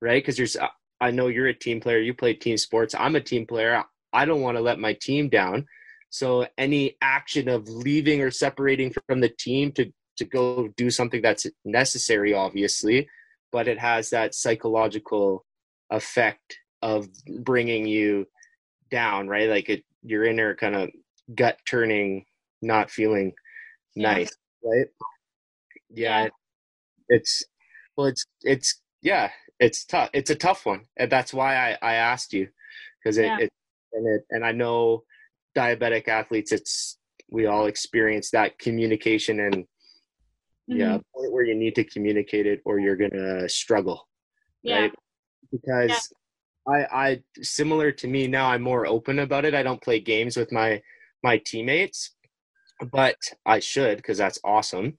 right? 0.00 0.22
Because 0.22 0.36
there's 0.36 0.56
I 1.02 1.10
know 1.10 1.26
you're 1.26 1.48
a 1.48 1.54
team 1.54 1.80
player, 1.80 1.98
you 1.98 2.14
play 2.14 2.32
team 2.32 2.56
sports. 2.56 2.94
I'm 2.96 3.16
a 3.16 3.20
team 3.20 3.44
player. 3.44 3.82
I 4.12 4.24
don't 4.24 4.40
want 4.40 4.56
to 4.56 4.62
let 4.62 4.78
my 4.78 4.92
team 4.92 5.28
down. 5.28 5.66
So 6.10 6.46
any 6.56 6.96
action 7.02 7.48
of 7.48 7.68
leaving 7.68 8.22
or 8.22 8.30
separating 8.30 8.94
from 9.08 9.20
the 9.20 9.28
team 9.28 9.72
to 9.72 9.92
to 10.18 10.24
go 10.24 10.68
do 10.76 10.90
something 10.90 11.20
that's 11.20 11.46
necessary 11.64 12.34
obviously, 12.34 13.08
but 13.50 13.66
it 13.66 13.78
has 13.78 14.10
that 14.10 14.34
psychological 14.34 15.44
effect 15.90 16.58
of 16.82 17.08
bringing 17.40 17.86
you 17.86 18.26
down, 18.90 19.26
right? 19.26 19.48
Like 19.48 19.68
it 19.70 19.84
your 20.04 20.24
inner 20.24 20.54
kind 20.54 20.76
of 20.76 20.90
gut 21.34 21.58
turning 21.64 22.26
not 22.60 22.90
feeling 22.90 23.32
yeah. 23.96 24.12
nice, 24.12 24.36
right? 24.62 24.86
Yeah, 25.90 26.24
yeah. 26.24 26.28
It's 27.08 27.42
well 27.96 28.06
it's 28.06 28.24
it's 28.42 28.80
yeah, 29.02 29.30
it's 29.62 29.84
tough. 29.84 30.10
It's 30.12 30.30
a 30.30 30.34
tough 30.34 30.66
one, 30.66 30.82
and 30.96 31.10
that's 31.10 31.32
why 31.32 31.56
I, 31.56 31.78
I 31.80 31.94
asked 31.94 32.32
you 32.32 32.48
because 32.98 33.16
it, 33.16 33.26
yeah. 33.26 33.38
it 33.38 33.50
and 33.92 34.06
it 34.06 34.22
and 34.30 34.44
I 34.44 34.52
know 34.52 35.04
diabetic 35.56 36.08
athletes. 36.08 36.50
It's 36.50 36.98
we 37.30 37.46
all 37.46 37.66
experience 37.66 38.30
that 38.30 38.58
communication 38.58 39.38
and 39.40 39.54
mm-hmm. 39.54 40.76
yeah, 40.76 40.98
point 41.14 41.32
where 41.32 41.44
you 41.44 41.54
need 41.54 41.76
to 41.76 41.84
communicate 41.84 42.46
it 42.46 42.60
or 42.64 42.80
you're 42.80 42.96
gonna 42.96 43.48
struggle, 43.48 44.08
yeah. 44.62 44.80
right? 44.80 44.92
Because 45.52 46.12
yeah. 46.68 46.74
I 46.74 47.04
I 47.08 47.22
similar 47.40 47.92
to 47.92 48.08
me 48.08 48.26
now. 48.26 48.48
I'm 48.48 48.62
more 48.62 48.86
open 48.86 49.20
about 49.20 49.44
it. 49.44 49.54
I 49.54 49.62
don't 49.62 49.80
play 49.80 50.00
games 50.00 50.36
with 50.36 50.50
my 50.50 50.82
my 51.22 51.38
teammates, 51.38 52.16
but 52.90 53.16
I 53.46 53.60
should 53.60 53.98
because 53.98 54.18
that's 54.18 54.40
awesome 54.42 54.98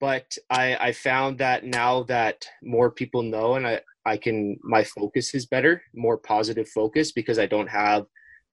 but 0.00 0.36
I, 0.50 0.76
I 0.76 0.92
found 0.92 1.38
that 1.38 1.64
now 1.64 2.02
that 2.04 2.44
more 2.62 2.90
people 2.90 3.22
know 3.22 3.54
and 3.54 3.66
I, 3.66 3.80
I 4.04 4.16
can 4.16 4.58
my 4.62 4.84
focus 4.84 5.34
is 5.34 5.46
better, 5.46 5.82
more 5.94 6.18
positive 6.18 6.68
focus 6.68 7.12
because 7.12 7.38
I 7.38 7.46
don't 7.46 7.68
have 7.68 8.06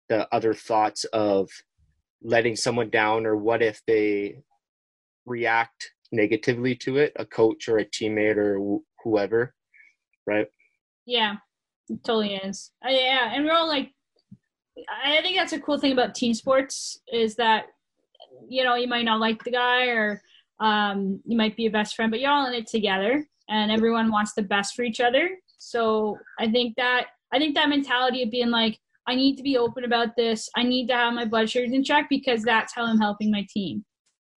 the 0.10 0.27
other 0.34 0.53
thoughts 0.53 1.03
of 1.06 1.49
letting 2.21 2.56
someone 2.56 2.89
down 2.89 3.25
or 3.25 3.36
what 3.36 3.62
if 3.62 3.82
they 3.86 4.38
react 5.25 5.91
negatively 6.12 6.75
to 6.75 6.97
it, 6.97 7.12
a 7.17 7.25
coach 7.25 7.67
or 7.67 7.77
a 7.79 7.86
teammate 7.86 8.38
or 8.38 8.58
wh- 8.60 9.03
whoever, 9.03 9.53
right? 10.25 10.47
Yeah, 11.06 11.36
it 11.89 12.03
totally 12.03 12.36
is. 12.36 12.71
Uh, 12.86 12.91
yeah, 12.91 13.32
and 13.34 13.45
we're 13.45 13.53
all 13.53 13.67
like, 13.67 13.91
I 15.03 15.21
think 15.21 15.38
that's 15.38 15.53
a 15.53 15.60
cool 15.60 15.77
thing 15.77 15.91
about 15.91 16.15
team 16.15 16.34
sports 16.34 16.99
is 17.12 17.36
that 17.36 17.65
you 18.47 18.63
know 18.63 18.75
you 18.75 18.88
might 18.88 19.06
not 19.06 19.19
like 19.19 19.43
the 19.43 19.51
guy 19.51 19.88
or 19.88 20.21
um, 20.59 21.21
you 21.25 21.37
might 21.37 21.55
be 21.55 21.65
a 21.65 21.71
best 21.71 21.95
friend, 21.95 22.11
but 22.11 22.19
you're 22.19 22.31
all 22.31 22.47
in 22.47 22.53
it 22.53 22.67
together, 22.67 23.25
and 23.49 23.71
everyone 23.71 24.11
wants 24.11 24.33
the 24.33 24.43
best 24.43 24.75
for 24.75 24.83
each 24.83 24.99
other. 24.99 25.29
So 25.57 26.17
I 26.39 26.49
think 26.51 26.75
that 26.77 27.07
I 27.33 27.39
think 27.39 27.55
that 27.55 27.69
mentality 27.69 28.23
of 28.23 28.31
being 28.31 28.51
like, 28.51 28.77
I 29.07 29.15
need 29.15 29.37
to 29.37 29.43
be 29.43 29.57
open 29.57 29.85
about 29.85 30.15
this. 30.15 30.49
I 30.55 30.63
need 30.63 30.87
to 30.87 30.93
have 30.93 31.13
my 31.13 31.25
blood 31.25 31.49
sugars 31.49 31.71
in 31.71 31.83
check 31.83 32.07
because 32.09 32.43
that's 32.43 32.73
how 32.73 32.85
I'm 32.85 32.99
helping 32.99 33.31
my 33.31 33.45
team. 33.51 33.83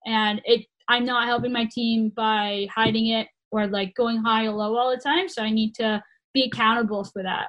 And 0.06 0.40
it, 0.44 0.66
I'm 0.88 1.04
not 1.04 1.26
helping 1.26 1.52
my 1.52 1.68
team 1.70 2.12
by 2.16 2.66
hiding 2.74 3.08
it 3.08 3.28
or 3.50 3.66
like 3.66 3.94
going 3.94 4.18
high 4.18 4.46
or 4.46 4.52
low 4.52 4.76
all 4.76 4.90
the 4.90 5.02
time. 5.02 5.28
So 5.28 5.42
I 5.42 5.50
need 5.50 5.74
to 5.76 6.02
be 6.32 6.44
accountable 6.44 7.04
for 7.04 7.22
that. 7.22 7.48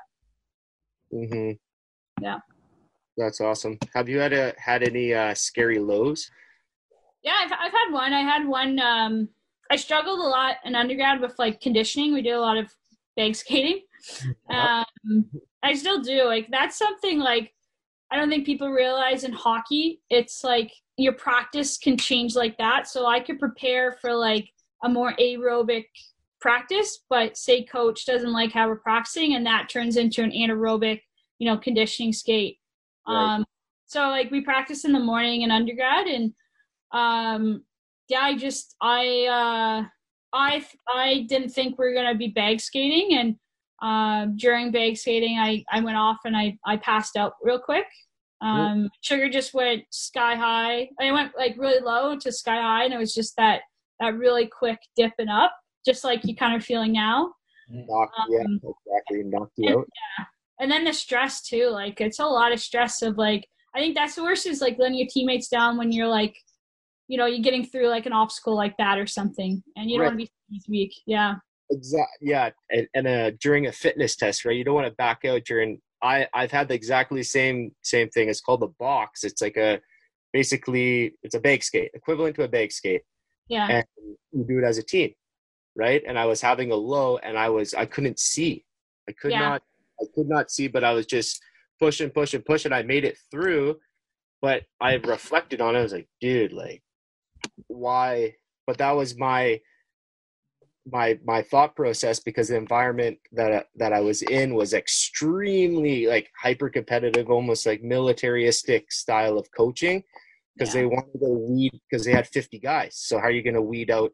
Mhm. 1.14 1.58
Yeah. 2.22 2.40
That's 3.18 3.42
awesome. 3.42 3.80
Have 3.94 4.10
you 4.10 4.20
had 4.20 4.34
a 4.34 4.54
had 4.58 4.84
any 4.84 5.14
uh, 5.14 5.34
scary 5.34 5.80
lows? 5.80 6.30
Yeah, 7.28 7.34
I've, 7.44 7.52
I've 7.52 7.74
had 7.74 7.92
one. 7.92 8.14
I 8.14 8.22
had 8.22 8.48
one. 8.48 8.80
Um, 8.80 9.28
I 9.70 9.76
struggled 9.76 10.20
a 10.20 10.24
lot 10.30 10.56
in 10.64 10.76
undergrad 10.76 11.20
with 11.20 11.38
like 11.38 11.60
conditioning. 11.60 12.14
We 12.14 12.22
did 12.22 12.32
a 12.32 12.40
lot 12.40 12.58
of 12.58 12.74
bag 13.16 13.36
skating. 13.36 13.82
Um, 14.50 15.26
I 15.64 15.74
still 15.74 16.00
do. 16.02 16.24
Like 16.24 16.48
that's 16.50 16.78
something 16.78 17.20
like 17.20 17.52
I 18.10 18.16
don't 18.16 18.30
think 18.30 18.46
people 18.46 18.70
realize 18.70 19.26
in 19.26 19.34
hockey. 19.34 20.02
It's 20.10 20.44
like 20.46 20.72
your 20.98 21.14
practice 21.14 21.78
can 21.78 21.98
change 21.98 22.36
like 22.36 22.58
that. 22.60 22.88
So 22.88 23.06
I 23.08 23.20
could 23.20 23.40
prepare 23.40 23.98
for 24.00 24.14
like 24.16 24.48
a 24.84 24.88
more 24.88 25.14
aerobic 25.20 25.86
practice, 26.40 27.00
but 27.10 27.36
say 27.36 27.66
coach 27.66 28.06
doesn't 28.06 28.32
like 28.32 28.54
how 28.54 28.70
we're 28.70 28.78
practicing, 28.78 29.36
and 29.36 29.46
that 29.46 29.68
turns 29.68 29.98
into 29.98 30.24
an 30.24 30.32
anaerobic, 30.32 31.02
you 31.40 31.50
know, 31.50 31.58
conditioning 31.58 32.14
skate. 32.14 32.60
Right. 33.06 33.36
Um, 33.36 33.46
so 33.88 34.08
like 34.08 34.32
we 34.32 34.42
practice 34.42 34.86
in 34.86 34.94
the 34.94 35.00
morning 35.00 35.42
in 35.42 35.52
undergrad, 35.52 36.08
and 36.08 36.34
um, 36.92 37.64
yeah, 38.10 38.22
I 38.22 38.36
just 38.38 38.76
I 38.82 39.26
uh, 39.84 39.88
I 40.34 40.66
I 40.94 41.26
didn't 41.28 41.50
think 41.50 41.78
we 41.78 41.86
were 41.86 41.94
gonna 41.94 42.16
be 42.16 42.28
bag 42.30 42.60
skating, 42.62 43.18
and 43.18 43.36
uh, 43.82 44.32
during 44.38 44.72
bag 44.72 44.98
skating, 44.98 45.38
I 45.40 45.64
I 45.72 45.82
went 45.82 45.98
off 45.98 46.18
and 46.26 46.36
I 46.36 46.58
I 46.66 46.78
passed 46.78 47.16
out 47.18 47.34
real 47.44 47.60
quick. 47.60 47.86
Um, 48.40 48.90
sugar 49.02 49.30
just 49.30 49.54
went 49.56 49.84
sky 49.90 50.36
high. 50.36 50.90
I 51.02 51.12
went 51.12 51.32
like 51.38 51.56
really 51.58 51.80
low 51.84 52.16
to 52.18 52.32
sky 52.32 52.62
high, 52.62 52.86
and 52.86 52.94
it 52.94 52.98
was 52.98 53.14
just 53.14 53.36
that 53.38 53.62
that 54.00 54.16
really 54.16 54.46
quick 54.48 54.78
dipping 54.96 55.28
up, 55.30 55.52
just 55.86 56.04
like 56.04 56.24
you 56.24 56.36
kind 56.36 56.56
of 56.56 56.64
feeling 56.64 56.94
now. 56.94 57.34
Knock, 57.70 58.10
yeah, 58.30 58.40
Um, 58.46 58.62
exactly. 58.64 59.24
Knocked 59.24 59.54
you 59.58 59.68
and- 59.70 59.78
out. 59.80 60.28
and 60.60 60.72
then 60.72 60.86
the 60.86 60.94
stress 60.94 61.42
too 61.42 61.68
like 61.70 62.00
it's 62.00 62.20
a 62.20 62.26
lot 62.26 62.52
of 62.54 62.60
stress 62.60 63.02
of 63.04 63.18
like 63.18 63.46
i 63.76 63.80
think 63.80 63.94
that's 63.94 64.16
the 64.16 64.24
worst 64.24 64.48
is 64.48 64.60
like 64.62 64.80
letting 64.80 64.98
your 64.98 65.08
teammates 65.12 65.50
down 65.50 65.78
when 65.78 65.92
you're 65.92 66.08
like 66.08 66.36
you 67.08 67.18
know 67.18 67.26
you're 67.26 67.44
getting 67.44 67.66
through 67.66 67.88
like 67.88 68.06
an 68.06 68.14
obstacle 68.14 68.56
like 68.56 68.76
that 68.78 68.98
or 68.98 69.08
something 69.08 69.64
and 69.76 69.90
you 69.90 69.98
don't 69.98 70.08
Right. 70.08 70.16
want 70.18 70.30
to 70.30 70.32
be 70.52 70.62
weak 70.70 70.94
yeah 71.06 71.36
exactly 71.70 72.30
Yeah, 72.30 72.50
and, 72.72 72.88
and 72.94 73.08
uh, 73.08 73.32
during 73.42 73.68
a 73.68 73.72
fitness 73.72 74.16
test, 74.16 74.46
right? 74.46 74.56
You 74.56 74.64
don't 74.64 74.76
want 74.76 74.88
to 74.88 74.94
back 74.96 75.26
out 75.26 75.44
during. 75.46 75.80
I 76.02 76.28
I've 76.34 76.52
had 76.52 76.68
the 76.68 76.76
exactly 76.76 77.24
same 77.24 77.72
same 77.84 78.10
thing. 78.10 78.30
It's 78.30 78.42
called 78.42 78.62
the 78.62 78.74
box. 78.80 79.24
It's 79.24 79.42
like 79.42 79.58
a 79.58 79.82
basically 80.34 81.16
it's 81.24 81.36
a 81.36 81.40
bag 81.40 81.64
skate, 81.64 81.92
equivalent 81.94 82.36
to 82.36 82.44
a 82.44 82.48
bag 82.48 82.72
skate, 82.72 83.02
yeah 83.48 83.68
and 83.70 83.86
you 84.32 84.46
do 84.48 84.60
it 84.60 84.64
as 84.64 84.78
a 84.78 84.84
team, 84.84 85.12
right? 85.76 86.04
And 86.08 86.18
I 86.20 86.26
was 86.26 86.40
having 86.42 86.72
a 86.72 86.76
low, 86.76 87.18
and 87.18 87.38
I 87.38 87.50
was 87.50 87.74
I 87.74 87.86
couldn't 87.86 88.20
see. 88.20 88.64
I 89.10 89.14
could 89.14 89.32
Yeah. 89.32 89.50
not. 89.50 89.62
I 90.00 90.06
could 90.14 90.30
not 90.30 90.52
see, 90.52 90.68
but 90.68 90.84
I 90.84 90.94
was 90.94 91.06
just 91.08 91.42
pushing, 91.80 92.12
pushing, 92.12 92.42
pushing. 92.44 92.72
I 92.72 92.84
made 92.84 93.04
it 93.04 93.18
through, 93.32 93.78
but 94.42 94.64
I 94.80 94.94
reflected 94.96 95.60
on 95.60 95.76
it. 95.76 95.80
I 95.80 95.84
was 95.84 95.94
like, 95.94 96.08
dude, 96.22 96.54
like, 96.54 96.84
why? 97.68 98.36
But 98.66 98.78
that 98.80 98.92
was 98.92 99.18
my 99.18 99.62
my 100.90 101.20
my 101.26 101.42
thought 101.42 101.76
process 101.76 102.20
because 102.20 102.48
the 102.48 102.56
environment 102.56 103.18
that 103.34 103.68
that 103.76 103.94
I 103.94 104.00
was 104.00 104.22
in 104.22 104.54
was 104.56 104.74
extremely 104.74 106.08
like 106.08 106.30
hyper 106.42 106.70
competitive, 106.70 107.30
almost 107.30 107.66
like 107.66 107.84
militaristic 107.84 108.92
style 108.92 109.38
of 109.38 109.48
coaching 109.56 110.04
because 110.58 110.74
Yeah. 110.74 110.82
they 110.82 110.86
wanted 110.88 111.20
to 111.20 111.30
weed 111.30 111.80
because 111.90 112.06
they 112.06 112.14
had 112.14 112.28
50 112.28 112.60
guys. 112.60 112.96
So 112.98 113.18
how 113.20 113.26
are 113.26 113.32
you 113.32 113.44
going 113.44 113.54
to 113.56 113.62
weed 113.62 113.92
out? 113.92 114.14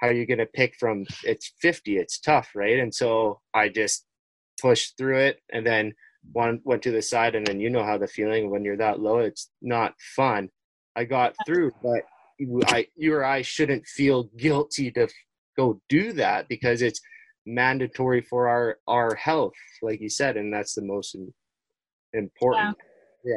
How 0.00 0.08
are 0.08 0.12
you 0.12 0.26
going 0.26 0.38
to 0.38 0.46
pick 0.46 0.74
from? 0.78 1.04
It's 1.24 1.52
50. 1.60 1.96
It's 1.98 2.20
tough, 2.20 2.50
right? 2.54 2.78
And 2.78 2.94
so 2.94 3.40
I 3.54 3.68
just 3.68 4.04
pushed 4.60 4.96
through 4.98 5.18
it, 5.18 5.40
and 5.52 5.66
then 5.66 5.94
one 6.32 6.60
went 6.64 6.82
to 6.82 6.90
the 6.90 7.02
side, 7.02 7.34
and 7.34 7.46
then 7.46 7.60
you 7.60 7.70
know 7.70 7.84
how 7.84 7.98
the 7.98 8.06
feeling 8.08 8.50
when 8.50 8.64
you're 8.64 8.76
that 8.78 9.00
low. 9.00 9.18
It's 9.18 9.50
not 9.62 9.94
fun. 10.16 10.50
I 10.96 11.04
got 11.04 11.34
through, 11.46 11.72
but 11.82 12.02
I 12.66 12.86
you 12.96 13.14
or 13.14 13.24
I 13.24 13.42
shouldn't 13.42 13.86
feel 13.86 14.24
guilty 14.36 14.90
to 14.92 15.08
go 15.56 15.80
do 15.88 16.12
that 16.14 16.48
because 16.48 16.82
it's 16.82 17.00
mandatory 17.46 18.22
for 18.22 18.48
our 18.48 18.78
our 18.88 19.14
health 19.14 19.52
like 19.82 20.00
you 20.00 20.08
said 20.08 20.36
and 20.36 20.52
that's 20.52 20.74
the 20.74 20.82
most 20.82 21.14
im- 21.14 21.34
important. 22.12 22.76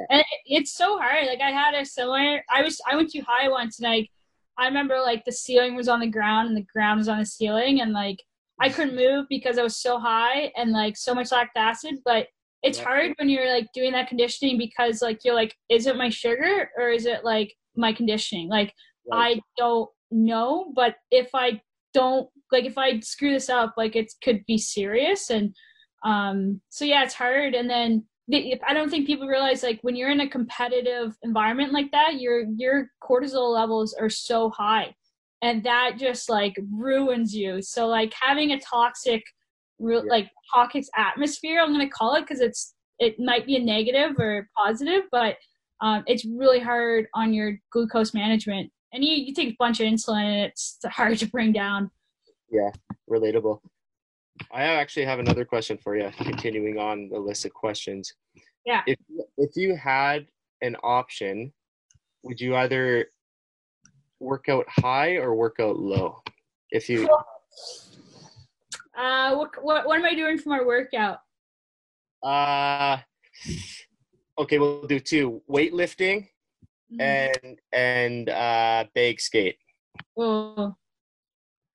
And 0.10 0.24
it's 0.46 0.76
so 0.76 0.98
hard 0.98 1.26
like 1.28 1.42
i 1.42 1.52
had 1.52 1.74
a 1.74 1.86
similar 1.86 2.44
i 2.50 2.62
was 2.62 2.80
i 2.90 2.96
went 2.96 3.12
too 3.12 3.24
high 3.28 3.50
once 3.50 3.80
and 3.80 3.90
like 3.90 4.10
i 4.58 4.66
remember 4.66 5.00
like 5.02 5.24
the 5.26 5.32
ceiling 5.32 5.76
was 5.76 5.88
on 5.90 6.00
the 6.00 6.08
ground 6.08 6.48
and 6.48 6.58
the 6.58 6.66
ground 6.74 7.00
was 7.00 7.10
on 7.10 7.20
the 7.20 7.26
ceiling 7.26 7.82
and 7.82 7.92
like 7.92 8.18
i 8.62 8.70
couldn't 8.70 8.96
move 8.96 9.26
because 9.30 9.58
i 9.58 9.64
was 9.64 9.76
so 9.76 10.00
high 10.00 10.52
and 10.56 10.72
like 10.72 10.96
so 10.96 11.14
much 11.14 11.32
lactic 11.32 11.58
acid 11.58 11.96
but 12.06 12.28
it's 12.64 12.80
Yeah. 12.80 12.86
hard 12.86 13.14
when 13.18 13.30
you're 13.30 13.52
like 13.54 13.68
doing 13.74 13.92
that 13.94 14.08
conditioning 14.08 14.58
because 14.58 15.02
like 15.02 15.20
you're 15.24 15.36
like 15.36 15.56
is 15.70 15.88
it 15.88 15.98
my 15.98 16.10
sugar 16.10 16.70
or 16.78 16.90
is 16.90 17.06
it 17.06 17.24
like 17.24 17.54
my 17.78 17.94
conditioning 17.94 18.50
like 18.50 18.74
Right. 19.10 19.38
I 19.38 19.42
don't 19.58 19.90
know, 20.12 20.72
but 20.76 20.96
if 21.12 21.30
I 21.34 21.62
don't 21.94 22.30
like 22.52 22.66
if 22.66 22.78
I 22.78 23.00
screw 23.00 23.32
this 23.32 23.50
up, 23.50 23.74
like 23.78 23.96
it 23.96 24.12
could 24.24 24.44
be 24.46 24.58
serious. 24.58 25.30
And 25.30 25.56
um, 26.04 26.62
so 26.70 26.86
yeah, 26.86 27.04
it's 27.04 27.14
hard. 27.14 27.54
And 27.56 27.70
then 27.70 28.06
the, 28.28 28.60
I 28.68 28.74
don't 28.74 28.90
think 28.90 29.08
people 29.08 29.28
realize 29.28 29.64
like 29.64 29.80
when 29.82 29.96
you're 29.96 30.12
in 30.12 30.20
a 30.20 30.30
competitive 30.30 31.16
environment 31.24 31.72
like 31.72 31.92
that, 31.92 32.20
your 32.20 32.46
your 32.58 32.90
cortisol 33.02 33.54
levels 33.54 33.94
are 33.94 34.10
so 34.10 34.50
high, 34.50 34.94
and 35.42 35.64
that 35.64 35.96
just 35.98 36.30
like 36.30 36.56
ruins 36.72 37.34
you. 37.34 37.62
So 37.62 37.88
like 37.88 38.14
having 38.20 38.52
a 38.52 38.60
toxic, 38.60 39.24
real 39.80 40.04
Yeah. 40.04 40.12
like 40.12 40.32
toxic 40.54 40.84
atmosphere, 40.98 41.62
I'm 41.62 41.72
gonna 41.72 41.90
call 41.90 42.16
it 42.16 42.22
because 42.22 42.42
it's 42.42 42.74
it 43.00 43.16
might 43.20 43.46
be 43.46 43.56
a 43.56 43.60
negative 43.64 44.16
or 44.20 44.50
positive, 44.58 45.04
but 45.12 45.36
um, 45.82 46.04
it's 46.08 46.26
really 46.26 46.60
hard 46.60 47.08
on 47.14 47.34
your 47.34 47.60
glucose 47.72 48.14
management. 48.14 48.72
And 48.94 49.04
you, 49.04 49.14
you 49.16 49.34
take 49.34 49.50
a 49.50 49.56
bunch 49.60 49.80
of 49.80 49.86
insulin, 49.88 50.46
it's 50.46 50.78
hard 50.86 51.18
to 51.20 51.28
bring 51.28 51.52
down. 51.52 51.92
Yeah, 52.50 52.70
relatable 53.10 53.60
i 54.52 54.64
actually 54.64 55.04
have 55.04 55.18
another 55.18 55.44
question 55.44 55.80
for 55.84 55.98
you 55.98 56.12
continuing 56.18 56.78
on 56.78 57.10
the 57.10 57.18
list 57.18 57.44
of 57.46 57.52
questions 57.54 58.14
Yeah. 58.66 58.84
if 58.86 58.98
if 59.38 59.56
you 59.56 59.76
had 59.76 60.28
an 60.62 60.76
option 60.84 61.52
would 62.22 62.40
you 62.40 62.56
either 62.56 63.08
work 64.20 64.48
out 64.48 64.66
high 64.70 65.16
or 65.16 65.34
work 65.34 65.56
out 65.60 65.78
low 65.80 66.22
if 66.70 66.88
you 66.88 67.10
Uh, 68.96 69.36
what, 69.36 69.52
what 69.64 69.88
what 69.88 69.98
am 69.98 70.06
I 70.06 70.14
doing 70.14 70.38
for 70.38 70.50
my 70.50 70.62
workout? 70.64 71.20
uh 72.24 72.98
okay 74.38 74.60
we'll 74.60 74.86
do 74.88 75.00
two 75.00 75.42
weightlifting 75.50 76.28
Mm. 76.90 77.02
and 77.02 77.60
and 77.74 78.30
uh 78.30 78.86
bag 78.96 79.20
skate 79.20 79.58
Oh. 80.18 80.74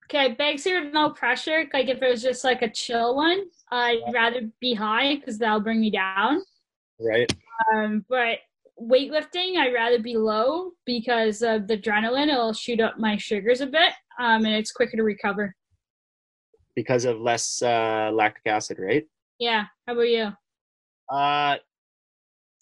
Okay, 0.06 0.32
bags 0.32 0.64
here 0.64 0.90
no 0.90 1.10
pressure. 1.10 1.64
Like 1.72 1.88
if 1.90 2.00
it 2.02 2.08
was 2.08 2.22
just 2.22 2.44
like 2.44 2.62
a 2.62 2.70
chill 2.70 3.14
one, 3.16 3.44
I'd 3.70 4.00
rather 4.12 4.42
be 4.60 4.72
high 4.74 5.16
because 5.16 5.38
that'll 5.38 5.60
bring 5.60 5.80
me 5.80 5.90
down. 5.90 6.42
right 6.98 7.30
Um, 7.74 8.04
but 8.08 8.38
weightlifting, 8.80 9.56
I'd 9.58 9.74
rather 9.74 9.98
be 9.98 10.16
low 10.16 10.70
because 10.86 11.42
of 11.42 11.66
the 11.68 11.76
adrenaline. 11.76 12.28
It'll 12.32 12.52
shoot 12.54 12.80
up 12.80 12.98
my 12.98 13.16
sugars 13.18 13.60
a 13.60 13.66
bit, 13.66 13.92
um, 14.18 14.44
and 14.46 14.54
it's 14.54 14.72
quicker 14.72 14.96
to 14.96 15.02
recover. 15.02 15.54
because 16.74 17.04
of 17.04 17.20
less 17.20 17.60
uh 17.60 18.10
lactic 18.14 18.46
acid 18.46 18.78
right 18.78 19.04
Yeah. 19.38 19.64
How 19.86 19.92
about 19.92 20.08
you? 20.08 20.32
Uh, 21.10 21.56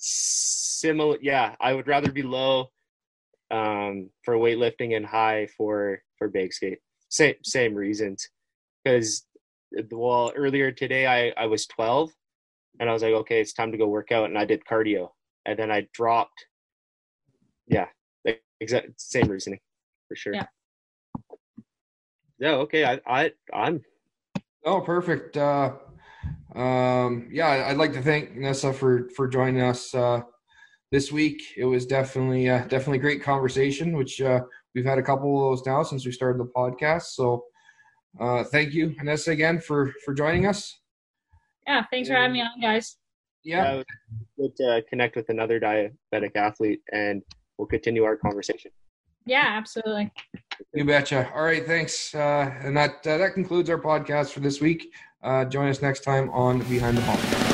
similar. 0.01 1.19
Yeah, 1.21 1.55
I 1.61 1.73
would 1.73 1.87
rather 1.87 2.11
be 2.11 2.23
low 2.23 2.71
um, 3.51 4.11
for 4.25 4.35
weightlifting 4.35 4.97
and 4.97 5.07
high 5.07 5.47
for 5.57 6.03
for 6.19 6.29
bag 6.29 6.53
skate. 6.53 6.79
Same 7.09 7.35
same 7.45 7.75
reasons. 7.75 8.29
Because 8.85 9.27
well, 9.91 10.33
earlier 10.37 10.73
today 10.73 11.07
I 11.07 11.43
I 11.43 11.47
was 11.47 11.67
12, 11.67 12.11
and 12.81 12.89
I 12.89 12.93
was 12.93 13.03
like, 13.03 13.13
okay, 13.13 13.41
it's 13.41 13.53
time 13.53 13.73
to 13.73 13.79
go 13.79 13.87
work 13.87 14.11
out, 14.11 14.25
and 14.27 14.39
I 14.39 14.45
did 14.45 14.65
cardio, 14.65 15.11
and 15.47 15.59
then 15.59 15.71
I 15.71 15.87
dropped. 15.93 16.47
Yeah, 17.69 17.87
like, 18.25 18.43
exact 18.61 19.01
same 19.01 19.29
reasoning, 19.29 19.61
for 20.09 20.17
sure. 20.17 20.35
Yeah. 20.35 20.47
Yeah. 22.39 22.55
Okay. 22.55 22.85
I 22.85 23.01
I 23.07 23.33
I'm 23.53 23.83
Oh, 24.65 24.81
perfect. 24.81 25.37
Uh, 25.37 25.73
um, 26.55 27.29
yeah, 27.31 27.67
I'd 27.69 27.77
like 27.77 27.93
to 27.95 28.03
thank 28.03 28.35
Nessa 28.37 28.73
for 28.73 29.09
for 29.17 29.29
joining 29.29 29.63
us 29.63 29.95
uh, 29.95 30.23
this 30.91 31.13
week. 31.13 31.43
It 31.57 31.65
was 31.65 31.87
definitely 31.87 32.49
uh, 32.49 32.67
definitely 32.67 32.99
great 32.99 33.23
conversation, 33.23 33.97
which 33.97 34.21
uh, 34.21 34.41
we've 34.75 34.85
had 34.85 34.99
a 34.99 35.03
couple 35.03 35.37
of 35.37 35.59
those 35.59 35.67
now 35.67 35.83
since 35.83 36.05
we 36.05 36.13
started 36.13 36.41
the 36.41 36.51
podcast. 36.57 37.15
So, 37.15 37.45
uh, 38.21 38.45
thank 38.45 38.73
you, 38.73 38.95
Nessa, 39.03 39.31
again 39.31 39.61
for 39.61 39.93
for 40.05 40.15
joining 40.15 40.47
us. 40.47 40.81
Yeah. 41.67 41.85
Thanks 41.91 42.09
for 42.09 42.17
having 42.17 42.33
me 42.33 42.41
on, 42.41 42.61
guys. 42.61 42.97
Yeah, 43.43 43.73
uh, 43.73 43.85
good 44.37 44.57
to 44.57 44.85
connect 44.89 45.17
with 45.17 45.29
another 45.31 45.59
diabetic 45.59 46.37
athlete, 46.37 46.81
and 46.93 47.23
we'll 47.57 47.69
continue 47.69 48.05
our 48.05 48.17
conversation. 48.17 48.71
Yeah, 49.25 49.45
absolutely. 49.47 50.11
you 50.75 50.85
betcha. 50.85 51.31
All 51.35 51.45
right, 51.45 51.65
thanks. 51.65 52.15
Uh, 52.15 52.53
and 52.63 52.77
that 52.77 53.07
uh, 53.07 53.19
that 53.19 53.35
concludes 53.35 53.71
our 53.71 53.81
podcast 53.81 54.33
for 54.33 54.41
this 54.41 54.61
week. 54.61 54.93
Uh, 55.23 55.45
join 55.45 55.69
us 55.69 55.83
next 55.83 56.03
time 56.03 56.31
on 56.31 56.61
Behind 56.61 56.97
the 56.97 57.03
Ball. 57.03 57.50